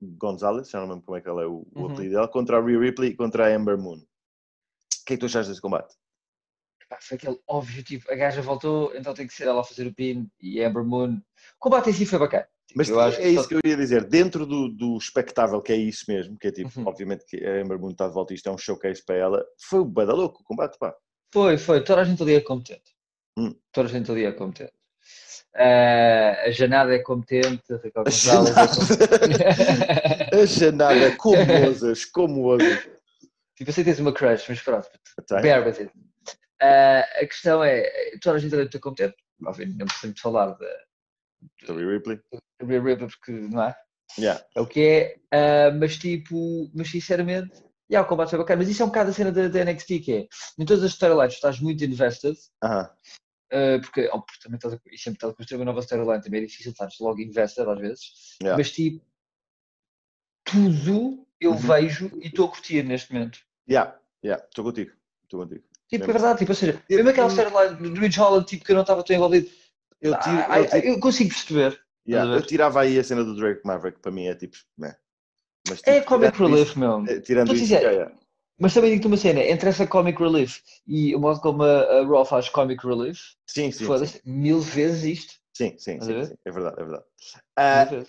Gonzalez, 0.01 0.69
já 0.69 0.79
não 0.79 0.87
lembro 0.87 1.05
como 1.05 1.17
é 1.17 1.21
que 1.21 1.27
ela 1.27 1.41
é 1.41 1.47
o, 1.47 1.65
uhum. 1.75 1.91
apelido 1.91 2.15
dela, 2.15 2.27
contra 2.27 2.57
a 2.57 2.61
Rhea 2.61 2.79
Ripley 2.79 3.11
e 3.11 3.15
contra 3.15 3.47
a 3.47 3.55
Amber 3.55 3.77
Moon. 3.77 3.97
O 3.97 5.05
que 5.05 5.13
é 5.13 5.15
que 5.15 5.17
tu 5.17 5.25
achas 5.25 5.47
desse 5.47 5.61
combate? 5.61 5.95
foi 7.01 7.17
aquele 7.17 7.37
óbvio, 7.47 7.83
tipo, 7.83 8.09
a 8.09 8.15
gaja 8.15 8.41
voltou, 8.41 8.95
então 8.95 9.13
tem 9.13 9.27
que 9.27 9.33
ser 9.33 9.47
ela 9.47 9.59
a 9.59 9.63
fazer 9.63 9.87
o 9.87 9.93
pin 9.93 10.29
e 10.39 10.63
a 10.63 10.69
Amber 10.69 10.85
Moon. 10.85 11.17
O 11.17 11.59
combate 11.59 11.89
em 11.89 11.93
si 11.93 12.05
foi 12.05 12.19
bacana. 12.19 12.47
Mas 12.75 12.89
eu 12.89 13.01
é 13.01 13.29
isso 13.29 13.47
que 13.47 13.55
eu 13.55 13.61
ia 13.65 13.77
dizer, 13.77 14.03
dentro 14.03 14.45
do, 14.45 14.69
do 14.69 14.97
espectável, 14.97 15.61
que 15.61 15.71
é 15.71 15.75
isso 15.75 16.05
mesmo, 16.07 16.37
que 16.37 16.47
é 16.47 16.51
tipo, 16.51 16.69
uhum. 16.79 16.87
obviamente 16.87 17.25
que 17.25 17.43
a 17.45 17.61
Amber 17.61 17.79
Moon 17.79 17.91
está 17.91 18.07
de 18.07 18.13
volta, 18.13 18.33
isto 18.33 18.49
é 18.49 18.51
um 18.51 18.57
showcase 18.57 19.03
para 19.03 19.15
ela, 19.15 19.45
foi 19.57 19.79
o 19.79 19.85
bada 19.85 20.13
louco 20.13 20.41
o 20.41 20.43
combate, 20.43 20.77
pá. 20.77 20.93
Foi, 21.33 21.57
foi, 21.57 21.83
toda 21.83 22.01
a 22.01 22.03
gente 22.03 22.21
ali 22.21 22.35
é 22.35 22.41
competente. 22.41 22.95
Hum. 23.37 23.55
Toda 23.71 23.87
a 23.87 23.91
gente 23.91 24.11
ali 24.11 24.25
é 24.25 24.31
competente. 24.31 24.73
Uh, 25.55 26.47
a 26.47 26.51
Janada 26.51 26.93
é 26.93 26.99
competente, 26.99 27.63
a 27.71 27.77
Raquel 27.77 28.03
Gonzalez 28.03 28.57
é 28.57 28.67
competente. 28.67 30.35
a 30.35 30.45
Janada, 30.45 31.15
como 31.15 31.37
ousas, 31.65 32.05
como 32.05 32.41
ousas. 32.43 32.79
Tipo, 33.55 33.69
eu 33.69 33.73
sei 33.73 33.83
que 33.83 33.89
tens 33.89 33.99
uma 33.99 34.13
crush, 34.13 34.45
mas 34.49 34.61
pronto, 34.61 34.87
bear 35.41 35.65
with 35.65 35.79
it. 35.79 35.91
Uh, 36.61 37.23
a 37.23 37.25
questão 37.25 37.63
é, 37.63 37.89
toda 38.21 38.35
a 38.35 38.39
gente 38.39 38.53
ali 38.53 38.65
está 38.65 38.79
competente, 38.79 39.15
obviamente 39.45 39.77
não 39.77 39.85
precisamos 39.85 40.19
falar 40.19 40.47
da 40.51 40.86
The 41.65 41.73
Ripley. 41.73 42.19
The 42.59 42.65
Ripley, 42.65 42.97
porque 42.97 43.31
não 43.31 43.63
é? 43.63 43.75
Yeah. 44.17 44.43
É 44.55 44.61
o 44.61 44.67
que 44.67 45.19
é, 45.31 45.69
uh, 45.69 45.79
mas 45.79 45.97
tipo, 45.97 46.71
mas 46.73 46.89
sinceramente, 46.89 47.51
yeah, 47.91 48.05
o 48.05 48.09
combate 48.09 48.29
foi 48.29 48.39
bacana, 48.39 48.61
mas 48.61 48.69
isso 48.69 48.81
é 48.81 48.85
um 48.85 48.89
bocado 48.89 49.09
a 49.09 49.13
cena 49.13 49.31
da, 49.31 49.47
da 49.47 49.65
NXT 49.65 49.99
que 49.99 50.13
é, 50.13 50.27
em 50.57 50.65
todas 50.65 50.83
as 50.83 50.91
storylines 50.91 51.33
estás 51.33 51.59
muito 51.59 51.83
invested, 51.83 52.37
uh 52.63 52.67
-huh. 52.67 52.85
uh, 52.87 53.81
porque, 53.81 54.09
oh, 54.13 54.21
porque 54.21 54.41
também 54.41 54.57
estás 54.57 54.73
a, 54.73 54.79
e 54.85 54.97
sempre 54.97 55.17
estás 55.17 55.33
a 55.33 55.35
construir 55.35 55.59
uma 55.59 55.65
nova 55.65 55.81
storyline, 55.81 56.23
também 56.23 56.43
é 56.43 56.45
difícil 56.45 56.71
estar 56.71 56.89
logo 57.01 57.21
invested 57.21 57.69
às 57.69 57.79
vezes, 57.79 58.37
yeah. 58.41 58.57
mas 58.57 58.71
tipo, 58.71 59.05
tudo 60.45 61.27
eu 61.39 61.51
-huh. 61.51 61.57
vejo 61.57 62.09
e 62.21 62.27
estou 62.27 62.45
a 62.45 62.49
curtir 62.49 62.83
neste 62.83 63.13
momento. 63.13 63.39
Yeah, 63.69 63.99
yeah, 64.23 64.43
estou 64.45 64.63
contigo, 64.63 64.91
estou 65.23 65.41
contigo. 65.41 65.63
Tipo, 65.89 66.03
é 66.03 66.07
verdade, 66.07 66.39
tipo, 66.39 66.51
ou 66.51 66.55
seja, 66.55 66.83
mesmo 66.89 67.09
aquela 67.09 67.29
storyline 67.29 67.93
do 67.93 67.99
Ridge 67.99 68.19
Holland, 68.19 68.45
tipo, 68.45 68.65
que 68.65 68.71
eu 68.71 68.75
não 68.75 68.81
estava 68.81 69.03
tão 69.03 69.15
envolvido, 69.15 69.49
eu, 70.01 70.19
tiro, 70.19 70.45
ah, 70.47 70.59
eu, 70.59 70.69
tiro, 70.69 70.87
eu, 70.87 70.99
consigo 70.99 71.29
perceber. 71.29 71.79
Yeah, 72.07 72.35
eu 72.35 72.41
tirava 72.41 72.81
aí 72.81 72.97
a 72.97 73.03
cena 73.03 73.23
do 73.23 73.35
Drake 73.35 73.61
Maverick, 73.65 73.99
para 73.99 74.11
mim 74.11 74.27
é 74.27 74.35
tipo. 74.35 74.55
Né. 74.77 74.95
Mas, 75.67 75.79
tipo, 75.79 75.89
é 75.89 76.01
comic 76.01 76.37
relief, 76.39 76.69
isso, 76.69 76.79
meu. 76.79 77.05
Eh, 77.05 77.19
tirando 77.19 77.53
isso, 77.53 77.63
dizer, 77.63 77.81
yeah, 77.81 78.11
Mas 78.59 78.73
também 78.73 78.91
digo-te 78.91 79.07
uma 79.07 79.17
cena, 79.17 79.41
entre 79.41 79.69
essa 79.69 79.85
comic 79.85 80.17
relief 80.17 80.61
e 80.87 81.13
o 81.13 81.19
modo 81.19 81.41
como 81.41 81.63
a, 81.63 81.81
a 81.81 82.05
Raw 82.05 82.23
faz 82.25 82.47
comic 82.47 82.85
relief, 82.85 83.19
sim, 83.45 83.71
sim, 83.71 84.05
sim. 84.05 84.19
mil 84.25 84.61
vezes 84.61 85.03
isto. 85.03 85.33
Sim, 85.53 85.75
sim, 85.77 85.99
sim, 85.99 86.25
sim, 86.25 86.35
é 86.45 86.51
verdade, 86.51 86.75
é 86.79 86.83
verdade. 86.83 87.03
Uh, 87.59 88.07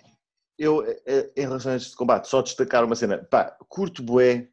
eu, 0.59 0.85
eh, 1.07 1.31
em 1.37 1.43
relação 1.43 1.73
a 1.73 1.77
este 1.77 1.97
combate, 1.97 2.29
só 2.29 2.43
destacar 2.43 2.85
uma 2.85 2.95
cena, 2.95 3.19
pá, 3.19 3.57
curto 3.69 4.03
bué, 4.03 4.49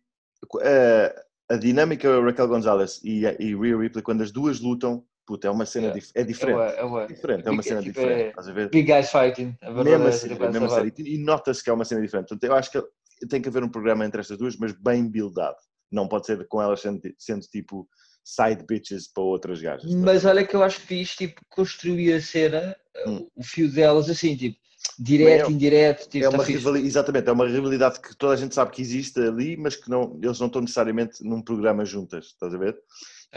uh, 0.55 1.25
a 1.49 1.57
dinâmica 1.57 2.21
Raquel 2.21 2.47
Gonzalez 2.47 3.01
e, 3.03 3.23
e 3.39 3.55
Rhea 3.55 3.77
Ripley, 3.77 4.03
quando 4.03 4.21
as 4.21 4.31
duas 4.31 4.59
lutam, 4.59 5.05
Puta, 5.25 5.47
é 5.47 5.51
uma 5.51 5.65
cena 5.65 5.87
yeah. 5.87 5.99
dif 5.99 6.11
é 6.13 6.23
diferente. 6.23 6.59
É, 6.59 6.81
é, 6.81 7.03
é. 7.03 7.07
diferente, 7.07 7.47
é 7.47 7.51
uma 7.51 7.63
cena 7.63 7.81
tipo, 7.81 7.93
diferente. 7.93 8.29
Estás 8.29 8.47
a 8.47 8.53
ver? 8.53 8.69
Big 8.69 8.91
guys 8.91 9.09
fighting. 9.09 9.57
A 9.61 9.71
mesma 9.71 10.11
série, 10.11 10.33
a 10.35 10.51
mesma 10.51 10.69
série. 10.69 10.93
E 10.97 11.17
nota-se 11.17 11.63
que 11.63 11.69
é 11.69 11.73
uma 11.73 11.83
cena 11.83 12.01
diferente. 12.01 12.27
Portanto, 12.27 12.43
eu 12.43 12.55
acho 12.55 12.71
que 12.71 12.83
tem 13.27 13.41
que 13.41 13.49
haver 13.49 13.63
um 13.63 13.69
programa 13.69 14.05
entre 14.05 14.21
estas 14.21 14.37
duas, 14.37 14.55
mas 14.57 14.71
bem 14.73 15.09
buildado. 15.09 15.57
Não 15.91 16.07
pode 16.07 16.27
ser 16.27 16.47
com 16.47 16.61
elas 16.61 16.81
sendo, 16.81 17.01
sendo 17.17 17.41
tipo 17.41 17.87
side 18.23 18.63
bitches 18.67 19.07
para 19.07 19.23
outras 19.23 19.61
gajas. 19.61 19.93
Mas 19.93 20.25
olha 20.25 20.45
que 20.45 20.55
eu 20.55 20.63
acho 20.63 20.79
fixe, 20.79 21.15
tipo, 21.15 21.41
construir 21.49 22.13
a 22.13 22.21
cena, 22.21 22.75
hum. 23.07 23.27
o 23.35 23.43
fio 23.43 23.71
delas 23.71 24.09
assim, 24.09 24.35
tipo, 24.35 24.57
direto, 24.99 25.49
é, 25.49 25.51
indireto. 25.51 26.09
Tipo, 26.09 26.25
é 26.25 26.29
uma 26.29 26.43
tá 26.43 26.51
exatamente, 26.79 27.29
é 27.29 27.31
uma 27.31 27.47
rivalidade 27.47 27.99
que 27.99 28.15
toda 28.15 28.33
a 28.33 28.37
gente 28.37 28.55
sabe 28.55 28.71
que 28.71 28.81
existe 28.81 29.19
ali, 29.19 29.55
mas 29.55 29.75
que 29.75 29.89
não, 29.89 30.19
eles 30.21 30.39
não 30.39 30.47
estão 30.47 30.61
necessariamente 30.61 31.23
num 31.23 31.41
programa 31.41 31.85
juntas, 31.85 32.25
estás 32.25 32.53
a 32.53 32.57
ver? 32.57 32.75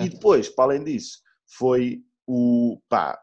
E 0.01 0.07
é. 0.07 0.09
depois, 0.09 0.49
para 0.49 0.65
além 0.65 0.85
disso, 0.85 1.19
foi 1.49 2.03
o, 2.27 2.81
pá, 2.89 3.19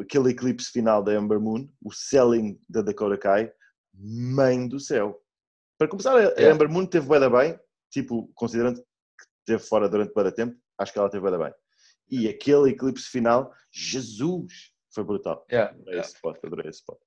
aquele 0.00 0.30
eclipse 0.30 0.70
final 0.70 1.02
da 1.02 1.12
Amber 1.12 1.40
Moon, 1.40 1.68
o 1.82 1.92
selling 1.92 2.60
da 2.68 2.82
Dakota 2.82 3.18
Kai, 3.18 3.52
mãe 3.94 4.68
do 4.68 4.78
céu. 4.78 5.20
Para 5.78 5.88
começar, 5.88 6.16
a 6.16 6.22
é. 6.40 6.50
Amber 6.50 6.68
Moon 6.68 6.86
teve 6.86 7.08
bem 7.08 7.30
bem, 7.30 7.60
tipo, 7.90 8.30
considerando 8.34 8.80
que 8.80 9.24
esteve 9.40 9.62
fora 9.62 9.88
durante 9.88 10.14
bem 10.14 10.32
tempo, 10.32 10.56
acho 10.78 10.92
que 10.92 10.98
ela 10.98 11.10
teve 11.10 11.28
bem 11.28 11.38
bem. 11.38 11.54
E 12.10 12.28
aquele 12.28 12.70
eclipse 12.70 13.08
final, 13.08 13.52
Jesus, 13.72 14.72
foi 14.92 15.04
brutal. 15.04 15.46
Yeah. 15.50 15.72
Adorei 15.72 16.00
esse 16.00 16.14
spot, 16.14 16.38
adorei 16.44 16.68
esse 16.68 16.80
spot. 16.80 16.98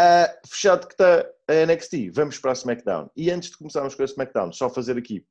Uh, 0.00 0.48
fechado 0.48 0.86
que 0.86 0.94
está 0.94 1.28
a 1.48 1.66
NXT, 1.66 2.10
vamos 2.14 2.38
para 2.38 2.52
a 2.52 2.54
SmackDown. 2.54 3.10
E 3.14 3.30
antes 3.30 3.50
de 3.50 3.58
começarmos 3.58 3.94
com 3.94 4.02
a 4.02 4.06
SmackDown, 4.06 4.52
só 4.52 4.70
fazer 4.70 4.96
aqui 4.96 5.26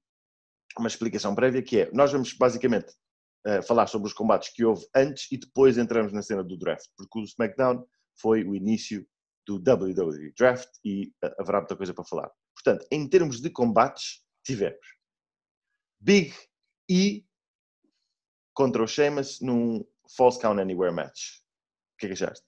uma 0.77 0.87
explicação 0.87 1.33
prévia 1.33 1.63
que 1.63 1.81
é, 1.81 1.91
nós 1.91 2.11
vamos 2.11 2.33
basicamente 2.33 2.93
uh, 3.47 3.61
falar 3.63 3.87
sobre 3.87 4.07
os 4.07 4.13
combates 4.13 4.53
que 4.53 4.63
houve 4.63 4.85
antes 4.95 5.31
e 5.31 5.37
depois 5.37 5.77
entramos 5.77 6.13
na 6.13 6.21
cena 6.21 6.43
do 6.43 6.57
draft, 6.57 6.87
porque 6.97 7.19
o 7.19 7.23
SmackDown 7.23 7.85
foi 8.19 8.43
o 8.43 8.55
início 8.55 9.05
do 9.45 9.55
WWE 9.55 10.33
Draft 10.37 10.69
e 10.83 11.07
uh, 11.23 11.31
haverá 11.39 11.59
muita 11.59 11.75
coisa 11.75 11.93
para 11.93 12.05
falar. 12.05 12.31
Portanto, 12.53 12.85
em 12.91 13.07
termos 13.07 13.41
de 13.41 13.49
combates, 13.49 14.23
tivemos 14.43 14.85
Big 15.99 16.33
E 16.89 17.25
contra 18.53 18.83
o 18.83 18.87
Sheamus 18.87 19.39
num 19.41 19.85
False 20.15 20.39
Count 20.39 20.59
Anywhere 20.59 20.93
match. 20.93 21.37
O 21.93 21.97
que 21.97 22.05
é 22.05 22.09
que 22.09 22.13
achaste? 22.13 22.45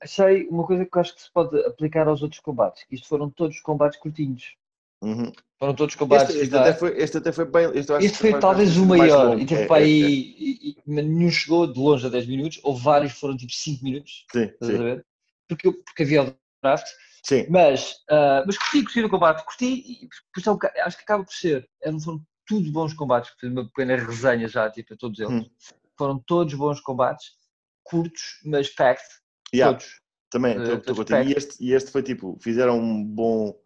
Achei 0.00 0.46
uma 0.48 0.66
coisa 0.66 0.84
que 0.84 0.98
acho 0.98 1.14
que 1.14 1.22
se 1.22 1.32
pode 1.32 1.58
aplicar 1.64 2.06
aos 2.06 2.22
outros 2.22 2.40
combates. 2.40 2.84
Isto 2.90 3.08
foram 3.08 3.30
todos 3.30 3.60
combates 3.60 3.98
curtinhos. 3.98 4.56
Uhum. 5.02 5.32
Foram 5.58 5.74
todos 5.74 5.94
combates. 5.94 6.34
Este, 6.34 6.44
este, 6.44 6.56
até 6.56 6.74
foi, 6.74 6.98
este 6.98 7.16
até 7.18 7.32
foi 7.32 7.44
bem. 7.44 7.70
Este, 7.74 7.92
este 7.92 8.18
foi 8.18 8.38
talvez 8.38 8.76
o 8.76 8.84
maior. 8.84 9.38
E 9.38 9.46
teve 9.46 9.62
é, 9.62 9.66
para 9.66 9.80
é, 9.80 9.84
aí. 9.84 10.02
É. 10.02 10.08
E, 10.08 10.70
e, 10.70 10.76
nenhum 10.86 11.30
chegou 11.30 11.66
de 11.66 11.78
longe 11.78 12.06
a 12.06 12.10
10 12.10 12.26
minutos, 12.26 12.60
ou 12.62 12.76
vários 12.76 13.12
foram 13.12 13.36
tipo 13.36 13.52
5 13.52 13.84
minutos. 13.84 14.26
Sim, 14.32 14.50
sim. 14.62 15.02
Porque, 15.48 15.72
porque 15.72 16.02
havia 16.02 16.24
o 16.24 16.36
draft. 16.62 16.86
Sim. 17.24 17.46
Mas, 17.50 17.92
uh, 18.10 18.44
mas 18.46 18.56
curti, 18.56 18.84
curti 18.84 19.00
o 19.00 19.08
combate. 19.08 19.44
Curti 19.44 19.66
e 19.66 20.08
é 20.76 20.82
acho 20.82 20.96
que 20.96 21.02
acaba 21.02 21.24
por 21.24 21.32
ser. 21.32 21.68
Eram, 21.82 22.00
foram 22.00 22.22
tudo 22.46 22.70
bons 22.70 22.94
combates. 22.94 23.32
Fiz 23.40 23.50
uma 23.50 23.64
pequena 23.64 23.96
resenha 23.96 24.48
já, 24.48 24.70
tipo, 24.70 24.94
a 24.94 24.96
todos 24.96 25.18
eles. 25.18 25.32
Hum. 25.32 25.50
Foram 25.98 26.18
todos 26.26 26.54
bons 26.54 26.80
combates, 26.80 27.32
curtos, 27.82 28.40
mas 28.44 28.68
packed. 28.68 29.08
Yeah. 29.54 29.76
Todos. 29.76 30.00
Também, 30.30 30.58
uh, 30.58 30.80
todos 30.80 31.10
e, 31.10 31.32
este, 31.32 31.64
e 31.64 31.72
este 31.72 31.90
foi 31.90 32.02
tipo, 32.02 32.36
fizeram 32.40 32.78
um 32.78 33.04
bom, 33.04 33.56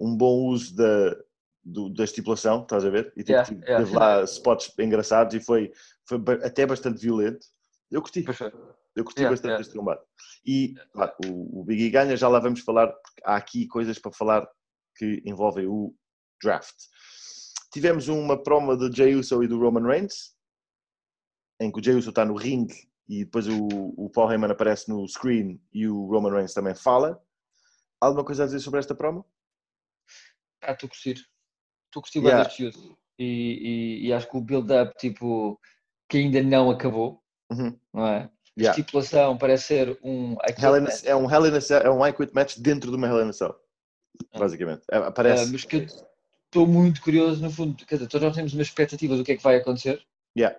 um 0.00 0.16
bom 0.16 0.46
uso 0.46 0.76
da, 0.76 1.16
do, 1.64 1.88
da 1.90 2.04
estipulação, 2.04 2.62
estás 2.62 2.84
a 2.84 2.90
ver? 2.90 3.12
E 3.16 3.22
tipo, 3.22 3.32
yeah, 3.32 3.50
yeah, 3.50 3.84
teve 3.84 3.96
lá 3.96 4.22
spots 4.24 4.72
engraçados 4.78 5.34
e 5.34 5.40
foi, 5.40 5.72
foi 6.06 6.18
até 6.42 6.66
bastante 6.66 7.00
violento. 7.00 7.46
Eu 7.90 8.02
curti. 8.02 8.24
Eu 8.94 9.04
curti 9.04 9.22
bastante 9.22 9.60
este 9.62 9.74
combate. 9.74 10.02
E 10.44 10.74
claro, 10.92 11.14
o, 11.26 11.60
o 11.60 11.64
Biggie 11.64 11.90
ganha, 11.90 12.16
já 12.16 12.28
lá 12.28 12.40
vamos 12.40 12.60
falar, 12.60 12.88
porque 12.88 13.22
há 13.24 13.36
aqui 13.36 13.66
coisas 13.66 13.98
para 13.98 14.12
falar 14.12 14.48
que 14.96 15.22
envolvem 15.24 15.66
o 15.66 15.94
draft. 16.42 16.74
Tivemos 17.72 18.08
uma 18.08 18.42
promo 18.42 18.76
do 18.76 18.92
Jey 18.92 19.14
Uso 19.14 19.42
e 19.42 19.46
do 19.46 19.58
Roman 19.58 19.86
Reigns, 19.86 20.34
em 21.60 21.70
que 21.70 21.78
o 21.78 21.84
Jey 21.84 21.94
Uso 21.94 22.10
está 22.10 22.24
no 22.24 22.34
ringue 22.34 22.88
e 23.08 23.24
depois 23.24 23.46
o, 23.46 23.66
o 23.96 24.10
Paul 24.10 24.30
Heyman 24.30 24.50
aparece 24.50 24.88
no 24.88 25.06
screen 25.06 25.60
e 25.72 25.88
o 25.88 26.06
Roman 26.06 26.32
Reigns 26.32 26.52
também 26.52 26.74
fala. 26.74 27.22
Alguma 28.00 28.24
coisa 28.24 28.42
a 28.42 28.46
dizer 28.46 28.60
sobre 28.60 28.80
esta 28.80 28.94
promo? 28.94 29.24
Ah, 30.62 30.72
estou 30.72 30.86
a 30.86 30.90
curtir. 30.90 31.14
Estou 31.86 32.00
a 32.00 32.02
curtir 32.02 32.18
yeah. 32.18 32.44
deste 32.44 32.98
e, 33.18 33.24
e, 33.24 34.06
e, 34.06 34.12
acho 34.12 34.30
que 34.30 34.36
o 34.36 34.40
build-up, 34.40 34.96
tipo, 34.96 35.60
que 36.08 36.18
ainda 36.18 36.42
não 36.42 36.70
acabou, 36.70 37.20
uhum. 37.50 37.76
não 37.92 38.06
é? 38.06 38.30
Yeah. 38.56 38.70
A 38.70 38.70
estipulação 38.70 39.36
parece 39.36 39.64
ser 39.64 39.98
um 40.02 40.36
é 40.42 41.14
um 41.14 41.30
Hell 41.30 41.46
é 41.46 41.90
um 41.90 42.06
I 42.06 42.12
Quit 42.12 42.34
match 42.34 42.58
dentro 42.58 42.90
de 42.90 42.96
uma 42.96 43.06
Hell 43.06 43.30
ah. 43.42 44.38
basicamente. 44.38 44.82
É, 44.90 45.10
parece... 45.10 45.44
Uh, 45.44 45.52
mas 45.52 45.64
que 45.64 45.76
eu 45.76 45.86
estou 46.46 46.66
muito 46.66 47.00
curioso, 47.02 47.42
no 47.42 47.50
fundo, 47.50 47.84
quer 47.86 47.96
dizer, 47.96 48.08
todos 48.08 48.26
nós 48.26 48.36
temos 48.36 48.52
uma 48.52 48.62
expectativa 48.62 49.16
do 49.16 49.24
que 49.24 49.32
é 49.32 49.36
que 49.36 49.42
vai 49.42 49.56
acontecer. 49.56 50.04
Yeah. 50.36 50.56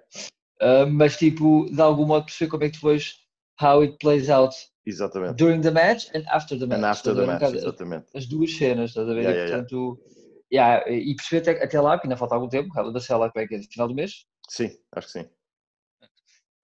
Uh, 0.61 0.87
mas 0.89 1.17
tipo, 1.17 1.69
de 1.69 1.81
algum 1.81 2.05
modo 2.05 2.25
perceber 2.25 2.51
como 2.51 2.63
é 2.63 2.67
que 2.67 2.75
depois 2.75 3.19
how 3.61 3.81
it 3.81 3.97
plays 3.99 4.29
out 4.29 4.55
exatamente. 4.89 5.35
during 5.35 5.61
the 5.61 5.71
match 5.71 6.09
and 6.13 6.23
after 6.27 6.57
the 6.57 6.65
match. 6.65 6.79
And 6.79 6.85
after 6.85 7.13
the 7.15 7.25
match, 7.25 7.53
exatamente. 7.53 8.05
As 8.15 8.25
duas 8.27 8.51
cenas, 8.55 8.91
estás 8.91 9.09
a 9.09 9.13
ver? 9.13 9.23
Yeah, 9.23 9.35
yeah, 9.35 9.49
Portanto, 9.49 9.99
yeah. 10.51 10.91
e 10.91 11.15
perceber 11.15 11.49
até, 11.49 11.63
até 11.63 11.81
lá, 11.81 11.99
que 11.99 12.07
ainda 12.07 12.17
falta 12.17 12.35
algum 12.35 12.49
tempo, 12.49 12.69
da 12.91 12.99
Cela 12.99 13.31
que 13.31 13.39
é 13.39 13.47
que 13.47 13.55
é 13.55 13.61
final 13.63 13.87
do 13.87 13.95
mês. 13.95 14.25
Sim, 14.49 14.71
acho 14.95 15.07
que 15.07 15.13
sim. 15.13 15.29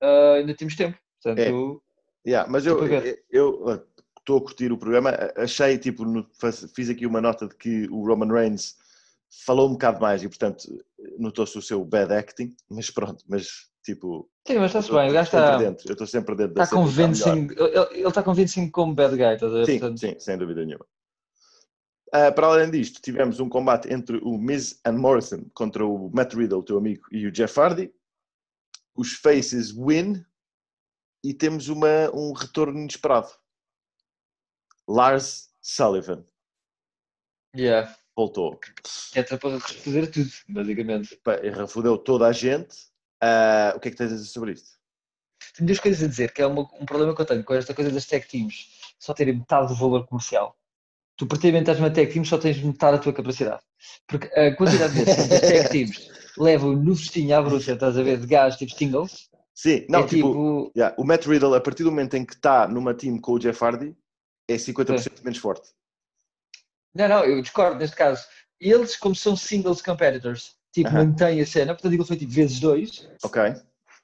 Uh, 0.04 0.36
ainda 0.38 0.56
temos 0.56 0.76
tempo, 0.76 0.98
portanto. 1.22 1.82
É. 2.26 2.30
Yeah, 2.30 2.50
mas 2.50 2.66
eu, 2.66 2.80
eu 3.30 3.86
estou 4.20 4.38
a 4.38 4.42
curtir 4.42 4.72
o 4.72 4.78
programa, 4.78 5.12
achei, 5.38 5.78
tipo, 5.78 6.04
no, 6.04 6.28
fiz 6.76 6.90
aqui 6.90 7.06
uma 7.06 7.22
nota 7.22 7.48
de 7.48 7.56
que 7.56 7.88
o 7.90 8.06
Roman 8.06 8.34
Reigns 8.34 8.76
falou 9.46 9.70
um 9.70 9.74
bocado 9.74 10.02
mais 10.02 10.24
e, 10.24 10.28
portanto, 10.28 10.66
notou-se 11.20 11.58
o 11.58 11.62
seu 11.62 11.86
bad 11.86 12.12
acting, 12.12 12.56
mas 12.70 12.90
pronto, 12.90 13.24
mas 13.28 13.70
tipo. 13.86 14.30
Sim, 14.48 14.56
mas 14.56 14.68
está-se 14.68 14.92
bem, 14.92 15.10
o 15.10 15.14
gajo 15.14 15.28
está. 15.28 15.58
Dentro, 15.58 15.88
eu 15.88 15.94
estou 15.94 16.08
sempre 16.08 16.36
dentro 16.36 16.62
está 16.62 16.76
convincing, 16.76 17.48
Ele 17.92 18.08
está 18.08 18.24
convincing 18.24 18.70
como 18.70 18.94
bad 18.94 19.16
guy, 19.16 19.34
estás 19.34 19.54
a 19.54 19.58
ver? 19.58 19.66
Sim, 19.66 19.80
portanto... 19.80 20.00
sim, 20.00 20.20
sem 20.20 20.38
dúvida 20.38 20.66
nenhuma. 20.66 20.86
Uh, 22.08 22.34
para 22.34 22.48
além 22.48 22.72
disto, 22.72 23.02
tivemos 23.02 23.40
um 23.40 23.50
combate 23.50 23.92
entre 23.92 24.18
o 24.18 24.38
Miz 24.38 24.80
and 24.86 24.98
Morrison 24.98 25.46
contra 25.54 25.86
o 25.86 26.10
Matt 26.14 26.34
Riddle, 26.34 26.64
teu 26.64 26.78
amigo, 26.78 27.06
e 27.12 27.28
o 27.28 27.32
Jeff 27.32 27.60
Hardy. 27.60 27.94
Os 28.96 29.14
Faces 29.14 29.72
win 29.72 30.26
e 31.24 31.34
temos 31.34 31.68
uma, 31.68 32.10
um 32.14 32.32
retorno 32.32 32.80
inesperado. 32.80 33.30
Lars 34.88 35.50
Sullivan. 35.62 36.24
Yeah 37.56 37.94
voltou. 38.16 38.60
Entra 39.16 39.38
para 39.38 39.58
refazer 39.58 40.12
tudo, 40.12 40.32
basicamente. 40.48 41.20
Refudeu 41.54 41.98
toda 41.98 42.28
a 42.28 42.32
gente. 42.32 42.76
Uh, 43.26 43.76
o 43.76 43.80
que 43.80 43.88
é 43.88 43.92
que 43.92 43.98
tens 43.98 44.12
a 44.12 44.16
dizer 44.16 44.28
sobre 44.28 44.52
isto? 44.52 44.70
Tenho 45.56 45.68
duas 45.68 45.80
coisas 45.80 46.04
a 46.04 46.08
dizer, 46.08 46.32
que 46.32 46.42
é 46.42 46.46
uma, 46.46 46.62
um 46.80 46.86
problema 46.86 47.16
que 47.16 47.22
eu 47.22 47.26
tenho 47.26 47.44
com 47.44 47.56
esta 47.56 47.74
coisa 47.74 47.90
das 47.90 48.06
tech 48.06 48.28
teams, 48.28 48.68
só 49.00 49.14
terem 49.14 49.36
metade 49.36 49.70
do 49.70 49.76
valor 49.76 50.06
comercial. 50.06 50.56
Tu, 51.18 51.26
ter 51.26 51.56
estás 51.56 51.80
numa 51.80 51.90
tech 51.90 52.12
team, 52.12 52.24
só 52.24 52.38
tens 52.38 52.62
metade 52.62 52.98
da 52.98 53.04
tua 53.04 53.14
capacidade. 53.14 53.64
Porque 54.08 54.28
a 54.38 54.56
quantidade 54.56 54.94
de 54.94 55.06
tech 55.42 55.70
teams 55.70 56.10
levam 56.38 56.76
no 56.76 56.96
festinho 56.96 57.36
à 57.36 57.42
bruxa, 57.42 57.74
estás 57.74 57.98
a 57.98 58.04
ver, 58.04 58.20
de 58.20 58.28
gás 58.28 58.58
tipo 58.58 58.76
singles. 58.76 59.30
Sim, 59.54 59.86
não, 59.90 60.02
é 60.02 60.04
tipo, 60.04 60.28
tipo... 60.28 60.72
Yeah, 60.76 60.94
o 61.00 61.06
Matt 61.06 61.26
Riddle, 61.26 61.56
a 61.56 61.62
partir 61.62 61.84
do 61.84 61.92
momento 61.92 62.16
em 62.16 62.26
que 62.26 62.34
está 62.34 62.68
numa 62.68 62.94
team 62.94 63.18
com 63.18 63.32
o 63.32 63.40
Jeff 63.40 63.64
Hardy, 63.64 63.96
é 64.48 64.56
50% 64.56 65.00
Sim. 65.00 65.10
menos 65.24 65.40
forte. 65.40 65.70
Não, 66.94 67.08
não, 67.08 67.24
eu 67.24 67.42
discordo 67.42 67.78
neste 67.78 67.96
caso. 67.96 68.26
Eles, 68.60 68.98
como 68.98 69.16
são 69.16 69.36
singles 69.36 69.82
competitors, 69.82 70.56
tipo, 70.76 70.90
uh 70.90 70.94
-huh. 70.94 71.06
mantêm 71.06 71.42
a 71.42 71.46
cena, 71.46 71.74
portanto, 71.74 71.94
ele 71.94 72.04
foi 72.04 72.18
tipo 72.18 72.32
vezes 72.32 72.60
dois. 72.60 73.10
Ok. 73.24 73.42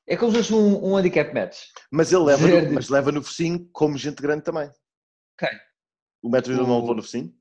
É 0.07 0.17
como 0.17 0.31
se 0.31 0.38
fosse 0.38 0.53
um, 0.53 0.91
um 0.91 0.97
handicap 0.97 1.34
match. 1.34 1.65
Mas 1.91 2.12
ele 2.12 2.23
leva, 2.23 2.47
no, 2.47 2.73
mas 2.73 2.89
leva 2.89 3.12
no 3.12 3.21
focinho 3.21 3.69
como 3.71 3.97
gente 3.97 4.21
grande 4.21 4.43
também. 4.43 4.69
Ok. 5.36 5.49
O 6.23 6.29
Metro 6.29 6.53
o... 6.53 6.57
não 6.57 6.79
levou 6.79 6.95
no 6.95 7.03
focinho? 7.03 7.34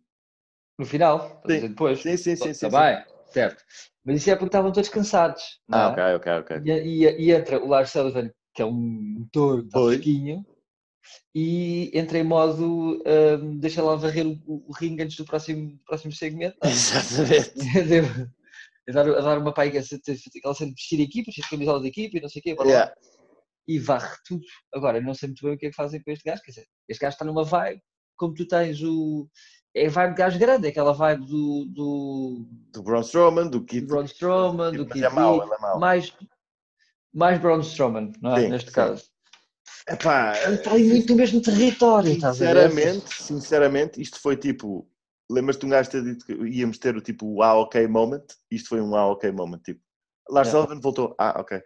No 0.79 0.85
final? 0.85 1.43
Sim. 1.49 1.69
Depois? 1.69 2.01
Sim, 2.01 2.17
sim, 2.17 2.37
sim. 2.37 2.51
Está 2.51 2.69
bem, 2.69 3.05
certo. 3.33 3.63
Mas 4.05 4.17
isso 4.17 4.31
é 4.31 4.35
porque 4.35 4.47
estavam 4.47 4.73
todos 4.73 4.89
cansados. 4.89 5.61
Ah, 5.71 5.95
é? 5.97 6.17
ok, 6.17 6.33
ok, 6.33 6.57
ok. 6.57 6.63
E, 6.65 6.71
e, 6.71 7.27
e, 7.27 7.33
entra 7.33 7.63
o 7.63 7.69
Lars 7.69 7.91
Sullivan, 7.91 8.31
que 8.55 8.63
é 8.63 8.65
um 8.65 8.73
motor, 9.19 9.61
está 9.61 9.79
fresquinho, 9.79 10.45
e 11.35 11.91
entra 11.95 12.19
em 12.19 12.25
modo 12.25 13.03
um, 13.07 13.59
deixa 13.59 13.83
lá 13.83 13.95
varrer 13.95 14.27
o, 14.27 14.65
o, 14.69 14.73
ringue 14.73 15.03
antes 15.03 15.17
do 15.17 15.25
próximo, 15.25 15.79
próximo 15.87 16.13
segmento. 16.13 16.57
Exatamente. 16.65 18.31
a, 18.89 18.93
dar, 18.93 19.09
a 19.09 19.21
dar 19.21 19.39
uma 19.39 19.53
paiga, 19.53 19.81
aquela 19.81 20.55
cena 20.55 20.71
de 20.71 20.75
vestir 20.75 21.01
a 21.01 21.03
equipa, 21.03 21.27
vestir 21.27 21.49
camisola 21.49 21.81
da 21.81 21.89
equipa 21.89 22.19
e 22.19 22.21
não 22.21 22.29
sei 22.29 22.41
o 22.41 22.43
quê. 22.43 22.57
Yeah. 22.65 22.93
E 23.69 23.79
varre 23.79 24.17
tudo. 24.27 24.43
Agora, 24.75 25.01
não 25.01 25.15
sei 25.15 25.29
muito 25.29 25.45
bem 25.45 25.55
o 25.55 25.59
que 25.59 25.67
é 25.67 25.71
que 25.71 25.77
fazem 25.77 26.03
com 26.03 26.11
este 26.11 26.25
gajo. 26.25 26.43
Quer 26.43 26.51
dizer, 26.51 26.67
este 26.89 27.01
gajo 27.01 27.15
está 27.15 27.25
numa 27.25 27.45
vibe, 27.45 27.81
como 28.17 28.35
tu 28.35 28.47
tens 28.47 28.83
o. 28.83 29.29
É 29.73 29.89
vibe 29.89 30.11
de 30.11 30.17
gajo 30.17 30.39
grande, 30.39 30.67
é 30.67 30.71
aquela 30.71 30.93
vibe 30.93 31.27
do. 31.27 31.65
Do, 31.67 32.47
do 32.73 32.83
Braun 32.83 33.03
Strowman, 33.03 33.49
do. 33.49 33.61
Do 33.61 33.87
Braun 33.87 34.05
Strowman, 34.05 34.73
do 34.73 34.87
Keith. 34.87 35.05
É 35.05 35.09
mau, 35.09 35.43
é 35.43 35.59
mau. 35.61 35.79
Mais, 35.79 36.13
mais 37.13 37.41
Braun 37.41 37.61
Strowman, 37.61 38.13
não 38.21 38.37
é? 38.37 38.41
Sim, 38.41 38.49
Neste 38.49 38.71
sim. 38.71 38.75
caso. 38.75 39.05
Epá, 39.89 40.33
está 40.53 40.73
aí 40.73 40.85
muito 40.85 41.11
no 41.11 41.17
mesmo 41.17 41.41
território. 41.41 42.13
Sinceramente, 42.13 43.23
sinceramente, 43.23 44.01
isto 44.01 44.21
foi 44.21 44.37
tipo. 44.37 44.89
Lembras-te 45.31 45.61
de 45.61 45.67
um 45.67 45.71
gajo 45.71 45.91
ter 45.91 46.03
dito 46.03 46.27
que 46.27 46.33
íamos 46.33 46.79
ter 46.79 46.97
o 46.97 47.01
tipo 47.01 47.43
ah, 47.43 47.55
ok 47.55 47.87
moment? 47.87 48.25
Isto 48.51 48.71
foi 48.71 48.81
um 48.81 48.95
ah, 48.97 49.07
ok 49.07 49.31
moment. 49.31 49.61
Tipo, 49.63 49.81
Lars 50.29 50.49
yeah. 50.49 50.67
Sullivan 50.67 50.81
voltou, 50.81 51.15
ah, 51.19 51.41
ok. 51.41 51.63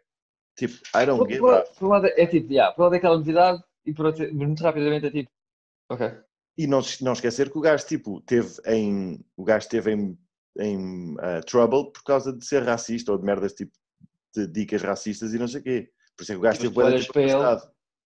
Tipo, 0.57 0.75
I 0.95 1.07
don't 1.07 1.19
por, 1.19 1.29
give 1.29 1.41
por, 1.41 1.65
por 1.79 1.87
um 1.87 1.89
lado 1.89 2.07
é 2.07 2.27
tipo, 2.27 2.53
yeah, 2.53 2.73
por 2.73 2.83
um 2.83 2.85
lado 2.85 2.95
é 2.95 2.99
aquela 2.99 3.17
novidade 3.17 3.63
e 3.87 3.93
por 3.93 4.07
outro, 4.07 4.33
muito 4.35 4.63
rapidamente 4.63 5.07
é 5.07 5.11
tipo, 5.11 5.31
ok. 5.91 6.13
E 6.57 6.67
não, 6.67 6.81
não 7.01 7.13
esquecer 7.15 7.51
que 7.51 7.59
o 7.59 7.61
gajo, 7.61 7.85
tipo, 7.87 8.21
teve 8.21 8.55
em. 8.67 9.25
O 9.37 9.45
gajo 9.45 9.69
teve 9.69 9.93
em, 9.93 10.19
em 10.59 11.15
uh, 11.15 11.45
trouble 11.45 11.91
por 11.91 12.05
causa 12.05 12.33
de 12.33 12.45
ser 12.45 12.63
racista 12.63 13.11
ou 13.11 13.19
de 13.19 13.25
merdas 13.25 13.55
tipo 13.55 13.73
de 14.35 14.47
dicas 14.47 14.83
racistas 14.83 15.35
e 15.35 15.39
não 15.39 15.49
sei 15.49 15.61
o 15.61 15.65
quê. 15.65 15.91
Por 16.17 16.23
isso 16.23 16.33
é 16.33 16.35
que 16.35 16.39
o 16.39 16.43
gajo 16.43 16.61
teve 16.61 16.75
boa 16.75 16.97
tipo, 16.97 17.13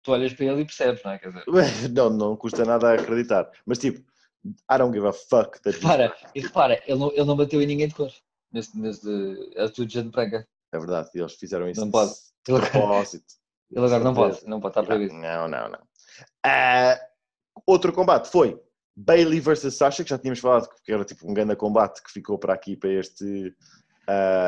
tu 0.03 0.11
olhas 0.11 0.33
para 0.33 0.45
ele 0.45 0.61
e 0.61 0.65
percebes, 0.65 1.03
não 1.03 1.11
é? 1.11 1.19
Dizer... 1.19 1.43
Não, 1.93 2.09
não 2.09 2.35
custa 2.35 2.65
nada 2.65 2.89
a 2.89 2.93
acreditar. 2.95 3.49
Mas 3.65 3.77
tipo, 3.77 4.01
I 4.45 4.77
don't 4.77 4.93
give 4.93 5.07
a 5.07 5.13
fuck. 5.13 5.59
Repara, 5.63 6.15
e 6.33 6.41
repara, 6.41 6.81
ele 6.87 6.99
não, 6.99 7.11
ele 7.11 7.25
não 7.25 7.37
bateu 7.37 7.61
em 7.61 7.67
ninguém 7.67 7.87
de 7.87 7.95
cor. 7.95 8.11
Nesse, 8.51 8.77
nesse, 8.77 9.51
é 9.55 9.67
tudo 9.69 9.91
gente 9.91 10.09
branca. 10.09 10.47
É 10.73 10.79
verdade, 10.79 11.09
eles 11.13 11.33
fizeram 11.33 11.69
isso. 11.69 11.81
Não 11.81 11.91
pode. 11.91 12.11
De 12.45 12.53
propósito. 12.53 13.25
Ele 13.71 13.85
agora 13.85 14.03
não 14.03 14.13
pode, 14.13 14.45
não 14.45 14.59
pode 14.59 14.71
estar 14.71 14.83
proibido. 14.83 15.13
Não, 15.13 15.47
não, 15.47 15.69
não. 15.69 15.79
Uh, 16.45 16.99
Outro 17.65 17.93
combate 17.93 18.29
foi 18.29 18.59
Bailey 18.95 19.39
versus 19.39 19.75
Sasha, 19.75 20.03
que 20.03 20.09
já 20.09 20.17
tínhamos 20.17 20.39
falado 20.39 20.69
que 20.83 20.91
era 20.91 21.05
tipo 21.05 21.29
um 21.29 21.33
grande 21.33 21.55
combate 21.55 22.01
que 22.01 22.11
ficou 22.11 22.37
para 22.37 22.53
aqui 22.53 22.75
para 22.75 22.91
este, 22.91 23.55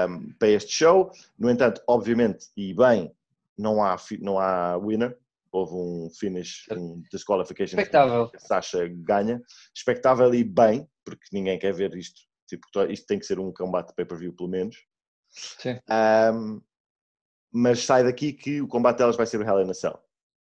um, 0.09 0.33
para 0.33 0.49
este 0.49 0.71
show. 0.71 1.11
No 1.37 1.49
entanto, 1.49 1.81
obviamente, 1.87 2.47
e 2.55 2.73
bem, 2.73 3.13
não 3.57 3.83
há, 3.83 3.95
não 4.19 4.39
há 4.39 4.77
winner. 4.77 5.17
Houve 5.53 5.73
um 5.75 6.09
finish, 6.09 6.65
um 6.71 7.03
disqualification. 7.11 7.77
Expectável. 7.77 8.31
A 8.33 8.39
Sasha 8.39 8.87
ganha. 8.87 9.39
Expectável 9.75 10.33
e 10.33 10.43
bem, 10.43 10.89
porque 11.05 11.27
ninguém 11.31 11.59
quer 11.59 11.73
ver 11.73 11.95
isto. 11.95 12.21
Tipo, 12.49 12.65
isto 12.89 13.05
tem 13.05 13.19
que 13.19 13.25
ser 13.25 13.39
um 13.39 13.53
combate 13.53 13.93
pay-per-view, 13.95 14.33
pelo 14.33 14.49
menos. 14.49 14.75
Sim. 15.29 15.79
Um, 16.33 16.59
mas 17.51 17.83
sai 17.83 18.03
daqui 18.03 18.33
que 18.33 18.61
o 18.61 18.67
combate 18.67 18.97
delas 18.97 19.15
vai 19.15 19.27
ser 19.27 19.39
o 19.39 19.43
Hell 19.43 19.61
in 19.61 19.69
a 19.69 19.73
Cell. 19.75 20.03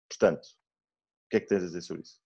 Portanto, 0.09 0.45
o 0.45 1.29
que 1.31 1.37
é 1.37 1.41
que 1.41 1.47
tens 1.47 1.63
a 1.63 1.67
dizer 1.67 1.83
sobre 1.83 2.03
isso? 2.03 2.21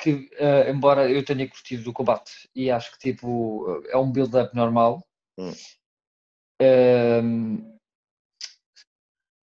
Que, 0.00 0.12
uh, 0.12 0.68
embora 0.68 1.08
eu 1.08 1.24
tenha 1.24 1.48
curtido 1.48 1.84
do 1.84 1.92
combate 1.92 2.50
e 2.54 2.70
acho 2.70 2.90
que 2.92 2.98
tipo 2.98 3.84
é 3.88 3.96
um 3.96 4.10
build-up 4.10 4.54
normal, 4.56 5.06
hum. 5.38 5.52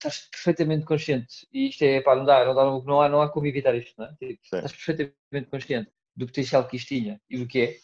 Estás 0.08 0.28
perfeitamente 0.30 0.84
consciente 0.84 1.46
e 1.52 1.68
isto 1.68 1.82
é 1.82 2.00
para 2.00 2.16
não 2.16 2.24
dar, 2.24 2.46
não, 2.46 2.54
dá, 2.54 2.64
não, 2.64 3.00
há, 3.00 3.08
não 3.08 3.22
há 3.22 3.28
como 3.28 3.46
evitar 3.46 3.74
isto, 3.74 3.94
não 3.98 4.06
é? 4.06 4.14
Tipo, 4.18 4.40
estás 4.42 4.72
perfeitamente 4.72 5.50
consciente 5.50 5.90
do 6.16 6.26
potencial 6.26 6.66
que 6.66 6.76
isto 6.76 6.88
tinha 6.88 7.20
e 7.28 7.38
do 7.38 7.46
que 7.46 7.60
é. 7.60 7.76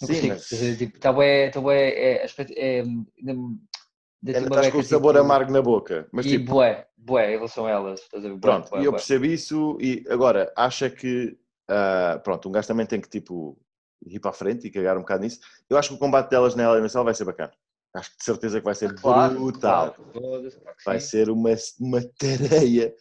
Não 0.00 0.08
Sim, 0.08 0.28
consigo. 0.28 0.62
mas... 0.62 0.78
Tipo, 0.78 0.98
tá 0.98 1.12
bué, 1.12 1.50
tá 1.50 1.60
bué, 1.60 1.88
é, 1.88 2.24
é, 2.24 2.26
é, 2.56 2.80
Ainda 2.80 4.48
estás 4.48 4.70
com 4.70 4.78
o 4.78 4.82
sabor 4.82 5.14
tipo, 5.14 5.24
amargo 5.24 5.50
na 5.50 5.62
boca. 5.62 6.06
Mas, 6.12 6.26
e 6.26 6.38
tipo, 6.38 6.52
bué, 6.52 6.86
bué, 6.96 7.32
em 7.32 7.36
relação 7.36 7.66
a 7.66 7.70
elas. 7.70 8.00
Estás 8.00 8.24
a 8.24 8.28
ver? 8.28 8.38
Pronto, 8.38 8.70
bué, 8.70 8.82
e 8.82 8.84
eu 8.84 8.92
percebo 8.92 9.24
isso 9.24 9.78
e 9.80 10.04
agora, 10.08 10.52
acha 10.56 10.88
que 10.90 11.36
uh, 11.70 12.20
pronto, 12.22 12.48
um 12.48 12.52
gajo 12.52 12.68
também 12.68 12.86
tem 12.86 13.00
que 13.00 13.08
tipo 13.08 13.58
ir 14.06 14.20
para 14.20 14.30
a 14.30 14.34
frente 14.34 14.66
e 14.66 14.70
cagar 14.70 14.96
um 14.96 15.00
bocado 15.00 15.22
nisso. 15.22 15.40
Eu 15.68 15.76
acho 15.76 15.90
que 15.90 15.94
o 15.94 15.98
combate 15.98 16.30
delas 16.30 16.54
na 16.54 16.64
LNSL 16.64 17.04
vai 17.04 17.14
ser 17.14 17.24
bacana. 17.24 17.52
Acho 17.94 18.10
que 18.12 18.18
de 18.18 18.24
certeza 18.24 18.58
que 18.60 18.64
vai 18.64 18.74
ser 18.74 18.94
Claro, 18.94 19.34
brutal. 19.34 19.94
claro, 19.94 20.50
Vai 20.84 21.00
ser 21.00 21.28
uma, 21.28 21.50
uma 21.80 22.00
tareia 22.18 22.94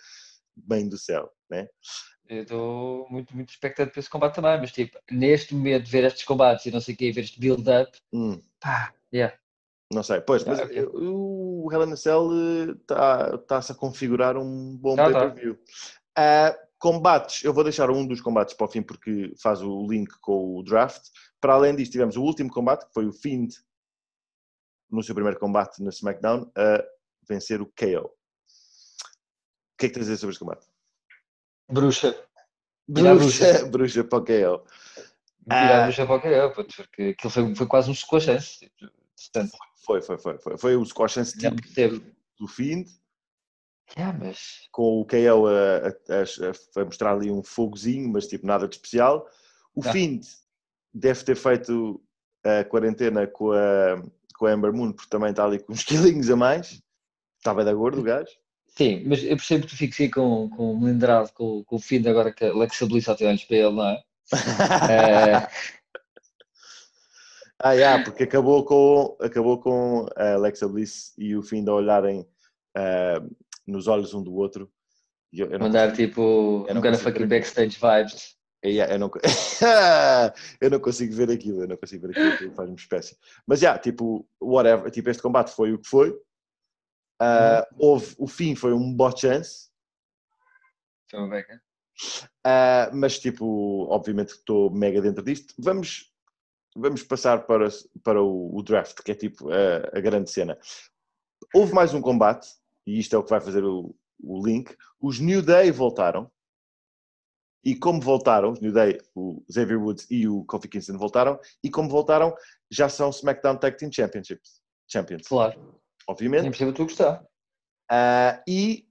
bem 0.55 0.89
do 0.89 0.97
céu, 0.97 1.31
né? 1.49 1.67
Eu 2.27 2.43
estou 2.43 3.07
muito, 3.09 3.35
muito 3.35 3.49
expectante 3.49 3.91
para 3.91 3.99
esse 3.99 4.09
combate 4.09 4.35
também, 4.35 4.59
mas 4.59 4.71
tipo, 4.71 4.97
neste 5.09 5.55
momento, 5.55 5.89
ver 5.89 6.03
estes 6.03 6.23
combates 6.23 6.65
e 6.65 6.71
não 6.71 6.79
sei 6.79 6.93
o 6.93 6.97
quê, 6.97 7.11
ver 7.11 7.21
este 7.21 7.39
build-up, 7.39 7.97
Hum, 8.13 8.39
pá, 8.59 8.93
yeah. 9.11 9.35
não 9.91 10.03
sei, 10.03 10.21
pois, 10.21 10.43
mas 10.45 10.59
Ah, 10.59 10.67
o 10.93 11.69
Hell 11.71 11.87
in 11.87 11.93
a 11.93 11.97
Cell 11.97 12.29
está 12.81 13.31
está-se 13.33 13.71
a 13.71 13.75
configurar 13.75 14.37
um 14.37 14.77
bom 14.77 14.95
Tá, 14.95 15.05
tá. 15.11 15.19
pay-per-view. 15.19 15.57
Ah, 16.15 16.55
combates, 16.77 17.43
eu 17.43 17.53
vou 17.53 17.63
deixar 17.63 17.89
um 17.89 18.05
dos 18.05 18.21
combates 18.21 18.53
para 18.53 18.65
o 18.65 18.69
fim 18.69 18.83
porque 18.83 19.33
faz 19.41 19.61
o 19.61 19.87
link 19.87 20.11
com 20.21 20.55
o 20.57 20.63
draft. 20.63 21.01
Para 21.41 21.53
além 21.53 21.75
disto, 21.75 21.93
tivemos 21.93 22.15
o 22.15 22.21
último 22.21 22.51
combate, 22.51 22.85
que 22.85 22.93
foi 22.93 23.07
o 23.07 23.13
Fiend, 23.13 23.55
no 24.89 25.03
seu 25.03 25.13
primeiro 25.15 25.39
combate 25.39 25.81
na 25.83 25.89
SmackDown, 25.89 26.51
a 26.55 26.83
vencer 27.27 27.61
o 27.61 27.65
KO. 27.67 28.05
O 28.07 29.77
que 29.77 29.85
é 29.85 29.89
que 29.89 29.93
tens 29.95 30.01
a 30.01 30.11
dizer 30.11 30.17
sobre 30.17 30.31
este 30.33 30.39
combate? 30.39 30.65
Bruxa. 31.71 32.11
Tirar 32.93 33.11
a 33.11 33.15
Bruxa, 33.15 33.65
bruxa 33.67 34.03
para 34.05 34.17
o 34.19 34.21
KO. 34.25 34.65
Tirar 35.43 35.81
Ah. 35.81 35.83
bruxa 35.83 36.05
para 36.05 36.47
o 36.47 36.53
puto, 36.53 36.75
porque 36.75 37.01
aquilo 37.17 37.31
foi, 37.31 37.55
foi 37.55 37.67
quase 37.67 37.89
um 37.89 37.93
squash 37.93 38.57
tipo, 38.59 38.73
Portanto, 39.33 39.57
Foi, 39.85 40.01
foi, 40.01 40.17
foi. 40.17 40.37
Foi, 40.39 40.57
foi 40.57 40.75
o 40.75 40.85
squash 40.85 41.15
já 41.15 41.23
tipo 41.51 41.61
percebo. 41.61 42.05
do 42.39 42.47
Fiend, 42.47 42.89
Yeah, 43.97 44.15
mas 44.23 44.67
com 44.71 45.01
o 45.01 45.05
KO 45.05 45.47
a, 45.47 45.87
a- 45.87 46.21
a- 46.21 46.81
a 46.81 46.85
mostrar 46.85 47.11
ali 47.13 47.31
um 47.31 47.41
fogozinho, 47.41 48.07
mas 48.07 48.27
tipo 48.27 48.45
nada 48.45 48.67
de 48.67 48.75
especial. 48.75 49.27
O. 49.73 49.81
Fiend 49.81 50.27
deve 50.93 51.23
ter 51.23 51.35
feito 51.35 51.99
a 52.43 52.63
quarentena 52.65 53.25
com 53.25 53.51
a, 53.51 53.95
com 54.39 54.45
a 54.45 54.53
Amber 54.53 54.73
Moon, 54.73 54.93
porque 54.93 55.09
também 55.09 55.31
está 55.31 55.45
ali 55.45 55.59
com 55.59 55.73
uns 55.73 55.83
quilinhos 55.83 56.29
a 56.29 56.35
mais. 56.35 56.81
Está 57.37 57.53
bem 57.53 57.65
da 57.65 57.73
gordo 57.73 57.99
o 57.99 58.03
gajo. 58.03 58.31
sim, 58.69 59.03
mas 59.05 59.23
eu 59.23 59.35
percebo 59.35 59.65
que 59.65 59.69
tu 59.69 59.77
fiques 59.77 59.99
aí 59.99 60.09
com, 60.09 60.49
com 60.49 60.71
o 60.71 60.79
melindrado, 60.79 61.31
com, 61.33 61.63
com 61.63 61.75
o 61.75 61.79
fim 61.79 62.01
de 62.01 62.09
agora 62.09 62.33
que 62.33 62.45
a 62.45 62.51
Alexa 62.51 62.85
Bliss 62.85 63.05
só 63.05 63.15
tem 63.15 63.27
olhos 63.27 63.43
para 63.43 63.57
ele, 63.57 63.75
não 63.75 63.85
é? 63.85 64.01
Eh, 64.89 65.47
ah, 67.59 67.71
yeah, 67.73 68.03
porque 68.03 68.23
acabou 68.23 68.63
com, 68.63 69.17
acabou 69.21 69.59
com 69.59 70.07
a 70.15 70.33
Alexa 70.33 70.67
Bliss 70.67 71.13
e 71.17 71.35
o 71.35 71.41
Fiend 71.41 71.69
a 71.69 71.73
olharem 71.73 72.25
ah, 72.75 73.21
nos 73.67 73.87
olhos 73.87 74.13
um 74.13 74.23
do 74.23 74.33
outro. 74.33 74.71
Eu, 75.31 75.47
eu 75.47 75.59
não 75.59 75.67
mandar 75.67 75.93
tipo, 75.93 76.65
eu 76.67 76.73
não 76.73 76.81
I'm 76.81 76.83
gonna 76.83 76.97
fucking 76.97 77.27
backstage 77.27 77.77
vibes. 77.79 78.35
Yeah, 78.65 78.93
eu, 78.93 78.99
não, 78.99 79.09
eu 80.59 80.69
não 80.69 80.79
consigo 80.79 81.15
ver 81.15 81.31
aquilo, 81.31 81.63
eu 81.63 81.67
não 81.67 81.77
consigo 81.77 82.05
ver 82.07 82.13
aquilo, 82.13 82.33
aquilo 82.33 82.55
faz-me 82.55 82.75
espécie. 82.75 83.17
Mas 83.47 83.61
já, 83.61 83.77
tipo, 83.77 84.27
whatever, 84.41 84.91
tipo, 84.91 85.09
este 85.09 85.23
combate 85.23 85.55
foi 85.55 85.71
o 85.71 85.79
que 85.79 85.87
foi. 85.87 86.13
Ah, 87.21 87.67
houve, 87.77 88.15
o 88.17 88.27
fim 88.27 88.55
foi 88.55 88.73
um 88.73 88.93
bot 88.93 89.19
chance, 89.19 89.69
Foi 91.09 91.19
uma 91.19 91.29
beca. 91.29 91.61
ah, 92.45 92.89
mas 92.93 93.19
tipo, 93.19 93.87
obviamente 93.89 94.33
que 94.33 94.39
estou 94.39 94.69
mega 94.71 95.01
dentro 95.01 95.23
disto. 95.23 95.53
Vamos, 95.57 96.13
vamos 96.75 97.03
passar 97.03 97.45
para, 97.45 97.67
para 98.03 98.21
o, 98.21 98.55
o 98.57 98.63
draft, 98.63 99.01
que 99.03 99.11
é 99.11 99.15
tipo 99.15 99.49
a, 99.49 99.97
a 99.97 100.01
grande 100.01 100.29
cena. 100.31 100.57
Houve 101.53 101.73
mais 101.73 101.93
um 101.93 102.01
combate, 102.01 102.47
e 102.85 102.99
isto 102.99 103.15
é 103.15 103.19
o 103.19 103.23
que 103.23 103.29
vai 103.29 103.41
fazer 103.41 103.63
o, 103.63 103.95
o 104.21 104.45
link. 104.45 104.75
Os 104.99 105.19
New 105.19 105.41
Day 105.41 105.71
voltaram. 105.71 106.29
E 107.63 107.75
como 107.75 107.99
voltaram, 108.01 108.51
os 108.51 108.59
New 108.61 108.71
Day, 108.71 108.97
o 109.15 109.43
Xavier 109.51 109.79
Woods 109.81 110.07
e 110.09 110.27
o 110.27 110.45
Kofi 110.45 110.67
Kingston 110.69 110.97
voltaram, 110.97 111.39
e 111.63 111.69
como 111.69 111.89
voltaram, 111.89 112.33
já 112.71 112.87
são 112.87 113.09
SmackDown 113.09 113.57
Tag 113.57 113.77
Team 113.77 113.91
Championships. 113.91 114.61
Champions, 114.91 115.27
Claro, 115.27 115.59
nem 115.59 115.71
obviamente. 116.07 116.43
percebo 116.45 116.73
tu 116.73 116.83
gostar. 116.83 117.23
Ah, 117.91 118.41
e 118.47 118.87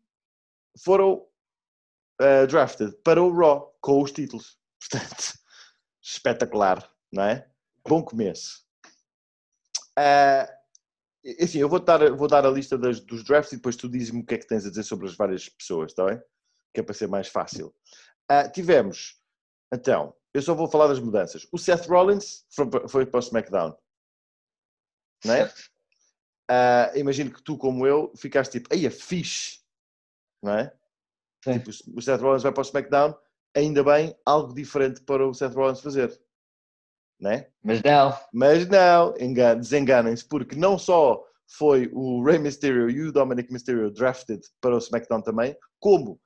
foram 0.85 1.27
ah, 2.21 2.45
drafted 2.47 2.93
para 3.03 3.23
o 3.23 3.33
Raw 3.37 3.75
com 3.81 4.03
os 4.03 4.13
títulos. 4.13 4.59
Portanto, 4.91 5.35
espetacular, 6.03 6.89
não 7.13 7.25
é? 7.25 7.49
Bom 7.87 8.03
começo. 8.03 8.65
Ah, 9.97 10.49
assim, 11.41 11.59
eu 11.59 11.69
vou 11.69 11.81
dar, 11.81 12.11
vou 12.15 12.29
dar 12.29 12.47
a 12.47 12.51
lista 12.51 12.77
das- 12.79 13.01
dos 13.01 13.25
drafts 13.25 13.53
e 13.53 13.57
depois 13.57 13.77
tu 13.77 13.89
dizes-me 13.89 14.21
o 14.21 14.27
que 14.27 14.35
é 14.35 14.39
que 14.39 14.47
tens 14.47 14.65
a 14.67 14.69
dizer 14.71 14.83
sobre 14.85 15.09
as 15.09 15.17
várias 15.17 15.49
pessoas, 15.49 15.91
está 15.93 16.05
bem? 16.05 16.21
Que 16.73 16.81
é 16.81 16.83
para 16.83 16.95
ser 16.95 17.09
mais 17.09 17.29
fácil. 17.29 17.75
Ah, 18.29 18.49
tivemos, 18.49 19.17
então, 19.73 20.15
eu 20.35 20.43
só 20.43 20.55
vou 20.55 20.69
falar 20.71 20.89
das 20.89 21.01
mudanças. 21.01 21.47
O 21.51 21.59
Seth 21.59 21.87
Rollins 21.87 22.45
foi, 22.51 22.69
para- 23.07 23.19
o 23.19 23.21
SmackDown. 23.21 23.77
Não 25.25 25.35
é? 25.35 25.53
Ah, 26.51 26.93
imagino 26.95 27.33
que 27.33 27.43
tu, 27.43 27.57
como 27.57 27.87
eu, 27.87 28.13
ficaste 28.17 28.53
tipo, 28.53 28.73
aí 28.73 28.87
é 28.87 28.91
fixe, 28.91 29.61
não 30.43 30.53
é? 30.53 30.73
Sim. 31.45 31.59
Tipo, 31.59 31.71
o 31.99 32.03
Seth 32.03 32.21
Rollins 32.21 32.43
vai 32.43 32.53
para 32.53 32.61
o 32.61 32.65
SmackDown, 32.65 33.15
ainda 33.55 33.83
bem, 33.83 34.17
algo 34.25 34.55
diferente 34.55 35.01
para 35.03 35.27
o 35.27 35.35
Seth 35.35 35.55
Rollins 35.55 35.81
fazer, 35.81 36.21
não 37.19 37.31
é? 37.31 37.51
Mas 37.63 37.83
não, 37.83 38.19
Mas 38.33 38.69
não, 38.69 39.15
engan- 39.19 39.59
desenganem-se, 39.59 40.25
porque 40.27 40.55
não 40.57 40.79
só 40.79 41.25
foi 41.47 41.91
o 41.95 42.23
Rey 42.23 42.39
Mysterio 42.39 42.91
e 42.91 43.03
o 43.03 43.13
Dominic 43.13 43.51
Mysterio 43.53 43.91
drafted 43.91 44.43
para 44.61 44.75
o 44.75 44.79
SmackDown 44.79 45.23
também, 45.23 45.57
como 45.81 46.21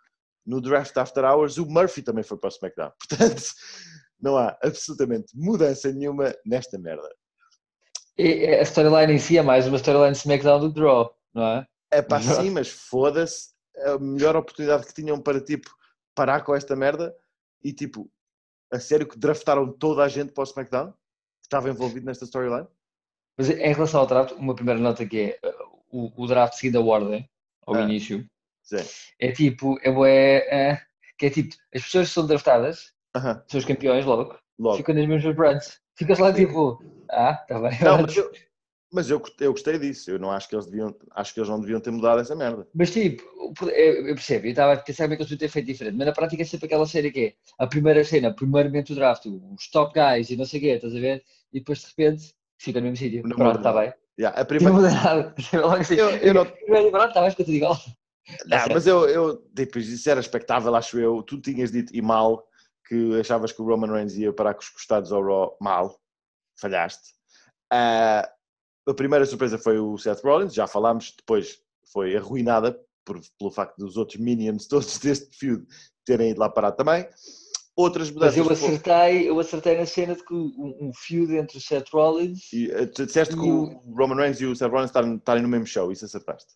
no 0.47 0.61
draft 0.61 0.97
After 0.97 1.24
Hours 1.24 1.59
o 1.59 1.66
Murphy 1.66 2.03
também 2.03 2.24
foi 2.24 2.36
para 2.38 2.49
o 2.49 2.53
SmackDown. 2.53 2.93
Portanto, 3.09 3.43
não 4.20 4.36
há 4.36 4.57
absolutamente 4.62 5.36
mudança 5.36 5.93
nenhuma 5.93 6.34
nesta 6.45 6.78
merda. 6.78 7.09
E 8.18 8.47
a 8.47 8.62
storyline 8.62 9.12
em 9.14 9.18
si 9.18 9.38
é 9.38 9.43
mais 9.43 9.66
uma 9.66 9.76
storyline 9.76 10.12
de 10.12 10.18
SmackDown 10.18 10.61
do 10.61 10.72
Draw, 10.72 11.16
não 11.34 11.47
é? 11.47 11.66
É 11.93 11.99
Exato. 11.99 12.43
sim, 12.43 12.51
mas 12.51 12.68
foda-se. 12.68 13.51
A 13.86 13.99
melhor 13.99 14.36
oportunidade 14.36 14.86
que 14.86 14.93
tinham 14.95 15.18
para, 15.20 15.40
tipo, 15.40 15.70
parar 16.14 16.43
com 16.43 16.55
esta 16.55 16.76
merda 16.76 17.14
e, 17.64 17.72
tipo, 17.72 18.11
a 18.70 18.78
sério 18.78 19.07
que 19.09 19.18
draftaram 19.18 19.72
toda 19.72 20.03
a 20.05 20.09
gente 20.09 20.32
para 20.32 20.43
o 20.43 20.45
SmackDown 20.45 20.90
que 20.93 20.97
estava 21.47 21.70
envolvido 21.70 22.05
nesta 22.05 22.24
storyline. 22.26 22.66
Mas 23.36 23.49
em 23.49 23.72
relação 23.72 24.01
ao 24.01 24.07
draft, 24.07 24.32
uma 24.32 24.55
primeira 24.55 24.78
nota 24.78 25.07
que 25.07 25.38
é 25.43 25.49
uh, 25.49 25.80
o, 25.90 26.22
o 26.22 26.26
draft 26.26 26.55
seguindo 26.55 26.78
a 26.78 26.82
ordem, 26.84 27.28
ao 27.66 27.74
Ah. 27.74 27.80
início, 27.82 28.26
Sim. 28.63 28.79
é 29.21 29.33
tipo, 29.33 29.79
é, 29.83 29.91
bué, 29.91 30.37
é, 30.51 30.81
que 31.19 31.27
é 31.27 31.31
tipo, 31.31 31.55
as 31.75 31.83
pessoas 31.83 32.09
que 32.09 32.15
são 32.15 32.27
draftadas, 32.27 32.93
Aham, 33.15 33.43
são 33.49 33.59
os 33.59 33.65
campeões 33.67 34.05
logo, 34.05 34.39
logo. 34.59 34.77
ficam 34.77 34.95
nas 34.95 35.07
mesmas 35.07 35.35
brands. 35.37 35.81
Ficas 35.97 36.19
lá 36.19 36.33
tipo, 36.33 36.79
ah, 37.11 37.35
tá 37.35 37.61
bem. 37.61 37.79
Não, 37.83 37.99
mas 38.03 38.17
eu, 38.17 38.33
mas 38.91 39.11
eu, 39.11 39.19
gostei- 39.21 39.47
eu 39.47 39.53
gostei 39.53 39.79
disso. 39.79 40.11
Eu 40.11 40.19
não 40.19 40.31
acho 40.31 40.49
que 40.49 40.55
eles 40.55 40.67
deviam, 40.67 40.95
acho 41.13 41.35
que 41.35 41.41
eles 41.41 41.49
não 41.51 41.61
deviam 41.61 41.81
ter 41.81 41.91
mudado 41.91 42.21
essa 42.21 42.35
merda. 42.35 42.67
Mas 42.75 42.91
tipo, 42.91 43.23
eu, 43.71 44.15
percebo, 44.15 44.47
eu 44.47 44.51
estava 44.51 44.73
a 44.73 44.77
pensar 44.77 45.05
como 45.05 45.15
é 45.15 45.17
que 45.17 45.23
eles 45.23 45.31
podiam 45.31 45.39
ter 45.49 45.53
feito 45.53 45.67
diferente, 45.67 45.97
mas 45.97 46.07
na 46.07 46.13
prática 46.13 46.43
é 46.43 46.45
sempre 46.47 46.67
aquela 46.67 46.87
série 46.87 47.11
que 47.11 47.21
é 47.27 47.35
a 47.59 47.67
primeira 47.67 48.03
cena, 48.05 48.35
primeiramente 48.35 48.93
o 48.93 48.95
draft, 48.95 49.27
os 49.27 49.69
top 49.71 49.93
guys 49.95 50.31
e 50.31 50.37
não 50.37 50.45
sei 50.47 50.59
o 50.59 50.63
quê, 50.63 50.69
estás 50.71 50.95
a 50.95 51.01
ver? 51.01 51.23
E 51.53 51.59
depois 51.59 51.81
de 51.81 51.87
repente 51.89 52.35
fica 52.59 52.81
no 52.81 52.85
mesmo 52.87 52.97
sítio. 52.97 53.23
Não 53.27 53.37
Pronto, 53.37 53.59
está 53.59 53.73
bem. 53.73 53.93
Yeah, 54.19 54.39
a 54.39 54.43
Não 54.45 54.47
primeira, 54.47 54.73
muda 54.75 54.91
nada. 54.91 55.35
Eu- 55.91 56.11
eu 56.19 56.35
não- 56.35 56.47
Pronto, 56.47 57.09
está 57.09 57.21
bem, 57.21 57.31
fica 57.31 57.45
tudo 57.45 57.55
igual. 57.57 57.77
Não, 58.47 58.59
certo. 58.59 58.73
mas 58.73 58.87
eu, 58.87 59.09
eu 59.09 59.37
tipo, 59.55 59.79
isso 59.79 60.09
era 60.09 60.20
expectável, 60.20 60.75
acho 60.75 60.99
eu. 60.99 61.23
Tu 61.23 61.41
tinhas 61.41 61.73
dito 61.73 61.95
e 61.95 62.01
mal 62.01 62.47
que 62.87 63.18
achavas 63.20 63.53
que 63.53 63.61
o 63.61 63.64
Roman 63.64 63.93
Reigns 63.93 64.14
ia 64.16 64.33
parar 64.33 64.55
com 64.55 64.61
os 64.61 64.68
costados 64.68 65.12
ao 65.12 65.23
Raw. 65.23 65.57
Mal, 65.61 65.99
falhaste. 66.61 67.12
Ah, 67.73 68.29
a 68.89 68.95
primeira 68.95 69.25
surpresa 69.27 69.59
foi 69.59 69.79
o 69.79 69.97
Seth 69.99 70.23
Rollins, 70.23 70.55
já 70.55 70.66
falámos, 70.66 71.14
depois 71.16 71.59
foi 71.93 72.16
arruinada 72.16 72.79
por, 73.05 73.20
pelo 73.39 73.51
facto 73.51 73.77
dos 73.79 73.97
outros 73.97 74.18
minions 74.20 74.66
todos 74.68 74.99
deste 74.99 75.37
feud 75.37 75.64
terem 76.05 76.31
ido 76.31 76.41
lá 76.41 76.49
parar 76.49 76.73
também. 76.73 77.09
Outras 77.75 78.11
Mas 78.11 78.37
mudanças. 78.37 78.37
eu 78.39 78.45
fo- 78.45 78.66
acertei, 78.66 79.31
eu 79.31 79.41
acertei 79.41 79.79
na 79.79 79.87
cena 79.87 80.14
de 80.14 80.23
que 80.25 80.35
um, 80.35 80.77
um 80.81 80.91
feud 80.95 81.35
entre 81.35 81.57
o 81.57 81.61
Seth 81.61 81.89
Rollins 81.91 82.53
E, 82.53 82.70
eh, 82.70 82.85
tu 82.87 83.07
disseste 83.07 83.35
que 83.35 83.41
E 83.41 83.51
o 83.51 83.64
Roman 83.97 84.16
Reigns 84.16 84.41
e 84.43 84.47
o 84.47 84.55
Seth 84.55 84.70
Rollins 84.70 84.91
estarem, 84.91 85.16
estarem 85.16 85.43
no 85.43 85.49
mesmo 85.49 85.66
show, 85.66 85.91
isso 85.91 86.05
acertaste. 86.05 86.53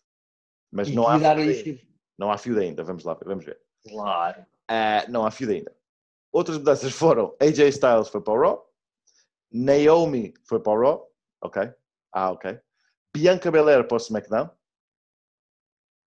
Mas 0.71 0.89
e 0.89 0.95
não 0.95 1.07
há, 1.07 1.17
dar 1.17 1.37
não 2.17 2.31
há 2.31 2.37
feud 2.37 2.59
ainda, 2.59 2.83
vamos 2.83 3.03
lá, 3.03 3.13
vamos 3.25 3.45
ver. 3.45 3.59
Claro. 3.87 4.45
Ah, 4.67 5.05
não 5.07 5.25
há 5.25 5.31
feud 5.31 5.53
ainda. 5.53 5.75
Outras 6.31 6.57
mudanças 6.57 6.91
foram 6.91 7.35
AJ 7.39 7.59
Styles 7.69 8.09
foi 8.09 8.21
para 8.21 8.33
o 8.33 8.41
Raw, 8.41 8.73
Naomi 9.51 10.33
foi 10.43 10.59
para 10.59 10.73
o 10.73 10.81
Raw, 10.81 11.11
ok? 11.41 11.73
Ah, 12.11 12.31
ok. 12.31 12.59
Bianca 13.15 13.49
Belair 13.49 13.87
para 13.87 13.95
o 13.95 13.97
SmackDown. 13.97 14.49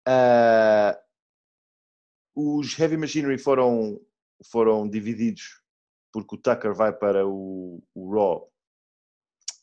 Ah, 0.06 1.00
os 2.36 2.78
Heavy 2.78 2.98
Machinery 2.98 3.38
foram, 3.38 4.00
foram 4.46 4.90
divididos 4.90 5.62
porque 6.12 6.36
o 6.36 6.38
Tucker 6.38 6.74
vai 6.74 6.92
para 6.92 7.28
o, 7.28 7.84
o 7.94 8.14
Raw 8.14 8.52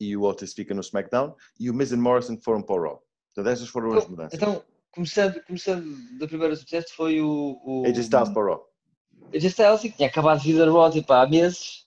e 0.00 0.16
o 0.16 0.22
Otis 0.22 0.52
fica 0.52 0.74
no 0.74 0.80
SmackDown 0.80 1.34
e 1.58 1.70
o 1.70 1.74
Miz 1.74 1.90
e 1.90 1.96
Morrison 1.96 2.38
foram 2.38 2.62
para 2.62 2.74
o 2.74 2.82
Raw. 2.82 3.06
Portanto, 3.34 3.52
essas 3.52 3.68
foram 3.68 3.92
as 3.94 4.06
mudanças. 4.06 4.34
Então, 4.34 4.64
começando, 4.96 5.40
começando 5.44 6.18
da 6.18 6.26
primeira 6.26 6.56
sucesso 6.56 6.88
foi 6.96 7.20
o, 7.20 7.60
o 7.62 7.84
AJ 7.86 7.98
Styles 7.98 8.30
para 8.30 8.42
o 8.42 8.46
Raw. 8.46 8.66
AJ 9.34 9.44
Styles 9.44 9.80
que 9.82 9.90
tinha 9.92 10.08
acabado 10.08 10.40
de 10.40 10.52
vir 10.52 10.58
da 10.58 10.70
Raw 10.72 10.90
tipo, 10.90 11.12
há 11.12 11.26
meses 11.28 11.86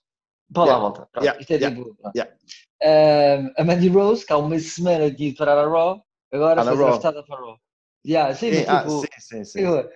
para 0.52 0.62
lá 0.62 0.68
Yeah. 0.70 0.80
volta. 0.82 1.08
Pronto, 1.12 1.24
Yeah, 1.24 1.40
Isto 1.40 1.50
é 1.52 1.56
yeah, 1.56 1.76
tipo. 1.76 1.96
yeah. 2.16 2.36
Ahm, 2.82 3.52
a 3.58 3.64
Mandy 3.64 3.88
Rose, 3.88 4.24
que 4.24 4.32
há 4.32 4.38
uma 4.38 4.58
semana 4.58 5.12
tinha 5.12 5.28
ido 5.28 5.36
parar 5.36 5.58
a 5.58 5.68
Raw, 5.68 6.02
agora 6.32 6.60
Ah, 6.60 6.64
na 6.64 6.74
foi 6.76 6.84
Raw. 6.84 7.00
para 7.00 7.18
a 7.18 7.40
Raw. 7.40 7.58
Yeah, 8.06 8.34
sim, 8.34 8.50
Sim, 8.50 8.64
ah, 8.66 8.78
tipo, 8.78 9.00
sim, 9.00 9.06
sim, 9.18 9.44
sim. 9.44 9.60
eu, 9.60 9.90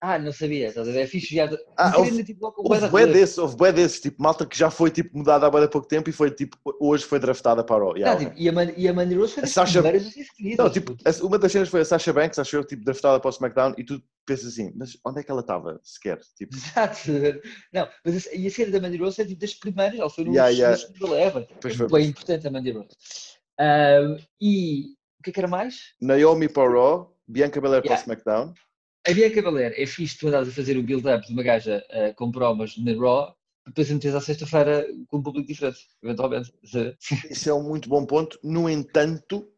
ah, 0.00 0.18
não 0.18 0.32
sabia, 0.32 0.68
estás 0.68 0.88
a 0.88 0.90
ver? 0.92 1.02
É 1.02 1.06
fixe 1.06 1.36
já. 1.36 1.48
Ah, 1.76 1.96
houve- 1.96 2.24
tipo, 2.24 2.50
com 2.52 2.62
Houve 2.62 2.80
bué 2.80 2.88
bué 2.90 3.06
de- 3.06 3.12
desses, 3.12 3.38
houve 3.38 3.56
bué 3.56 3.72
desses, 3.72 4.00
tipo, 4.00 4.20
malta 4.20 4.44
que 4.44 4.58
já 4.58 4.70
foi 4.72 4.90
tipo, 4.90 5.16
mudada 5.16 5.46
há 5.46 5.60
de 5.60 5.68
pouco 5.68 5.86
tempo 5.86 6.10
e 6.10 6.12
foi 6.12 6.32
tipo, 6.32 6.58
hoje 6.80 7.04
foi 7.04 7.20
draftada 7.20 7.62
para 7.62 7.84
o. 7.84 7.96
Yeah, 7.96 8.16
ok. 8.16 8.26
tipo, 8.26 8.40
e, 8.42 8.48
a 8.48 8.52
Man, 8.52 8.72
e 8.76 8.88
a 8.88 8.92
Mandy 8.92 9.14
Rose 9.14 9.34
foi 9.34 9.42
A 9.44 9.46
das 9.46 9.52
Sasha-. 9.54 9.82
Não, 10.58 10.68
tipo, 10.68 10.96
a- 11.04 11.24
uma 11.24 11.38
das 11.38 11.52
cenas 11.52 11.68
foi 11.68 11.80
a 11.82 11.84
Sasha 11.84 12.12
Banks, 12.12 12.40
acho 12.40 12.56
eu, 12.56 12.64
tipo, 12.64 12.82
draftada 12.84 13.20
para 13.20 13.28
o 13.28 13.32
SmackDown 13.32 13.72
e 13.78 13.84
tu 13.84 14.02
pensas 14.26 14.48
assim, 14.48 14.72
mas 14.74 14.98
onde 15.06 15.20
é 15.20 15.22
que 15.22 15.30
ela 15.30 15.40
estava 15.40 15.80
sequer? 15.84 16.18
Tipo, 16.36 16.56
Exato. 16.56 16.98
Não, 17.72 17.88
mas 18.04 18.26
a, 18.26 18.34
e 18.34 18.48
a 18.48 18.50
cena 18.50 18.72
da 18.72 18.80
Mandy 18.80 18.96
Rose 18.96 19.22
é 19.22 19.24
tipo 19.24 19.40
das 19.40 19.54
primeiras, 19.54 19.96
ela 19.98 20.10
foi 20.10 20.24
no 20.24 20.32
Yeah, 20.32 20.50
yeah. 20.50 20.76
segundo 20.76 21.06
leva. 21.12 21.46
Pois 21.60 21.76
foi, 21.76 21.86
bem 21.86 22.08
importante 22.08 22.48
a 22.48 22.50
Mandy 22.50 22.72
Rose. 22.72 22.88
E 24.40 24.94
o 25.20 25.22
que 25.22 25.30
é 25.30 25.32
que 25.32 25.40
era 25.40 25.48
mais? 25.48 25.94
Naomi 26.00 26.48
para 26.48 26.68
o 26.68 27.17
Bianca 27.28 27.60
Belair 27.60 27.82
para 27.82 27.90
o 27.90 27.92
Yeah. 27.94 28.02
SmackDown. 28.02 28.54
A 29.06 29.12
Bianca 29.12 29.42
Belair, 29.42 29.74
é 29.76 29.86
fixe 29.86 30.18
tu 30.18 30.28
andares 30.28 30.48
a 30.48 30.52
fazer 30.52 30.76
o 30.76 30.82
build-up 30.82 31.26
de 31.26 31.32
uma 31.32 31.42
gaja 31.42 31.84
ah, 31.90 32.12
com 32.14 32.30
promos 32.30 32.76
na 32.78 32.92
Raw, 32.92 33.36
depois 33.66 33.90
a 33.90 33.94
meteres 33.94 34.16
à 34.16 34.20
sexta-feira 34.20 34.86
com 35.08 35.18
um 35.18 35.22
público 35.22 35.46
diferente, 35.46 35.86
eventualmente. 36.02 36.52
Isso 37.30 37.48
é 37.50 37.54
um 37.54 37.62
muito 37.62 37.88
bom 37.88 38.04
ponto. 38.06 38.38
No 38.42 38.68
entanto, 38.68 39.50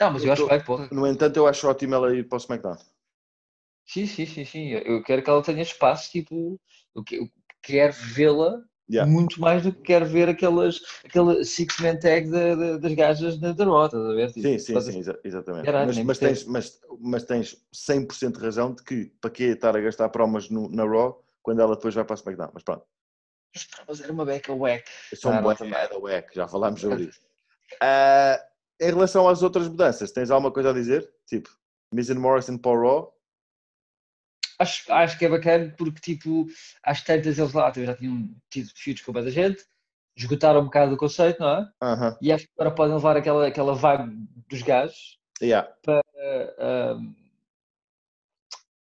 Não, 0.00 0.12
mas 0.12 0.22
eu 0.22 0.28
Eu 0.28 0.32
acho 0.32 0.42
tô- 0.42 0.48
que 0.48 0.54
vai, 0.56 0.64
porra. 0.64 0.88
no 0.92 1.06
entanto, 1.06 1.36
eu 1.36 1.46
acho 1.46 1.66
ótimo 1.68 1.94
ela 1.94 2.14
ir 2.14 2.28
para 2.28 2.36
o 2.36 2.40
SmackDown. 2.40 2.76
Sim, 3.86 4.06
sim, 4.06 4.26
sim, 4.26 4.44
sim. 4.44 4.68
Eu 4.70 5.02
quero 5.02 5.22
que 5.22 5.30
ela 5.30 5.42
tenha 5.42 5.62
espaço, 5.62 6.10
tipo, 6.10 6.60
eu 6.94 7.04
quero 7.62 7.92
vê-la 7.92 8.60
Yeah. 8.88 9.10
muito 9.10 9.40
mais 9.40 9.62
do 9.64 9.72
que 9.72 9.82
quero 9.82 10.06
ver 10.06 10.28
aquelas, 10.28 10.80
aquele 11.04 11.44
six-man 11.44 11.98
tag 11.98 12.30
da- 12.30 12.54
da- 12.54 12.76
das 12.78 12.94
gajas 12.94 13.36
da, 13.38 13.50
da 13.52 13.64
Raw, 13.64 13.86
estás 13.86 14.04
a 14.04 14.12
ver? 14.14 14.28
Tipo, 14.32 14.42
Sim, 14.46 14.58
sim, 14.60 14.80
sim, 14.80 14.98
exa- 15.00 15.20
exatamente. 15.24 15.64
Caralho, 15.64 15.86
mas, 15.88 15.98
mas, 16.04 16.18
tens, 16.18 16.44
mas, 16.44 16.80
mas 17.00 17.24
tens 17.24 17.56
100% 17.72 18.38
de 18.38 18.44
razão 18.44 18.72
de 18.74 18.84
que 18.84 19.06
para 19.20 19.30
que 19.30 19.42
estar 19.44 19.76
a 19.76 19.80
gastar 19.80 20.08
promos 20.10 20.48
no- 20.50 20.68
na 20.70 20.84
Raw 20.84 21.20
quando 21.42 21.60
ela 21.62 21.74
depois 21.74 21.94
vai 21.94 22.04
para 22.04 22.14
o 22.14 22.18
SmackDown. 22.18 22.50
Mas 22.54 22.62
pronto. 22.62 22.84
Mas 23.54 23.64
promos 23.64 24.00
era 24.00 24.12
uma 24.12 24.24
beca 24.24 24.52
wack. 24.54 24.84
São 25.14 25.32
Ah, 25.32 25.40
um 25.40 25.54
também. 25.54 25.72
da 25.88 25.98
WEC, 25.98 26.28
já 26.34 26.46
falámos 26.46 26.80
sobre 26.80 27.04
isso. 27.10 27.20
Ah, 27.82 28.40
em 28.80 28.86
relação 28.90 29.28
às 29.28 29.42
outras 29.42 29.66
mudanças, 29.68 30.12
tens 30.12 30.30
alguma 30.30 30.52
coisa 30.52 30.70
a 30.70 30.72
dizer? 30.72 31.10
Tipo, 31.26 31.50
Miz 31.92 32.08
and 32.10 32.20
Morrison 32.20 32.56
para 32.56 32.70
o 32.70 32.80
Raw? 32.82 33.15
Acho, 34.58 34.90
acho 34.92 35.18
que 35.18 35.26
é 35.26 35.28
bacana 35.28 35.74
porque, 35.76 36.00
tipo, 36.00 36.46
às 36.82 37.02
tantas 37.02 37.38
eles 37.38 37.52
lá 37.52 37.72
já 37.72 37.94
tinham 37.94 38.34
tido 38.50 38.70
feuds 38.74 39.02
com 39.04 39.12
muita 39.12 39.30
gente, 39.30 39.62
esgotaram 40.16 40.60
um 40.60 40.64
bocado 40.64 40.94
o 40.94 40.98
conceito, 40.98 41.40
não 41.40 41.50
é? 41.50 41.70
Aham, 41.82 42.18
E 42.22 42.32
acho 42.32 42.46
que 42.46 42.52
agora 42.56 42.74
podem 42.74 42.94
levar 42.94 43.16
aquela, 43.16 43.46
aquela 43.46 43.74
vibe 43.74 44.26
dos 44.48 44.62
gajos 44.62 45.18
yeah, 45.42 45.70
para, 45.82 46.02
ahm, 46.58 47.14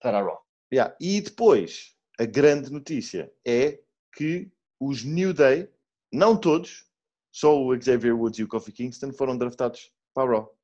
para 0.01 0.18
a 0.18 0.23
Raw. 0.23 0.45
yeah. 0.73 0.97
E 1.01 1.21
depois, 1.21 1.95
a 2.18 2.25
grande 2.25 2.73
notícia 2.73 3.33
é 3.47 3.81
que 4.12 4.51
os 4.81 5.05
New 5.05 5.33
Day, 5.33 5.71
não 6.12 6.37
todos, 6.37 6.87
só 7.33 7.57
o 7.57 7.81
Xavier 7.81 8.16
Woods 8.16 8.41
e 8.41 8.43
o 8.43 8.49
Kofi 8.49 8.73
Kingston 8.73 9.12
foram 9.12 9.39
draftados 9.39 9.93
para 10.12 10.29
a 10.29 10.33
Raw. 10.33 10.57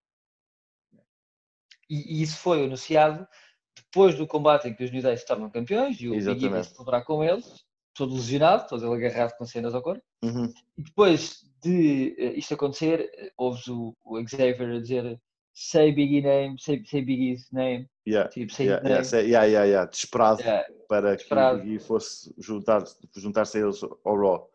E, 1.89 2.19
e 2.19 2.23
isso 2.23 2.39
foi 2.39 2.65
anunciado 2.65 3.29
depois 3.77 4.15
do 4.17 4.27
combate 4.27 4.69
em 4.69 4.75
que 4.75 4.85
os 4.85 4.91
New 4.91 5.03
Day 5.03 5.17
se 5.17 5.27
tornam 5.27 5.51
campeões 5.51 6.01
e 6.01 6.09
o 6.09 6.13
Big 6.13 6.45
E 6.47 6.49
vai 6.49 6.65
celebrar 6.65 7.05
com 7.05 7.23
eles, 7.23 7.65
todo 7.95 8.15
lesionado, 8.15 8.69
todo 8.69 8.85
ele 8.95 9.07
agarrado 9.07 9.37
com 9.37 9.45
cenas 9.47 9.75
ao 9.75 9.83
corpo. 9.83 10.03
Uhum. 10.23 10.53
E 10.79 10.83
depois 10.83 11.45
de 11.63 12.15
eh, 12.19 12.33
isto 12.39 12.55
acontecer, 12.55 13.11
eh, 13.17 13.33
ouves 13.37 13.67
o, 13.69 13.95
o 14.05 14.27
Xavier 14.29 14.71
a 14.77 14.81
dizer 14.81 15.21
say 15.55 15.91
Biggie 15.93 16.21
name, 16.21 16.57
say, 16.61 16.83
say 16.85 17.03
Biggie's 17.03 17.51
name, 17.51 17.89
Yeah, 18.07 18.29
tipo, 18.29 18.53
say 18.53 18.67
yeah, 18.67 18.79
his 18.83 18.89
yeah, 18.89 18.95
name. 19.01 19.05
sei- 19.05 19.29
yeah, 19.31 19.45
yeah, 19.47 19.65
yeah. 19.67 19.87
Desesperado 19.91 20.41
Yeah, 20.43 20.67
para 20.89 21.15
desesperado. 21.17 21.59
que 21.61 21.65
o 21.65 21.67
Big 21.71 21.77
E 21.77 21.79
fosse 21.81 22.35
juntar- 22.39 22.85
juntar-se 23.17 23.59
a 23.59 23.61
eles 23.63 23.83
ao 23.83 24.17
Raw. 24.17 24.51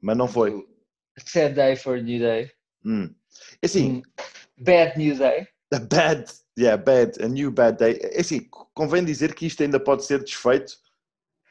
Mas 0.00 0.16
não 0.16 0.28
foi. 0.28 0.66
Sad 1.18 1.54
day 1.54 1.74
for 1.76 1.98
a 1.98 2.00
New 2.00 2.18
Day. 2.20 2.50
Hum. 2.84 3.14
Assim, 3.62 3.96
Hum, 3.96 4.02
Bad 4.58 4.96
New 4.98 5.16
Day. 5.18 5.46
A 5.76 5.78
bad, 5.78 6.24
yeah, 6.58 6.82
bad, 6.82 7.22
a 7.22 7.28
new 7.28 7.50
bad 7.50 7.76
day. 7.76 7.98
É 8.02 8.20
assim, 8.20 8.48
convém 8.72 9.04
dizer 9.04 9.34
que 9.34 9.44
isto 9.46 9.62
ainda 9.62 9.78
pode 9.78 10.04
ser 10.06 10.24
desfeito 10.24 10.78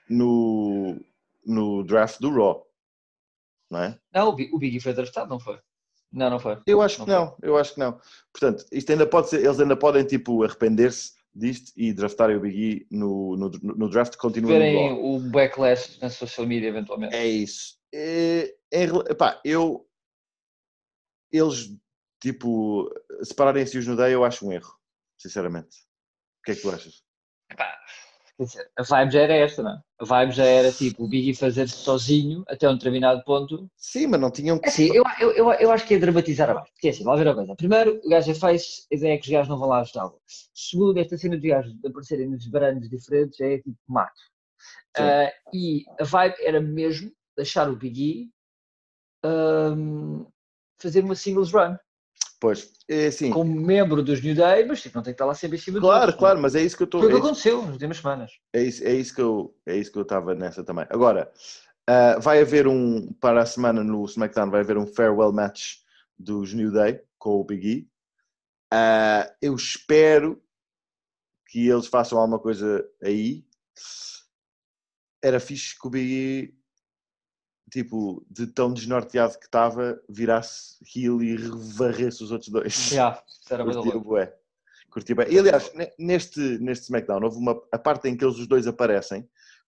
no, 0.10 1.00
no 1.46 1.84
draft 1.84 2.20
do 2.20 2.32
Raw, 2.32 2.66
não 3.70 3.84
é? 3.84 4.00
Não, 4.12 4.30
o 4.30 4.34
Bi- 4.36 4.50
o 4.52 4.58
Biggie 4.58 4.80
foi 4.80 4.94
draftado, 4.94 5.30
não 5.30 5.40
foi? 5.40 5.60
Não, 6.12 6.30
não 6.30 6.40
foi. 6.40 6.58
Eu 6.66 6.82
acho 6.82 7.04
que 7.04 7.08
Não 7.12 7.26
não, 7.26 7.38
eu 7.44 7.56
acho 7.56 7.74
que 7.76 7.80
não. 7.80 8.00
Portanto, 8.34 8.66
isto 8.72 8.92
ainda 8.92 9.06
pode 9.06 9.30
ser, 9.30 9.44
eles 9.46 9.60
ainda 9.60 9.78
podem 9.78 10.04
tipo 10.04 10.44
arrepender-se 10.44 11.14
disto 11.36 11.72
e 11.76 11.94
draftarem 11.94 12.38
o 12.38 12.40
Big 12.40 12.58
E 12.58 12.96
no, 12.96 13.36
no, 13.38 13.50
no 13.62 13.90
draft 13.90 14.16
continua 14.18 14.54
Verem 14.54 14.92
o 14.94 15.20
backlash 15.20 16.00
na 16.02 16.10
social 16.10 16.48
media 16.48 16.70
eventualmente. 16.70 17.16
É 17.16 17.28
isso. 17.28 17.78
É, 17.94 18.56
rela- 18.74 19.06
epá, 19.08 19.40
eu 19.46 19.88
eles 21.32 21.76
tipo 22.26 22.92
separarem-se 23.22 23.78
os 23.78 23.86
no 23.86 23.96
day 23.96 24.14
eu 24.14 24.26
acho 24.26 24.48
um 24.48 24.52
erro, 24.52 24.74
sinceramente. 25.18 25.78
O 26.40 26.44
que 26.46 26.52
é 26.52 26.56
que 26.56 26.62
tu 26.62 26.72
achas? 26.72 27.04
Epá, 27.52 27.78
Quer 28.38 28.44
dizer, 28.44 28.72
a 28.78 28.84
vibe 28.84 29.12
já 29.14 29.22
era 29.22 29.34
esta, 29.34 29.64
não 29.64 29.72
é? 29.72 29.82
A 30.00 30.06
vibe 30.06 30.32
já 30.34 30.44
era 30.44 30.72
tipo 30.72 31.06
o 31.06 31.08
Biggie 31.08 31.36
fazer-se 31.36 31.78
sozinho 31.78 32.44
até 32.50 32.68
um 32.68 32.74
determinado 32.74 33.24
ponto. 33.24 33.70
Sim, 33.78 34.08
mas 34.08 34.20
não 34.20 34.30
tinham 34.30 34.60
que 34.60 34.68
É 34.68 34.70
assim, 34.70 34.90
eu, 34.94 35.04
eu, 35.22 35.32
eu, 35.32 35.52
eu 35.54 35.72
acho 35.72 35.88
que 35.88 35.94
é 35.94 36.00
dramatizar 36.00 36.50
abaixo. 36.50 36.74
Porque 36.74 36.88
é 36.88 36.92
assim, 36.92 37.06
lá 37.06 37.16
ver 37.16 37.30
a 37.30 37.34
coisa. 37.34 37.56
Primeiro, 37.56 38.02
o 38.04 38.10
gajo 38.10 38.30
é 38.30 38.34
face, 38.34 38.86
a 38.92 38.96
ideia 38.96 39.14
é 39.14 39.18
que 39.18 39.24
os 39.24 39.32
gajos 39.32 39.48
não 39.48 39.58
vão 39.58 39.70
lá 39.70 39.80
ajudá-lo. 39.80 40.20
Segundo, 40.54 41.00
esta 41.00 41.18
cena 41.18 41.38
dos 41.38 41.48
gajos 41.48 41.74
aparecerem 41.86 42.28
nos 42.28 42.46
brandos 42.48 42.90
diferentes 42.90 43.40
é 43.40 43.60
tipo 43.60 43.78
mato. 43.88 44.22
Ah, 44.98 45.32
e 45.54 45.86
a 46.00 46.04
vibe 46.04 46.36
era 46.40 46.60
mesmo 46.60 47.12
deixar 47.38 47.70
o 47.70 47.76
Biggie 47.76 48.32
ahm, 49.24 50.26
fazer 50.78 51.04
uma 51.06 51.16
singles 51.16 51.54
run 51.54 51.78
Pois, 52.46 52.72
é 52.88 53.08
assim. 53.08 53.32
como 53.32 53.54
membro 53.56 54.04
dos 54.04 54.22
New 54.22 54.36
Day, 54.36 54.66
mas 54.66 54.82
tipo, 54.82 54.96
não 54.96 55.04
tem 55.04 55.14
que 55.14 55.16
estar 55.16 55.26
lá 55.26 55.34
sempre 55.34 55.58
em 55.58 55.60
cima 55.60 55.80
Claro, 55.80 56.02
outros, 56.02 56.20
claro, 56.20 56.36
não 56.36 56.42
é? 56.42 56.44
mas 56.44 56.56
é 56.56 56.62
isso 56.62 56.78
que 56.78 56.84
eu 56.84 56.86
estou. 56.86 57.02
Foi 57.02 57.10
o 57.10 57.12
É, 57.12 57.20
que 57.20 57.26
aconteceu 57.26 57.62
nas 57.64 57.72
últimas 57.72 57.98
semanas. 57.98 58.32
é 58.54 58.62
isso, 58.64 58.84
é 58.84 58.94
isso 58.94 59.16
que 59.16 59.22
eu 59.22 59.58
é 59.66 59.76
isso 59.78 59.92
que 59.92 59.98
eu 59.98 60.04
estava 60.04 60.36
nessa 60.36 60.64
também. 60.64 60.86
Agora, 60.90 61.32
ah, 61.88 62.20
vai 62.20 62.42
haver 62.42 62.68
um 62.68 63.12
para 63.14 63.42
a 63.42 63.46
semana 63.46 63.84
no 63.84 64.06
SmackDown 64.06 64.52
vai 64.52 64.62
haver 64.62 64.78
um 64.78 64.86
farewell 64.86 65.32
match 65.34 65.78
dos 66.18 66.54
New 66.54 66.72
Day 66.72 67.02
com 67.18 67.40
o 67.40 67.44
Big 67.44 67.68
E. 67.68 67.90
Ah, 68.72 69.32
eu 69.42 69.56
espero 69.56 70.40
que 71.48 71.68
eles 71.68 71.88
façam 71.88 72.20
alguma 72.20 72.38
coisa 72.40 72.88
aí. 73.04 73.44
Era 75.24 75.40
fixe 75.40 75.80
que 75.80 75.88
o 75.88 75.90
Big 75.90 76.12
E, 76.14 76.55
tipo, 77.72 78.26
de 78.30 78.48
tão 78.48 78.72
desnorteado 78.72 79.38
que 79.40 79.46
estava, 79.46 80.00
virasse 80.08 80.78
heel 80.96 81.22
e 81.22 81.36
varresse 81.76 82.24
os 82.24 82.32
outros 82.32 82.50
dois. 82.50 82.74
Já, 82.94 83.22
isso 83.28 83.54
era 83.54 83.64
Curtia 83.64 84.00
bué. 84.00 84.36
curti 84.90 85.14
bem. 85.14 85.28
E 85.30 85.40
aliás, 85.40 85.74
ne- 85.74 85.92
neste, 85.98 86.40
neste 86.60 86.86
SmackDown, 86.86 87.24
houve 87.24 87.38
uma, 87.38 87.60
a 87.72 87.78
parte 87.78 88.08
em 88.08 88.16
que 88.16 88.24
eles 88.24 88.38
os 88.38 88.48
dois 88.48 88.68
aparecem, 88.68 89.28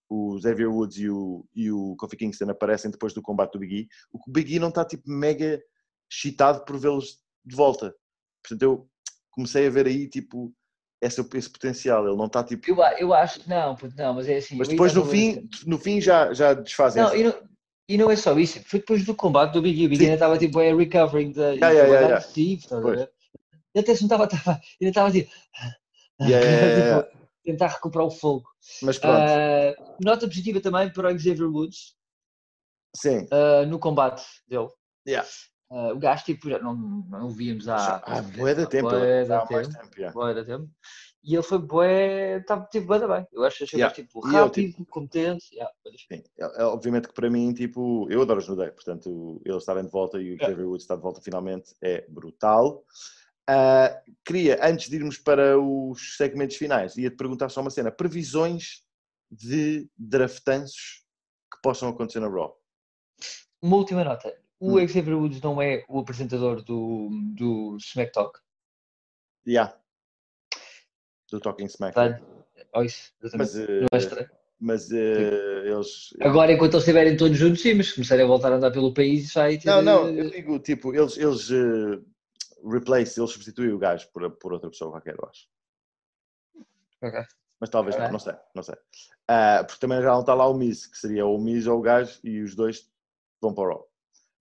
o 0.09 0.39
Xavier 0.39 0.71
Woods 0.71 0.97
e 0.97 1.09
o, 1.09 1.45
e 1.53 1.71
o 1.71 1.95
Kofi 1.97 2.15
Kingston 2.15 2.49
aparecem 2.49 2.89
depois 2.89 3.13
do 3.13 3.21
combate 3.21 3.53
do 3.53 3.59
Big 3.59 3.75
E, 3.75 3.87
o 4.13 4.19
Big 4.31 4.55
E 4.55 4.59
não 4.59 4.69
está 4.69 4.85
tipo 4.85 5.09
mega 5.09 5.61
excitado 6.09 6.63
por 6.63 6.77
vê-los 6.77 7.19
de 7.43 7.55
volta. 7.55 7.93
Portanto, 8.41 8.61
eu 8.61 8.89
comecei 9.31 9.67
a 9.67 9.69
ver 9.69 9.85
aí 9.87 10.07
tipo 10.07 10.53
esse, 11.01 11.19
esse 11.33 11.49
potencial. 11.49 12.07
Ele 12.07 12.15
não 12.15 12.27
está 12.27 12.43
tipo. 12.43 12.69
Eu, 12.69 12.77
eu 12.97 13.13
acho 13.13 13.41
não, 13.49 13.75
não, 13.97 14.13
mas 14.13 14.29
é 14.29 14.37
assim. 14.37 14.55
Mas 14.55 14.69
depois 14.69 14.93
no 14.93 15.05
fim, 15.05 15.49
no 15.65 15.77
fim 15.77 15.99
já, 15.99 16.33
já 16.33 16.53
desfazem. 16.53 17.03
Não, 17.03 17.13
e 17.87 17.97
não, 17.97 18.11
é 18.11 18.15
só 18.15 18.37
isso, 18.37 18.61
foi 18.65 18.79
depois 18.79 19.05
do 19.05 19.15
combate 19.15 19.53
do 19.53 19.61
Big 19.61 19.81
E. 19.81 19.85
O 19.85 19.89
Big 19.89 20.03
ainda 20.03 20.15
estava 20.15 20.37
tipo 20.37 20.59
é 20.59 20.73
recovering 20.73 21.31
da. 21.31 21.51
Yeah, 21.51 21.69
yeah, 21.69 21.87
yeah, 21.87 22.07
yeah. 22.07 22.21
Steve, 22.21 22.61
estás 22.61 22.79
a 22.79 22.81
Pois. 22.81 22.99
ver? 22.99 23.11
Ele 23.73 23.83
até 23.83 23.95
se 23.95 24.07
não 24.07 24.23
estava, 24.25 24.51
ainda 24.51 24.89
estava 24.89 25.11
tipo. 25.11 25.31
Yeah, 26.21 27.03
tipo, 27.05 27.17
tentar 27.43 27.67
recuperar 27.67 28.07
o 28.07 28.11
fogo. 28.11 28.49
Mas 28.81 28.97
pronto, 28.97 29.21
Ah, 29.21 29.95
nota 30.03 30.27
positiva 30.27 30.59
também 30.59 30.91
para 30.91 31.13
o 31.13 31.19
Xavier 31.19 31.49
Woods 31.49 31.95
sim. 32.95 33.25
ah, 33.31 33.65
no 33.65 33.79
combate 33.79 34.23
dele. 34.47 34.67
Yeah. 35.07 35.27
Ah, 35.69 35.93
o 35.93 35.99
gajo 35.99 36.25
tipo, 36.25 36.49
já 36.49 36.59
não, 36.59 36.75
não 36.75 37.27
o 37.27 37.29
víamos 37.29 37.69
há. 37.69 37.77
Já 37.77 38.03
há 38.05 38.21
de 38.21 38.67
tempo. 38.67 38.89
há 38.89 39.45
mais 39.51 39.67
tempo. 39.67 39.79
tempo. 39.79 39.99
yeah. 39.99 40.43
tempo. 40.45 40.69
E 41.27 41.33
ele 41.35 41.43
foi 41.43 41.57
bué, 41.59 42.39
tava, 42.47 42.65
teve 42.71 42.85
bué 42.85 42.99
bem. 43.05 43.27
Eu 43.33 43.43
acho 43.43 43.65
que 43.65 43.75
Yeah. 43.75 43.93
gajo, 43.93 44.07
tipo 44.07 44.25
E 44.25 44.33
eu, 44.33 44.43
rápido, 44.45 44.85
competente. 44.85 45.53
Yeah. 45.53 45.73
Sim, 46.09 46.23
é- 46.39 46.61
é 46.61 46.63
obviamente 46.63 47.09
que 47.09 47.13
para 47.13 47.29
mim, 47.29 47.53
tipo, 47.53 48.07
eu 48.09 48.21
adoro 48.21 48.39
os 48.39 48.47
New 48.47 48.55
Day, 48.55 48.71
portanto, 48.71 49.41
eles 49.43 49.57
estarem 49.57 49.83
de 49.83 49.91
volta 49.91 50.17
e 50.19 50.21
o 50.21 50.33
Yeah. 50.35 50.45
Xavier 50.47 50.65
Woods 50.69 50.83
estar 50.85 50.95
de 50.95 51.01
volta 51.01 51.19
finalmente 51.21 51.75
é 51.81 52.05
brutal. 52.09 52.85
Ah, 53.45 54.01
queria, 54.25 54.57
antes 54.65 54.89
de 54.89 54.95
irmos 54.95 55.17
para 55.17 55.59
os 55.59 56.15
segmentos 56.15 56.55
finais, 56.55 56.95
ia-te 56.95 57.17
perguntar 57.17 57.49
só 57.49 57.59
uma 57.59 57.71
cena: 57.71 57.91
previsões 57.91 58.83
de 59.29 59.89
draftanços 59.97 61.03
que 61.51 61.59
possam 61.61 61.89
acontecer 61.89 62.21
na 62.21 62.29
Raw. 62.29 62.57
Uma 63.61 63.75
última 63.75 64.01
nota. 64.05 64.33
O 64.61 64.77
Hum. 64.79 64.87
Xavier 64.87 65.17
Woods 65.17 65.41
não 65.41 65.61
é 65.61 65.83
o 65.89 65.99
apresentador 65.99 66.63
do, 66.63 67.09
do 67.35 67.75
Smack 67.81 68.13
Talk. 68.13 68.39
Yeah. 69.45 69.77
Do 71.31 71.39
Talking 71.39 71.65
Smack. 71.65 71.93
Tá? 71.95 72.19
Oh, 72.73 72.81
isso. 72.83 73.11
Mas, 73.35 73.55
eh, 73.55 73.81
Não 73.81 73.87
é 73.91 73.97
estranho. 73.97 74.29
mas 74.59 74.91
eh, 74.91 75.63
eles. 75.65 76.13
Agora, 76.21 76.51
enquanto 76.51 76.73
eles 76.73 76.83
estiverem 76.83 77.17
todos 77.17 77.37
juntos, 77.37 77.61
sim, 77.61 77.73
mas 77.73 77.91
começarem 77.91 78.23
a 78.23 78.27
voltar 78.27 78.51
a 78.51 78.55
andar 78.55 78.71
pelo 78.71 78.93
país, 78.93 79.33
vai 79.33 79.57
ter. 79.57 79.67
Não, 79.67 79.81
não, 79.81 80.09
eu 80.09 80.29
digo, 80.29 80.59
tipo, 80.59 80.93
eles, 80.95 81.17
eles 81.17 81.49
eh, 81.51 81.99
replace, 82.63 83.19
eles 83.19 83.31
substituem 83.31 83.71
o 83.73 83.77
gajo 83.77 84.07
por, 84.11 84.29
por 84.37 84.53
outra 84.53 84.69
pessoa 84.69 84.91
qualquer, 84.91 85.15
eu 85.15 85.29
acho. 85.29 85.47
Ok. 87.01 87.19
Mas 87.59 87.69
talvez 87.69 87.95
não, 87.95 88.03
Ok. 88.03 88.11
não 88.13 88.19
sei, 88.19 88.33
não 88.55 88.63
sei. 88.63 88.75
Ah, 89.27 89.63
porque 89.65 89.79
também 89.79 90.01
já 90.01 90.11
não 90.11 90.21
está 90.21 90.33
lá 90.33 90.47
o 90.47 90.53
Miz, 90.53 90.85
que 90.85 90.97
seria 90.97 91.25
ou 91.25 91.37
o 91.37 91.41
Miz 91.41 91.65
ou 91.67 91.79
o 91.79 91.81
gajo, 91.81 92.19
e 92.23 92.41
os 92.41 92.55
dois 92.55 92.89
vão 93.41 93.53
para 93.53 93.63
o 93.63 93.67
Raw. 93.67 93.89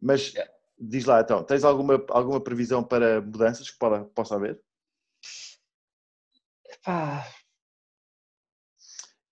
Mas 0.01 0.33
Yeah. 0.35 0.53
diz 0.79 1.05
lá 1.07 1.21
então, 1.21 1.43
tens 1.43 1.65
alguma, 1.65 2.05
alguma 2.11 2.41
previsão 2.41 2.85
para 2.85 3.21
mudanças 3.23 3.71
que 3.71 3.79
possa, 3.79 4.05
possa 4.05 4.35
haver? 4.37 4.61
Pá. 6.83 7.27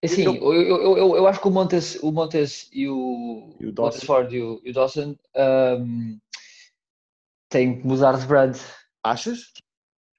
Assim, 0.03 0.23
Eu- 0.25 0.53
eu, 0.53 0.97
eu, 0.99 1.17
eu, 1.17 1.27
acho 1.27 1.41
que 1.41 1.49
o 1.49 1.51
Montes, 1.51 1.97
o 2.03 2.13
Montes 2.13 2.69
e 2.73 2.87
o, 2.89 3.57
E 3.59 3.67
o 3.67 3.73
Dawson. 3.73 3.91
Montes 3.91 4.05
Ford 4.05 4.33
e 4.33 4.43
o, 4.43 4.61
e 4.63 4.71
o 4.71 4.75
Dawson 4.75 5.17
ahm, 5.35 6.19
têm 7.49 7.81
que 7.81 7.87
mudar 7.87 8.19
de 8.19 8.27
brand. 8.27 8.57
Achas? 9.03 9.53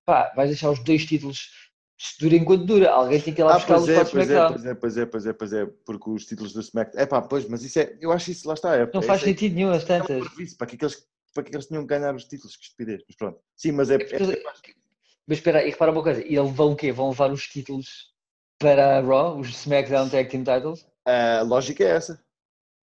Pá, 0.06 0.34
vais 0.36 0.50
deixar 0.50 0.72
os 0.72 0.84
dois 0.84 1.06
títulos 1.06 1.52
se 1.98 2.20
dura 2.20 2.36
enquanto 2.36 2.66
dura. 2.66 2.92
Alguém 2.92 3.22
tem 3.22 3.34
que 3.34 3.42
ir 3.42 3.44
lá 3.44 3.56
Ah, 3.56 3.60
pois 3.60 3.88
para 3.88 4.02
é, 4.02 4.06
pois 4.06 4.30
é, 4.30 4.48
SmackDown. 4.48 4.50
pois 4.50 4.66
é, 4.66 4.76
pois 4.76 4.98
é, 4.98 5.06
pois 5.06 5.26
é, 5.26 5.34
pois 5.34 5.54
é, 5.54 5.66
porque 5.86 6.10
os 6.10 6.26
títulos 6.26 6.54
do 6.54 6.62
SmackDown. 6.62 7.02
É 7.02 7.06
pá, 7.06 7.22
pois, 7.22 7.48
mas 7.48 7.64
isso 7.64 7.80
é, 7.80 7.98
eu 8.02 8.12
acho 8.12 8.32
isso, 8.32 8.48
lá 8.48 8.54
está. 8.56 8.76
É, 8.76 8.90
Não 8.92 9.02
é, 9.02 9.06
faz 9.06 9.22
é, 9.22 9.26
sentido 9.26 9.56
nenhum, 9.56 9.72
as 9.72 9.84
é 9.84 9.86
um 9.86 10.06
tantas. 10.06 10.28
para 10.58 10.68
que, 10.68 10.76
é 10.76 10.78
eles, 10.82 11.08
para 11.34 11.44
que, 11.44 11.52
é 11.52 11.56
eles 11.56 11.66
tinham 11.68 11.84
que 11.84 11.90
ganhar 11.90 12.16
os 12.16 12.26
títulos? 12.26 12.56
Que 12.56 12.64
estupidez, 12.64 13.04
mas 13.08 13.16
pronto. 13.16 13.40
Sim, 13.56 13.72
mas 13.74 13.90
é. 13.90 13.96
É 13.96 14.16
é- 14.16 14.44
Mas 15.28 15.40
espera 15.40 15.60
aí, 15.60 15.70
repara 15.72 15.92
uma 15.92 16.04
coisa. 16.04 16.22
E 16.26 16.36
eles 16.36 16.52
vão 16.52 16.74
o 16.74 16.76
quê? 16.76 16.92
Vão 16.92 17.10
levar 17.10 17.32
os 17.32 17.48
títulos 17.48 18.12
para 18.60 18.98
a 18.98 19.02
Raw, 19.02 19.40
os 19.40 19.50
SmackDown 19.50 20.10
Tag 20.10 20.30
Team 20.30 20.44
Titles? 20.44 20.86
A 21.06 21.42
lógica 21.44 21.84
é 21.84 21.88
essa. 21.88 22.24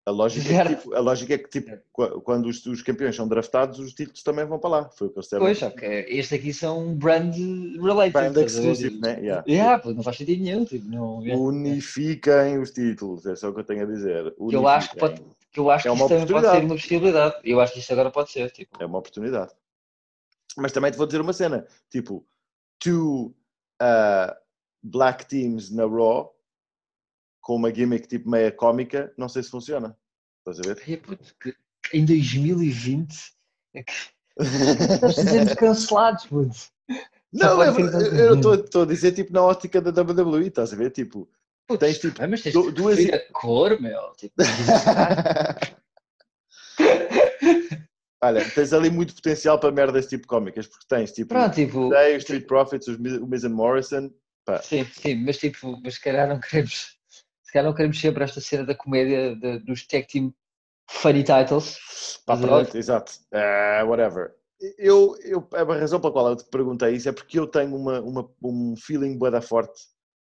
A 0.05 0.11
lógica, 0.11 0.53
é 0.53 0.65
que, 0.65 0.75
tipo, 0.75 0.93
a 0.93 0.99
lógica 0.99 1.33
é 1.33 1.37
que, 1.37 1.47
tipo, 1.49 1.77
qu- 1.93 2.19
quando 2.21 2.47
os, 2.47 2.65
os 2.65 2.81
campeões 2.81 3.15
são 3.15 3.25
draftados, 3.25 3.79
os 3.79 3.93
títulos 3.93 4.21
também 4.21 4.43
vão 4.45 4.59
para 4.59 4.69
lá. 4.69 4.89
Foi 4.89 5.07
o 5.07 5.09
que 5.09 5.17
eles 5.19 5.27
disseram. 5.27 5.45
Pois, 5.45 5.57
só 5.59 5.69
que 5.69 5.85
estes 5.85 6.37
aqui 6.37 6.53
são 6.53 6.93
brand 6.93 7.33
related. 7.81 8.11
Brand 8.11 8.35
exclusive, 8.37 8.99
né? 8.99 9.17
Yeah. 9.21 9.43
Yeah, 9.47 9.93
não 9.93 10.03
faz 10.03 10.17
sentido 10.17 10.43
nenhum. 10.43 10.65
Tipo, 10.65 10.85
não, 10.89 11.21
yeah. 11.23 11.41
Unifiquem 11.41 12.59
os 12.59 12.71
títulos, 12.71 13.25
é 13.25 13.33
só 13.37 13.47
o 13.49 13.53
que 13.53 13.61
eu 13.61 13.63
tenho 13.63 13.83
a 13.83 13.85
dizer. 13.85 14.33
Que 14.49 14.55
eu 14.55 14.67
acho 14.67 14.89
que 14.91 14.99
Unifiquem. 14.99 15.25
pode- 15.25 15.35
que 15.53 15.59
eu 15.59 15.71
acho 15.71 15.87
É 15.87 15.91
que 15.91 15.97
isso 15.97 16.07
também 16.09 16.27
pode 16.27 16.47
ser 16.51 16.65
uma 16.65 16.75
possibilidade. 16.75 17.35
Eu 17.45 17.61
acho 17.61 17.73
que 17.73 17.79
isto 17.79 17.93
agora 17.93 18.11
pode 18.11 18.31
ser. 18.31 18.51
Tipo, 18.51 18.83
É 18.83 18.85
uma 18.85 18.97
oportunidade. 18.99 19.51
Mas 20.57 20.71
também 20.71 20.91
te 20.91 20.97
vou 20.97 21.05
dizer 21.07 21.21
uma 21.21 21.33
cena: 21.33 21.65
tipo, 21.89 22.25
two 22.79 23.35
uh, 23.81 24.33
black 24.83 25.25
teams 25.25 25.69
na 25.71 25.85
Raw 25.85 26.33
com 27.41 27.55
uma 27.55 27.73
gimmick 27.73 28.07
tipo 28.07 28.29
meia 28.29 28.51
cómica, 28.51 29.13
não 29.17 29.27
sei 29.27 29.43
se 29.43 29.49
funciona. 29.49 29.97
Estás 30.39 30.59
a 30.59 30.73
ver? 30.73 30.83
ai, 30.87 30.97
puto, 30.97 31.23
em 31.93 32.05
2020 32.05 33.33
é 33.75 33.83
que 33.83 33.93
nós 35.01 35.53
cancelados, 35.55 36.25
puto. 36.25 36.55
Não, 37.31 37.63
é, 37.63 37.67
eu 37.69 38.53
estou- 38.55 38.83
a 38.83 38.85
dizer 38.85 39.11
tipo 39.13 39.33
na 39.33 39.41
ótica 39.41 39.81
da 39.81 40.01
WWE, 40.01 40.47
estás 40.47 40.71
a 40.73 40.75
ver? 40.75 40.91
Tipo, 40.91 41.27
Putz, 41.67 41.79
Tens, 41.79 41.97
tipo, 41.99 42.21
ah, 42.21 42.27
mas 42.27 42.41
tens 42.41 42.53
duas- 42.73 42.99
cor, 43.31 43.79
meu. 43.81 44.11
Tipo, 44.17 44.35
olha, 48.23 48.49
tens 48.51 48.73
ali 48.73 48.89
muito 48.89 49.13
potencial 49.15 49.59
para 49.59 49.71
merdas 49.71 50.07
tipo 50.07 50.27
cómicas, 50.27 50.67
porque 50.67 50.85
tens 50.87 51.11
tipo 51.11 51.29
Pronto, 51.29 51.53
tipo, 51.53 51.89
Day, 51.89 52.15
os 52.15 52.23
Street 52.23 52.45
Profits, 52.47 52.87
os 52.87 52.97
o 52.97 53.27
Miz 53.27 53.43
and 53.43 53.49
Morrison. 53.53 54.11
Pá, 54.45 54.61
sim, 54.61 54.83
sim, 54.85 55.15
mas 55.23 55.37
tipo, 55.37 55.79
mas 55.83 55.95
se 55.95 56.01
calhar 56.01 56.27
não 56.27 56.39
queremos, 56.39 56.97
se 57.43 57.51
calhar 57.53 57.65
não 57.65 57.75
queremos 57.75 57.99
sempre 57.99 58.23
esta 58.23 58.41
cena 58.41 58.65
da 58.65 58.75
comédia 58.75 59.35
de- 59.35 59.59
dos 59.59 59.85
tag 59.87 60.05
team 60.07 60.33
funny 60.89 61.23
titles. 61.23 61.77
pá, 62.25 62.37
pronto, 62.37 62.77
exato. 62.77 63.13
Ah, 63.33 63.83
whatever. 63.85 64.33
Eu, 64.77 65.17
eu, 65.23 65.47
a 65.53 65.63
razão 65.77 65.99
pela 65.99 66.13
qual 66.13 66.29
eu 66.29 66.35
te 66.37 66.45
perguntei 66.45 66.93
isso 66.95 67.09
é 67.09 67.11
porque 67.11 67.37
eu 67.37 67.45
tenho 67.47 67.75
uma, 67.75 67.99
uma, 67.99 68.29
um 68.41 68.75
feeling 68.77 69.17
bué 69.17 69.29
da 69.29 69.41
forte 69.41 69.73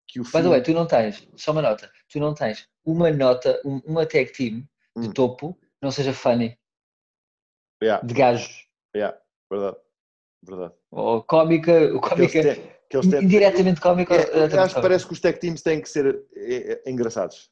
que 0.08 0.18
o 0.20 0.24
By 0.24 0.30
the 0.30 0.38
filme... 0.38 0.50
way, 0.50 0.62
tu 0.62 0.72
não 0.72 0.86
tens, 0.86 1.28
só 1.36 1.52
uma 1.52 1.62
nota, 1.62 1.90
tu 2.10 2.18
não 2.18 2.34
tens 2.34 2.66
uma 2.84 3.10
nota, 3.12 3.60
um- 3.64 3.80
uma 3.84 4.04
tag 4.04 4.32
team 4.32 4.64
de 4.96 5.08
Hum. 5.08 5.12
topo 5.12 5.56
não 5.80 5.90
seja 5.90 6.12
funny, 6.12 6.58
Yeah, 7.82 8.06
de 8.06 8.14
gajos, 8.14 8.66
yeah, 8.94 9.18
verdade, 9.50 9.76
verdade. 10.46 10.74
ou 10.92 11.22
cómica, 11.24 11.98
cómica 12.00 12.54
que 12.88 12.96
eles 12.96 13.10
têm- 13.10 13.24
indiretamente 13.24 13.80
cómica. 13.80 14.14
É, 14.14 14.18
diretamente 14.24 14.56
acho 14.58 14.74
que 14.76 14.80
parece 14.82 15.06
que 15.06 15.12
os 15.12 15.20
tech 15.20 15.40
teams 15.40 15.62
têm 15.62 15.80
que 15.80 15.88
ser 15.88 16.22
é, 16.36 16.80
é, 16.86 16.90
engraçados, 16.90 17.50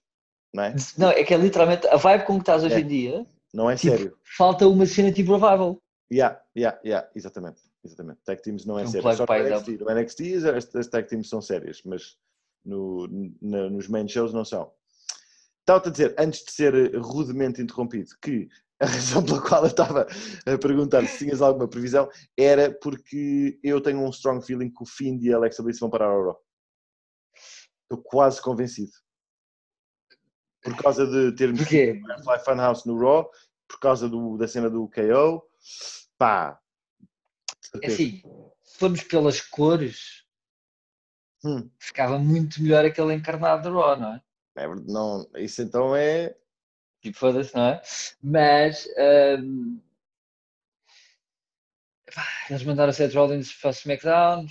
não 0.54 0.62
é? 0.64 0.74
Não, 0.96 1.10
é 1.10 1.24
que 1.24 1.34
é 1.34 1.36
literalmente 1.36 1.86
a 1.88 1.96
vibe 1.96 2.24
com 2.26 2.34
que 2.34 2.42
estás 2.42 2.62
hoje 2.62 2.74
É. 2.76 2.80
em 2.80 2.86
dia, 2.86 3.26
Não 3.52 3.68
é 3.68 3.74
tipo, 3.74 3.96
sério. 3.96 4.16
falta 4.36 4.68
uma 4.68 4.86
cena 4.86 5.10
tipo 5.10 5.32
revival. 5.32 5.78
Yeah, 6.12 6.40
yeah, 6.56 6.78
yeah, 6.84 7.08
exatamente, 7.16 7.62
exatamente. 7.84 8.20
Tag 8.24 8.40
teams 8.42 8.64
não 8.66 8.78
é 8.78 8.84
Um 8.84 8.86
sério. 8.86 9.16
Só 9.16 9.24
no 9.26 9.34
NXT, 9.34 9.68
no 9.80 9.90
NXT 9.90 10.20
as, 10.46 10.74
as, 10.76 10.86
tag 10.88 11.08
teams 11.08 11.28
são 11.28 11.40
sérias, 11.40 11.82
mas 11.84 12.16
no, 12.64 13.08
na- 13.42 13.70
nos 13.70 13.88
main 13.88 14.06
shows 14.06 14.32
não 14.32 14.44
são. 14.44 14.72
Estava-te 15.60 15.88
a 15.88 15.92
dizer, 15.92 16.14
antes 16.18 16.44
de 16.44 16.52
ser 16.52 16.96
rudemente 16.96 17.62
interrompido, 17.62 18.10
que 18.20 18.48
a 18.80 18.86
razão 18.86 19.24
pela 19.24 19.40
qual 19.42 19.62
eu 19.62 19.68
estava 19.68 20.06
a 20.46 20.58
perguntar 20.58 21.06
se 21.06 21.18
tinhas 21.18 21.42
alguma 21.42 21.68
previsão 21.68 22.08
era 22.36 22.72
porque 22.72 23.58
eu 23.62 23.80
tenho 23.80 24.00
um 24.00 24.10
strong 24.10 24.44
feeling 24.44 24.70
que 24.70 24.82
o 24.82 24.86
Find 24.86 25.22
e 25.22 25.32
a 25.32 25.36
Alexa 25.36 25.62
Bliss 25.62 25.78
vão 25.78 25.90
parar 25.90 26.06
a 26.06 26.12
Raw. 26.12 26.40
Estou 27.82 28.02
quase 28.02 28.40
convencido. 28.40 28.92
Por 30.62 30.76
causa 30.76 31.06
de 31.06 31.34
termos 31.36 31.62
Firefly 31.66 32.38
Funhouse 32.44 32.86
no 32.86 32.98
Raw, 32.98 33.30
por 33.68 33.80
causa 33.80 34.08
do- 34.08 34.36
da 34.36 34.46
cena 34.48 34.68
do 34.68 34.88
KO, 34.88 35.42
pá. 36.18 36.60
É 37.82 37.86
assim, 37.86 38.22
se 38.62 38.78
formos 38.78 39.02
pelas 39.02 39.40
cores, 39.40 40.24
Hum, 41.42 41.70
ficava 41.78 42.18
muito 42.18 42.62
melhor 42.62 42.84
aquele 42.84 43.14
encarnado 43.14 43.62
de 43.62 43.74
Raw, 43.74 43.98
não 43.98 44.14
é? 44.14 44.22
é 44.56 44.68
verdade, 44.68 44.92
não, 44.92 45.26
isso 45.36 45.62
então 45.62 45.96
é. 45.96 46.36
Tipo, 47.00 47.16
foda-se, 47.18 47.54
não 47.54 47.64
é? 47.66 47.82
Mas 48.22 48.86
hum, 49.42 49.80
pá, 52.14 52.26
eles 52.50 52.62
mandaram 52.64 52.92
Seth 52.92 53.14
Rollins 53.14 53.52
para 53.54 53.68
o 53.68 53.72
SmackDown, 53.72 54.46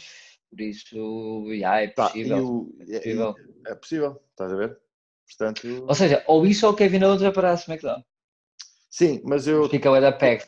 por 0.49 0.61
isso, 0.61 1.45
yeah, 1.47 1.81
é 1.81 1.87
Pá, 1.89 2.07
possível. 2.07 2.43
o- 2.43 2.75
é 2.79 2.83
é- 2.83 2.97
possível. 2.99 3.35
é 3.67 3.75
possível, 3.75 4.23
estás 4.31 4.51
a 4.51 4.55
ver? 4.55 4.79
Portanto, 5.27 5.85
Ou 5.87 5.93
seja, 5.95 6.23
ou 6.27 6.45
isso 6.47 6.65
ou 6.65 6.73
o 6.73 6.75
Kevin 6.75 7.03
Owens 7.03 7.21
vai 7.21 7.31
para 7.31 7.51
a 7.51 7.55
SmackDown. 7.55 8.03
sim, 8.89 9.21
mas 9.23 9.47
eu 9.47 9.69
Fica 9.69 9.91
o 9.91 10.01
da 10.01 10.11
que 10.11 10.47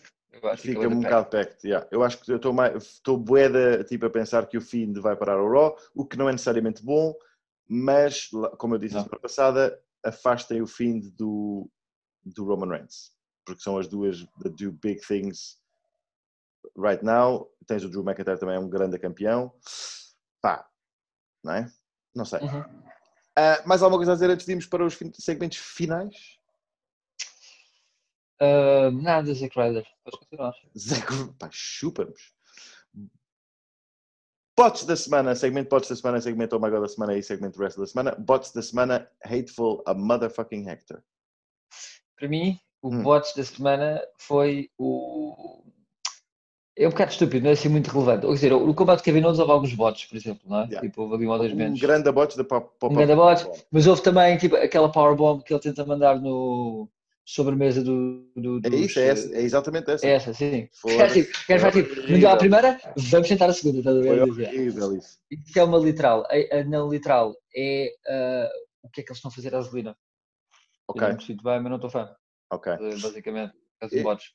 Fica 0.57 0.87
um 0.87 1.01
bocado 1.01 1.29
packed, 1.29 1.67
yeah. 1.67 1.87
Eu 1.91 2.03
acho 2.03 2.19
que 2.19 2.31
eu 2.31 2.37
estou 2.37 2.51
mais 2.51 2.75
estou 2.83 3.17
boeda 3.17 3.83
tipo 3.83 4.05
a 4.05 4.09
pensar 4.09 4.47
que 4.47 4.57
o 4.57 4.61
Fiend 4.61 4.99
vai 4.99 5.15
parar 5.15 5.39
o 5.41 5.49
Raw, 5.51 5.77
o 5.93 6.05
que 6.05 6.17
não 6.17 6.27
é 6.27 6.31
necessariamente 6.31 6.83
bom, 6.83 7.13
mas 7.67 8.29
como 8.57 8.75
eu 8.75 8.79
disse 8.79 8.95
na 8.95 9.03
semana 9.03 9.19
passada, 9.21 9.79
afastem 10.03 10.61
o 10.61 10.67
Fiend 10.67 11.11
do, 11.11 11.69
do 12.25 12.45
Roman 12.45 12.69
Reigns, 12.69 13.11
porque 13.45 13.61
são 13.61 13.77
as 13.77 13.87
duas 13.87 14.25
the 14.41 14.49
two 14.49 14.71
big 14.71 15.01
things 15.05 15.59
right 16.77 17.03
now. 17.03 17.49
Tens 17.67 17.83
o 17.83 17.89
Drew 17.89 18.03
McIntyre 18.03 18.39
também 18.39 18.55
é 18.55 18.59
um 18.59 18.69
grande 18.69 18.97
campeão. 18.99 19.53
Pá, 20.41 20.67
não 21.43 21.53
é? 21.53 21.71
Não 22.15 22.25
sei. 22.25 22.39
Uhum. 22.39 22.63
Ah, 23.35 23.63
mais 23.65 23.81
alguma 23.81 23.97
coisa 23.97 24.11
a 24.11 24.15
dizer 24.15 24.29
antes 24.29 24.45
de 24.45 24.51
irmos 24.51 24.65
para 24.65 24.85
os 24.85 24.97
segmentos 25.17 25.57
finais? 25.57 26.37
Ah, 28.39 28.89
nada, 28.91 29.33
Zack 29.33 29.57
Ryder. 29.57 29.85
Podes 30.03 30.19
continuar. 30.19 30.53
Zé, 30.77 30.95
pá, 31.37 31.49
chupa-nos. 31.51 32.33
Bots 34.57 34.83
da 34.85 34.95
semana, 34.95 35.33
segmento 35.33 35.69
bots 35.69 35.89
da 35.89 35.95
semana, 35.95 36.21
segmento 36.21 36.55
Oh 36.55 36.59
My 36.59 36.69
God 36.69 36.81
da 36.81 36.87
semana 36.87 37.15
e 37.15 37.23
segmento 37.23 37.59
resto 37.59 37.79
da 37.79 37.87
semana. 37.87 38.15
Bots 38.15 38.51
da 38.51 38.61
semana, 38.61 39.09
Hateful 39.23 39.81
a 39.87 39.93
Motherfucking 39.93 40.67
Hector. 40.67 41.01
Para 42.21 42.29
mim, 42.29 42.55
o 42.83 42.89
Hum. 42.93 43.01
bots 43.01 43.33
da 43.33 43.43
semana 43.43 43.99
foi 44.19 44.69
o. 44.77 45.63
É 46.77 46.87
um 46.87 46.91
bocado 46.91 47.11
estúpido, 47.11 47.43
não 47.43 47.49
é 47.49 47.53
assim 47.53 47.67
muito 47.67 47.87
relevante. 47.89 48.27
Ou 48.27 48.37
seja, 48.37 48.55
no 48.55 48.75
combate 48.75 48.99
de 48.99 49.05
Kevin 49.05 49.23
Owens 49.23 49.39
houve 49.39 49.51
alguns 49.51 49.73
bots, 49.73 50.05
por 50.05 50.15
exemplo, 50.15 50.43
não 50.47 50.57
é? 50.61 50.65
Yeah. 50.65 50.81
Tipo, 50.81 51.01
houve 51.01 51.15
ali 51.15 51.25
um 51.27 51.31
ou 51.31 51.39
dois 51.39 51.51
Um 51.51 51.55
menos. 51.55 51.79
grande 51.79 52.11
bots 52.11 52.37
da 52.37 52.43
pop, 52.43 52.69
pop, 52.79 52.93
Um 52.93 52.97
grande 52.97 53.15
bot, 53.15 53.65
mas 53.71 53.87
houve 53.87 54.03
também 54.03 54.37
tipo, 54.37 54.55
aquela 54.55 54.91
powerbomb 54.91 55.41
que 55.43 55.51
ele 55.51 55.59
tenta 55.61 55.83
mandar 55.83 56.21
no 56.21 56.87
sobremesa 57.25 57.83
do, 57.83 58.23
do 58.35 58.57
É 58.63 58.69
dos, 58.69 58.79
isso, 58.79 58.99
é, 58.99 59.07
essa, 59.07 59.35
é 59.35 59.41
exatamente 59.41 59.89
essa. 59.89 60.05
É 60.05 60.11
essa, 60.11 60.33
sim. 60.35 60.69
Foi- 60.73 60.93
O 60.93 60.97
gajo 60.99 61.13
tipo, 61.15 61.29
o 61.31 61.59
foi 61.59 61.71
tipo, 61.71 62.27
a 62.27 62.37
primeira, 62.37 62.79
vamos 62.97 63.27
tentar 63.27 63.47
a 63.49 63.53
segunda, 63.53 63.79
estás 63.79 63.97
a 63.97 63.99
ver? 63.99 64.21
horrível 64.21 64.95
isso. 64.95 65.17
Isso 65.31 65.57
é 65.59 65.63
uma 65.63 65.79
literal. 65.79 66.27
A, 66.29 66.57
a 66.59 66.63
não 66.65 66.87
literal 66.87 67.35
é 67.55 67.91
ah, 68.07 68.49
o 68.83 68.89
que 68.89 69.01
é 69.01 69.03
que 69.03 69.09
eles 69.09 69.17
estão 69.17 69.29
a 69.29 69.33
fazer 69.33 69.55
à 69.55 69.61
Zelina. 69.61 69.97
Ok, 70.91 71.07
Eu 71.07 71.43
bem, 71.43 71.61
mas 71.61 71.69
não 71.69 71.75
estou 71.75 71.89
fã, 71.89 72.13
ok. 72.51 72.73
basicamente. 73.01 73.53
As 73.81 73.91
E- 73.91 74.03
bots. 74.03 74.31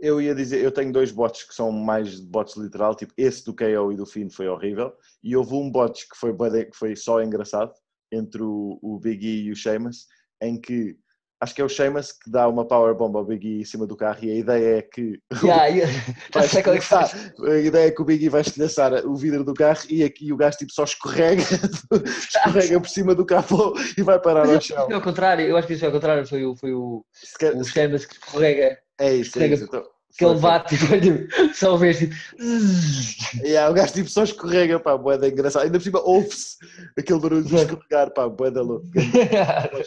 Eu 0.00 0.20
ia 0.20 0.34
dizer, 0.34 0.62
eu 0.62 0.72
tenho 0.72 0.92
dois 0.92 1.10
bots 1.10 1.44
que 1.44 1.54
são 1.54 1.70
mais 1.72 2.20
bots 2.20 2.56
literal, 2.56 2.94
tipo 2.94 3.14
esse 3.16 3.44
do 3.44 3.54
KO 3.54 3.92
e 3.92 3.96
do 3.96 4.04
Finn 4.04 4.28
foi 4.28 4.48
horrível, 4.48 4.92
e 5.22 5.34
houve 5.36 5.54
um 5.54 5.70
bot 5.70 6.06
que 6.08 6.16
foi, 6.16 6.34
que 6.66 6.76
foi 6.76 6.94
só 6.96 7.22
engraçado, 7.22 7.72
entre 8.12 8.42
o, 8.42 8.78
o 8.82 8.98
Big 8.98 9.26
E 9.26 9.44
e 9.44 9.52
o 9.52 9.56
Sheamus, 9.56 10.06
em 10.42 10.60
que 10.60 10.98
acho 11.40 11.54
que 11.54 11.60
é 11.60 11.64
o 11.64 11.68
Sheamus 11.68 12.12
que 12.12 12.30
dá 12.30 12.48
uma 12.48 12.64
powerbomb 12.64 13.16
ao 13.16 13.24
Big 13.24 13.46
E 13.46 13.60
em 13.60 13.64
cima 13.64 13.86
do 13.86 13.96
carro 13.96 14.18
e 14.22 14.30
a 14.30 14.34
ideia 14.34 14.78
é 14.78 14.82
que 14.82 15.20
Yeah, 15.42 15.66
yeah. 15.66 15.92
vai 16.32 16.42
é 16.44 16.46
estilhaçar- 16.46 17.34
a 17.42 17.56
ideia 17.58 17.86
é 17.88 17.90
que 17.90 18.00
o 18.00 18.04
Big 18.04 18.24
E 18.24 18.28
vai 18.28 18.40
estilhaçar 18.40 18.92
o 19.06 19.14
vidro 19.14 19.44
do 19.44 19.52
carro 19.54 19.80
e 19.90 20.02
aqui 20.04 20.32
o 20.32 20.36
gajo 20.36 20.56
tipo 20.58 20.72
só 20.72 20.84
escorrega, 20.84 21.42
escorrega 22.28 22.80
por 22.80 22.88
cima 22.88 23.14
do 23.14 23.26
capô 23.26 23.74
e 23.98 24.02
vai 24.02 24.18
parar 24.20 24.46
ao 24.48 24.60
chão. 24.60 24.78
isso 24.84 24.90
é 24.92 24.94
ao 24.94 25.02
contrário, 25.02 25.44
eu 25.46 25.56
acho 25.56 25.66
que 25.66 25.74
isso 25.74 25.84
é 25.84 25.88
ao 25.88 25.92
contrário, 25.92 26.26
foi 26.26 26.44
o, 26.46 26.54
foi 26.56 26.72
o, 26.72 27.04
quer- 27.38 27.54
o 27.54 27.64
Sheamus 27.64 28.06
que 28.06 28.14
escorrega, 28.14 28.78
É 28.98 29.12
isso, 29.12 29.38
é 29.38 29.46
escorrega 29.46 29.54
isso. 29.56 29.64
Então, 29.64 29.84
que 30.16 30.24
ele 30.24 30.32
foi- 30.34 30.40
bate 30.42 30.74
e 30.76 30.78
foi 30.78 31.00
tipo, 31.00 31.54
só 31.54 31.76
vês 31.76 31.98
tipo. 31.98 32.14
Yeah, 33.44 33.68
o 33.68 33.74
gajo 33.74 33.92
tipo 33.92 34.08
só 34.08 34.22
escorrega, 34.22 34.78
pá, 34.78 34.96
boeda 34.96 35.26
engraçado. 35.28 35.64
Ainda 35.64 35.76
por 35.78 35.84
cima 35.84 36.00
ouve-se 36.00 36.56
aquele 36.96 37.18
barulho 37.18 37.42
de 37.44 37.54
escorregar, 37.56 38.12
pá, 38.14 38.28
boeda 38.28 38.62
louco. 38.62 38.86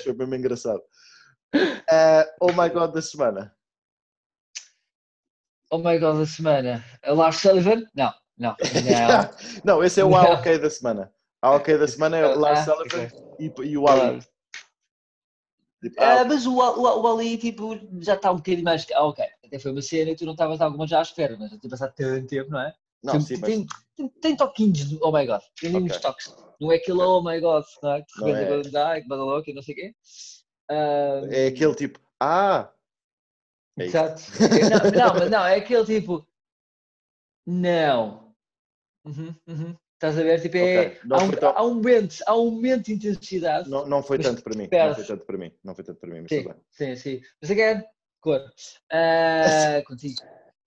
Foi 0.03 0.13
mesmo 0.13 0.35
engraçado. 0.35 0.81
Ah, 1.89 2.25
oh 2.41 2.51
my 2.53 2.69
god 2.69 2.93
da 2.93 3.01
semana. 3.01 3.55
oh 5.71 5.79
my 5.79 5.97
god, 5.97 6.19
da 6.19 6.25
semana. 6.25 6.83
Lars 7.05 7.37
Sullivan? 7.37 7.85
Não, 7.95 8.13
não, 8.37 8.55
não. 8.59 9.29
Não, 9.63 9.83
esse 9.83 9.99
é 9.99 10.05
o. 10.05 10.15
AOK 10.15 10.59
da 10.59 10.69
semana. 10.69 11.13
A 11.41 11.49
AOK 11.49 11.77
da 11.77 11.87
semana 11.87 12.17
é 12.17 12.25
o 12.25 12.39
Lars 12.39 12.59
Ah, 12.59 12.63
Sullivan 12.65 13.05
ok. 13.05 13.11
e, 13.39 13.53
e 13.69 13.77
o 13.77 13.87
Ali. 13.87 14.19
Tipo, 15.81 16.01
Ah, 16.01 16.21
ah, 16.21 16.25
mas 16.25 16.45
o, 16.45 16.57
o, 16.57 17.01
o 17.01 17.07
Ali 17.07 17.37
tipo, 17.37 17.79
já 18.01 18.15
está 18.15 18.31
um 18.31 18.37
bocadinho 18.37 18.63
mais. 18.63 18.85
Ah, 18.93 19.05
ok. 19.05 19.25
Até 19.45 19.59
foi 19.59 19.71
uma 19.71 19.81
cena 19.81 20.11
e 20.11 20.15
tu 20.15 20.25
não 20.25 20.33
estavas 20.33 20.59
alguma 20.59 20.87
já 20.87 20.99
à 20.99 21.01
espera, 21.01 21.37
mas 21.37 21.51
já 21.51 21.57
tinha 21.57 21.69
passado 21.69 21.93
tanto 21.95 22.27
tempo, 22.27 22.51
não 22.51 22.61
é? 22.61 22.73
não, 23.03 23.13
tem, 23.13 23.21
sim, 23.21 23.37
mas 23.37 23.49
tem, 23.49 23.67
tem, 23.95 24.09
tem 24.21 24.35
toquinhos 24.35 24.85
do 24.85 24.99
Oh 25.01 25.11
my 25.11 25.25
God. 25.25 25.41
Tem 25.59 25.69
ali 25.69 25.83
uns 25.83 25.91
Ok. 25.91 26.01
toques. 26.01 26.35
Não 26.59 26.71
é 26.71 26.75
aquele 26.75 27.01
Oh 27.01 27.21
my 27.21 27.39
God, 27.39 27.63
não 27.83 27.91
é? 27.93 28.01
Que 28.01 28.19
Não 28.19 28.27
rebenta 28.27 28.67
é. 28.67 28.71
dá, 28.71 29.01
que 29.01 29.51
e 29.51 29.53
não 29.53 29.61
sei 29.61 29.73
o 29.73 29.77
quê. 29.77 29.95
Ah, 30.69 31.21
é 31.29 31.47
aquele 31.47 31.75
tipo, 31.75 31.99
ah, 32.19 32.71
é. 33.79 33.85
Exato. 33.85 34.21
não, 34.95 35.05
não, 35.07 35.13
mas 35.15 35.29
não, 35.31 35.45
é 35.45 35.55
aquele 35.55 35.85
tipo. 35.85 36.27
Não. 37.45 38.33
Uhum, 39.05 39.33
uhum. 39.47 39.75
Estás 39.93 40.17
a 40.17 40.23
ver? 40.23 40.41
Tipo, 40.41 40.57
é, 40.57 40.85
Ok, 40.87 40.99
não 41.05 41.17
há, 41.17 41.23
um, 41.23 41.31
tão- 41.31 41.57
há 41.57 41.63
um 41.63 41.73
momento, 41.75 42.15
há 42.27 42.35
um 42.37 42.51
momento 42.51 42.85
de 42.85 42.93
intensidade. 42.93 43.69
não, 43.69 43.87
não 43.87 44.03
foi 44.03 44.19
tanto 44.19 44.43
para 44.43 44.55
mim. 44.55 44.67
Não 44.71 44.93
foi 44.93 45.03
tanto 45.05 45.25
para 45.25 45.37
mim. 45.37 45.51
Não 45.63 45.75
foi 45.75 45.83
tanto 45.83 45.99
para 45.99 46.09
mim, 46.09 46.21
mas 46.21 46.31
Sim, 46.31 46.45
sim, 46.71 46.95
sim. 46.95 47.21
Mas 47.41 47.51
again, 47.51 47.83
cor. 48.21 48.41
Ah, 48.91 49.81
contigo. 49.87 50.15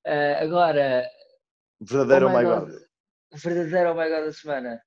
Ah, 0.06 0.40
agora, 0.42 1.08
Verdadeiro 1.80 2.26
Oh 2.26 2.30
my 2.38 2.44
God. 2.44 2.70
god. 2.70 2.82
verdadeiro 3.34 3.90
oh 3.90 3.94
my 3.94 4.08
god 4.08 4.24
da 4.24 4.32
semana. 4.32 4.82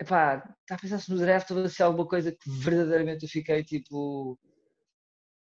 Epá, 0.00 0.36
está 0.62 0.74
a 0.74 0.78
pensar 0.78 0.98
se 0.98 1.10
no 1.10 1.18
draft 1.18 1.50
houve 1.50 1.66
assim 1.66 1.82
alguma 1.82 2.06
coisa 2.06 2.32
que 2.32 2.50
verdadeiramente 2.50 3.22
eu 3.24 3.28
fiquei 3.28 3.62
tipo. 3.62 4.38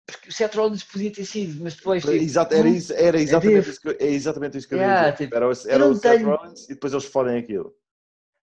Porque 0.05 0.29
o 0.29 0.31
Seth 0.31 0.55
Rollins 0.55 0.83
podia 0.85 1.11
ter 1.11 1.25
sido, 1.25 1.61
mas 1.61 1.75
depois. 1.75 2.01
Tipo, 2.03 2.13
Exato, 2.15 2.53
era, 2.53 2.69
isso, 2.69 2.93
era 2.93 3.19
exatamente 3.19 3.57
tipo- 3.59 3.69
isso 3.71 3.81
que 3.81 3.87
eu, 3.89 3.97
é 3.99 4.05
exatamente 4.11 4.57
isso 4.57 4.67
que 4.67 4.73
eu 4.75 4.79
Yeah, 4.79 5.07
ia 5.07 5.11
dizer. 5.11 5.25
tipo, 5.25 5.35
Era, 5.35 5.47
o- 5.49 5.51
eu 5.51 5.69
era 5.69 5.85
o 5.85 5.95
Seth 5.95 6.17
tenho- 6.17 6.29
Rollins 6.29 6.63
e 6.65 6.67
depois 6.69 6.93
eles 6.93 7.05
fodem 7.05 7.37
aquilo. 7.37 7.75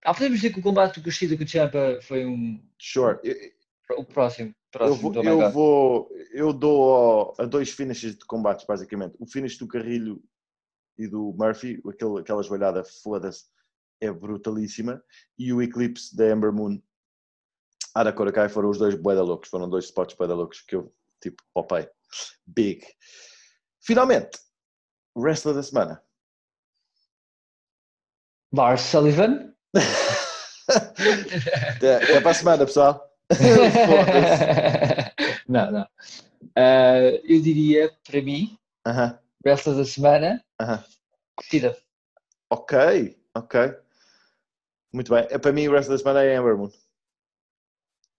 Ah, 0.03 0.13
podemos 0.13 0.39
dizer 0.39 0.53
que 0.53 0.59
o 0.59 0.63
combate 0.63 0.99
do 0.99 1.03
Kushida 1.03 1.35
com 1.35 1.43
o 1.43 1.47
Champa 1.47 1.99
foi 2.03 2.23
um. 2.25 2.63
Sure. 2.79 3.17
Eu, 3.23 3.35
O 3.97 4.05
próximo. 4.05 4.49
eu, 4.49 4.55
próximo 4.71 5.11
vou, 5.11 5.11
oh 5.19 5.23
my 5.23 5.29
eu, 5.29 5.51
vou, 5.51 6.09
eu 6.31 6.53
dou 6.53 7.33
a 7.39 7.45
dois 7.45 7.71
finishes 7.71 8.15
de 8.15 8.25
combates, 8.25 8.63
basicamente. 8.67 9.15
O 9.19 9.25
finish 9.25 9.57
do 9.57 9.67
Carrilho 9.67 10.21
e 10.99 11.07
do 11.07 11.33
Murphy, 11.35 11.81
aquele, 11.87 12.19
aquela 12.19 12.43
joelhada, 12.43 12.83
foda-se, 12.83 13.45
é 14.01 14.11
brutalíssima. 14.11 15.01
E 15.37 15.53
o 15.53 15.61
Eclipse 15.61 16.15
da 16.15 16.31
Ember 16.31 16.51
Moon, 16.51 16.81
Ara 17.93 18.11
Korakai, 18.11 18.49
foram 18.49 18.69
os 18.69 18.77
dois 18.77 18.95
boeda 18.95 19.21
loucos. 19.21 19.49
Foram 19.49 19.69
dois 19.69 19.85
spots 19.85 20.15
boeda 20.15 20.35
loucos 20.35 20.61
que 20.61 20.75
eu, 20.75 20.93
tipo, 21.21 21.41
popei. 21.53 21.87
Big. 22.45 22.85
Finalmente, 23.81 24.37
wrestler 25.15 25.55
da 25.55 25.63
semana. 25.63 26.01
Lars 28.53 28.81
Sullivan. 28.81 29.53
Até 30.67 32.21
para 32.21 32.31
a 32.31 32.33
semana, 32.33 32.65
pessoal. 32.65 33.09
Não, 35.47 35.71
não. 35.71 35.87
Ah, 36.55 36.99
eu 37.23 37.41
diria, 37.41 37.91
para 38.03 38.21
mim, 38.21 38.57
Aham, 38.85 39.19
wrestler 39.43 39.75
da 39.75 39.85
semana, 39.85 40.43
aham. 40.59 40.83
Kushida. 41.35 41.75
Ok, 42.49 43.17
ok. 43.35 43.75
Muito 44.95 45.13
bem. 45.13 45.27
É, 45.29 45.37
Para 45.37 45.51
mim, 45.51 45.67
o 45.67 45.73
resto 45.73 45.89
da 45.91 45.97
semana 45.97 46.23
é 46.23 46.35
Amber 46.37 46.57
Moon. 46.57 46.69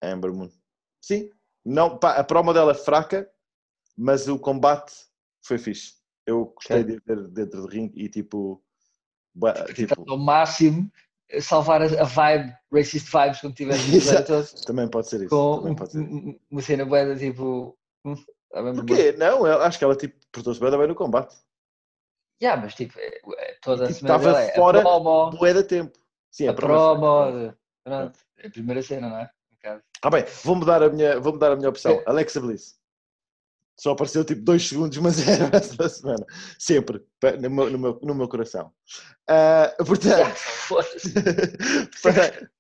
É 0.03 0.11
Amber 0.11 0.31
Moon. 0.33 0.51
Sim. 1.01 1.31
Não, 1.65 1.99
pá, 1.99 2.17
a 2.17 2.23
promo 2.23 2.53
dela 2.53 2.73
é 2.73 2.75
fraca, 2.75 3.29
mas 3.97 4.29
o 4.29 4.39
combate 4.39 4.93
foi 5.43 5.57
fixe. 5.59 5.95
Eu 6.27 6.47
gostei 6.55 6.83
Ok. 6.83 6.95
de 6.95 7.01
ter 7.01 7.29
dentro 7.29 7.63
do 7.63 7.67
ringue 7.69 7.99
e 8.05 8.09
tipo. 8.11 8.63
tipo 9.75 9.95
ao 10.11 10.19
máximo 10.19 10.91
salvar 11.41 11.83
a, 11.83 12.05
vibe, 12.05 12.55
racist 12.73 13.11
vibes 13.11 13.41
quando 13.41 13.55
tiver 13.55 13.75
Exato. 13.95 14.27
todos 14.27 14.53
também 14.65 14.89
pode 14.89 15.09
ser 15.09 15.21
isso. 15.21 15.29
com 15.31 15.75
pode 15.75 15.93
ser. 15.93 15.99
um- 16.01 16.39
uma 16.51 16.61
cena 16.63 16.85
boa 16.85 17.17
tipo. 17.17 17.77
hum, 18.05 18.15
tá 18.51 18.63
Porquê? 18.75 19.13
Não, 19.13 19.47
eu 19.47 19.63
acho 19.63 19.79
que 19.79 19.85
ela 19.85 19.97
tipo, 19.97 20.15
portou-se 20.31 20.61
bem, 20.61 20.71
bem 20.71 20.87
no 20.89 20.95
combate. 20.95 21.35
Yeah, 22.43 22.61
mas 22.63 22.75
tipo, 22.75 22.99
é- 22.99 23.21
é 23.39 23.55
toda 23.63 23.85
a 23.85 23.89
Tipo, 23.89 24.01
semana 24.01 24.19
estava 24.19 24.43
é 24.43 24.55
fora 24.55 24.83
da 24.83 25.65
tempo. 25.65 25.99
Sim, 26.31 26.49
a 26.49 26.55
promo. 26.55 27.55
pronto, 27.85 28.19
é 28.39 28.47
a 28.47 28.51
primeira 28.51 28.83
cena, 28.83 29.09
não 29.09 29.19
é? 29.19 29.31
Um. 29.65 29.81
Ah 30.03 30.11
bem, 30.11 30.25
vou 30.45 30.55
mudar 30.55 30.83
a 30.83 30.89
minha, 30.89 31.19
vou 31.19 31.33
mudar 31.33 31.53
a 31.53 31.57
minha 31.57 31.69
opção. 31.69 31.93
É. 31.93 32.05
Alexa 32.07 32.41
Bliss. 32.41 32.79
Só 33.79 33.91
apareceu 33.91 34.25
tipo 34.25 34.41
dois 34.43 34.67
segundos, 34.67 34.97
mas 34.99 35.19
era 35.29 35.55
esta 35.57 35.89
semana. 35.89 36.25
Sempre. 36.59 37.05
No 37.41 37.51
meu, 37.51 37.71
no 37.71 37.79
meu, 37.79 38.01
no 38.03 38.15
meu 38.15 38.29
coração. 38.29 38.73
Ah, 39.29 39.75
portanto, 39.85 40.39
para, 42.03 42.51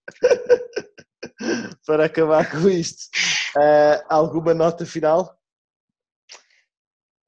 para 1.86 2.04
acabar 2.04 2.50
com 2.50 2.68
isto, 2.68 3.08
ah, 3.56 4.04
alguma 4.08 4.52
nota 4.52 4.84
final? 4.84 5.38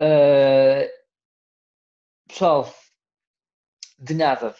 Uh, 0.00 0.86
pessoal, 2.28 2.72
de 3.98 4.14
nada. 4.14 4.54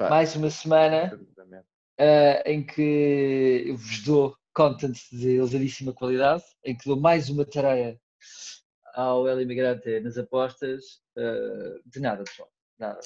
Pá. 0.00 0.08
Mais 0.08 0.34
uma 0.34 0.48
semana 0.48 1.14
uh, 1.14 2.42
em 2.46 2.64
que 2.64 3.64
eu 3.66 3.76
vos 3.76 4.02
dou 4.02 4.34
content 4.54 4.94
de 5.12 5.36
elevadíssima 5.36 5.92
qualidade, 5.92 6.42
em 6.64 6.74
que 6.74 6.88
dou 6.88 6.98
mais 6.98 7.28
uma 7.28 7.44
tarefa 7.44 8.00
ao 8.94 9.28
El 9.28 9.42
Imigrante 9.42 10.00
nas 10.00 10.16
apostas, 10.16 11.02
uh, 11.18 11.82
de 11.84 12.00
nada, 12.00 12.24
pessoal. 12.24 12.48
Nada. 12.78 12.98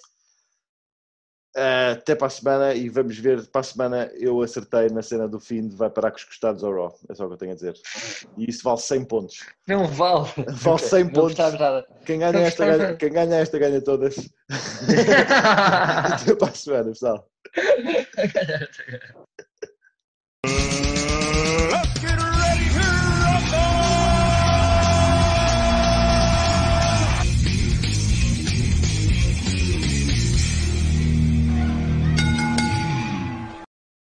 Uh, 1.56 1.92
até 1.92 2.16
para 2.16 2.26
a 2.26 2.30
semana 2.30 2.74
e 2.74 2.88
vamos 2.88 3.16
ver. 3.16 3.46
Para 3.46 3.60
a 3.60 3.64
semana 3.64 4.10
eu 4.14 4.42
acertei 4.42 4.88
na 4.88 5.02
cena 5.02 5.28
do 5.28 5.38
fim 5.38 5.68
de 5.68 5.76
vai 5.76 5.88
parar 5.88 6.10
com 6.10 6.16
os 6.16 6.24
costados 6.24 6.64
ao 6.64 6.72
Raw. 6.72 6.98
É 7.08 7.14
só 7.14 7.24
o 7.24 7.28
que 7.28 7.34
eu 7.34 7.38
tenho 7.38 7.52
a 7.52 7.54
dizer. 7.54 7.74
E 8.36 8.50
isso 8.50 8.64
vale 8.64 8.78
100 8.78 9.04
pontos. 9.04 9.46
Não 9.68 9.86
vale. 9.86 10.28
Vale 10.48 10.78
100 10.78 11.08
pontos. 11.10 11.36
Quem 12.04 12.18
ganha, 12.18 12.40
esta, 12.40 12.66
ganha, 12.66 12.96
quem 12.96 13.12
ganha 13.12 13.36
esta 13.36 13.58
ganha 13.58 13.80
todas. 13.80 14.16
até 16.12 16.34
para 16.34 16.48
a 16.48 16.54
semana, 16.54 16.90
pessoal. 16.90 17.28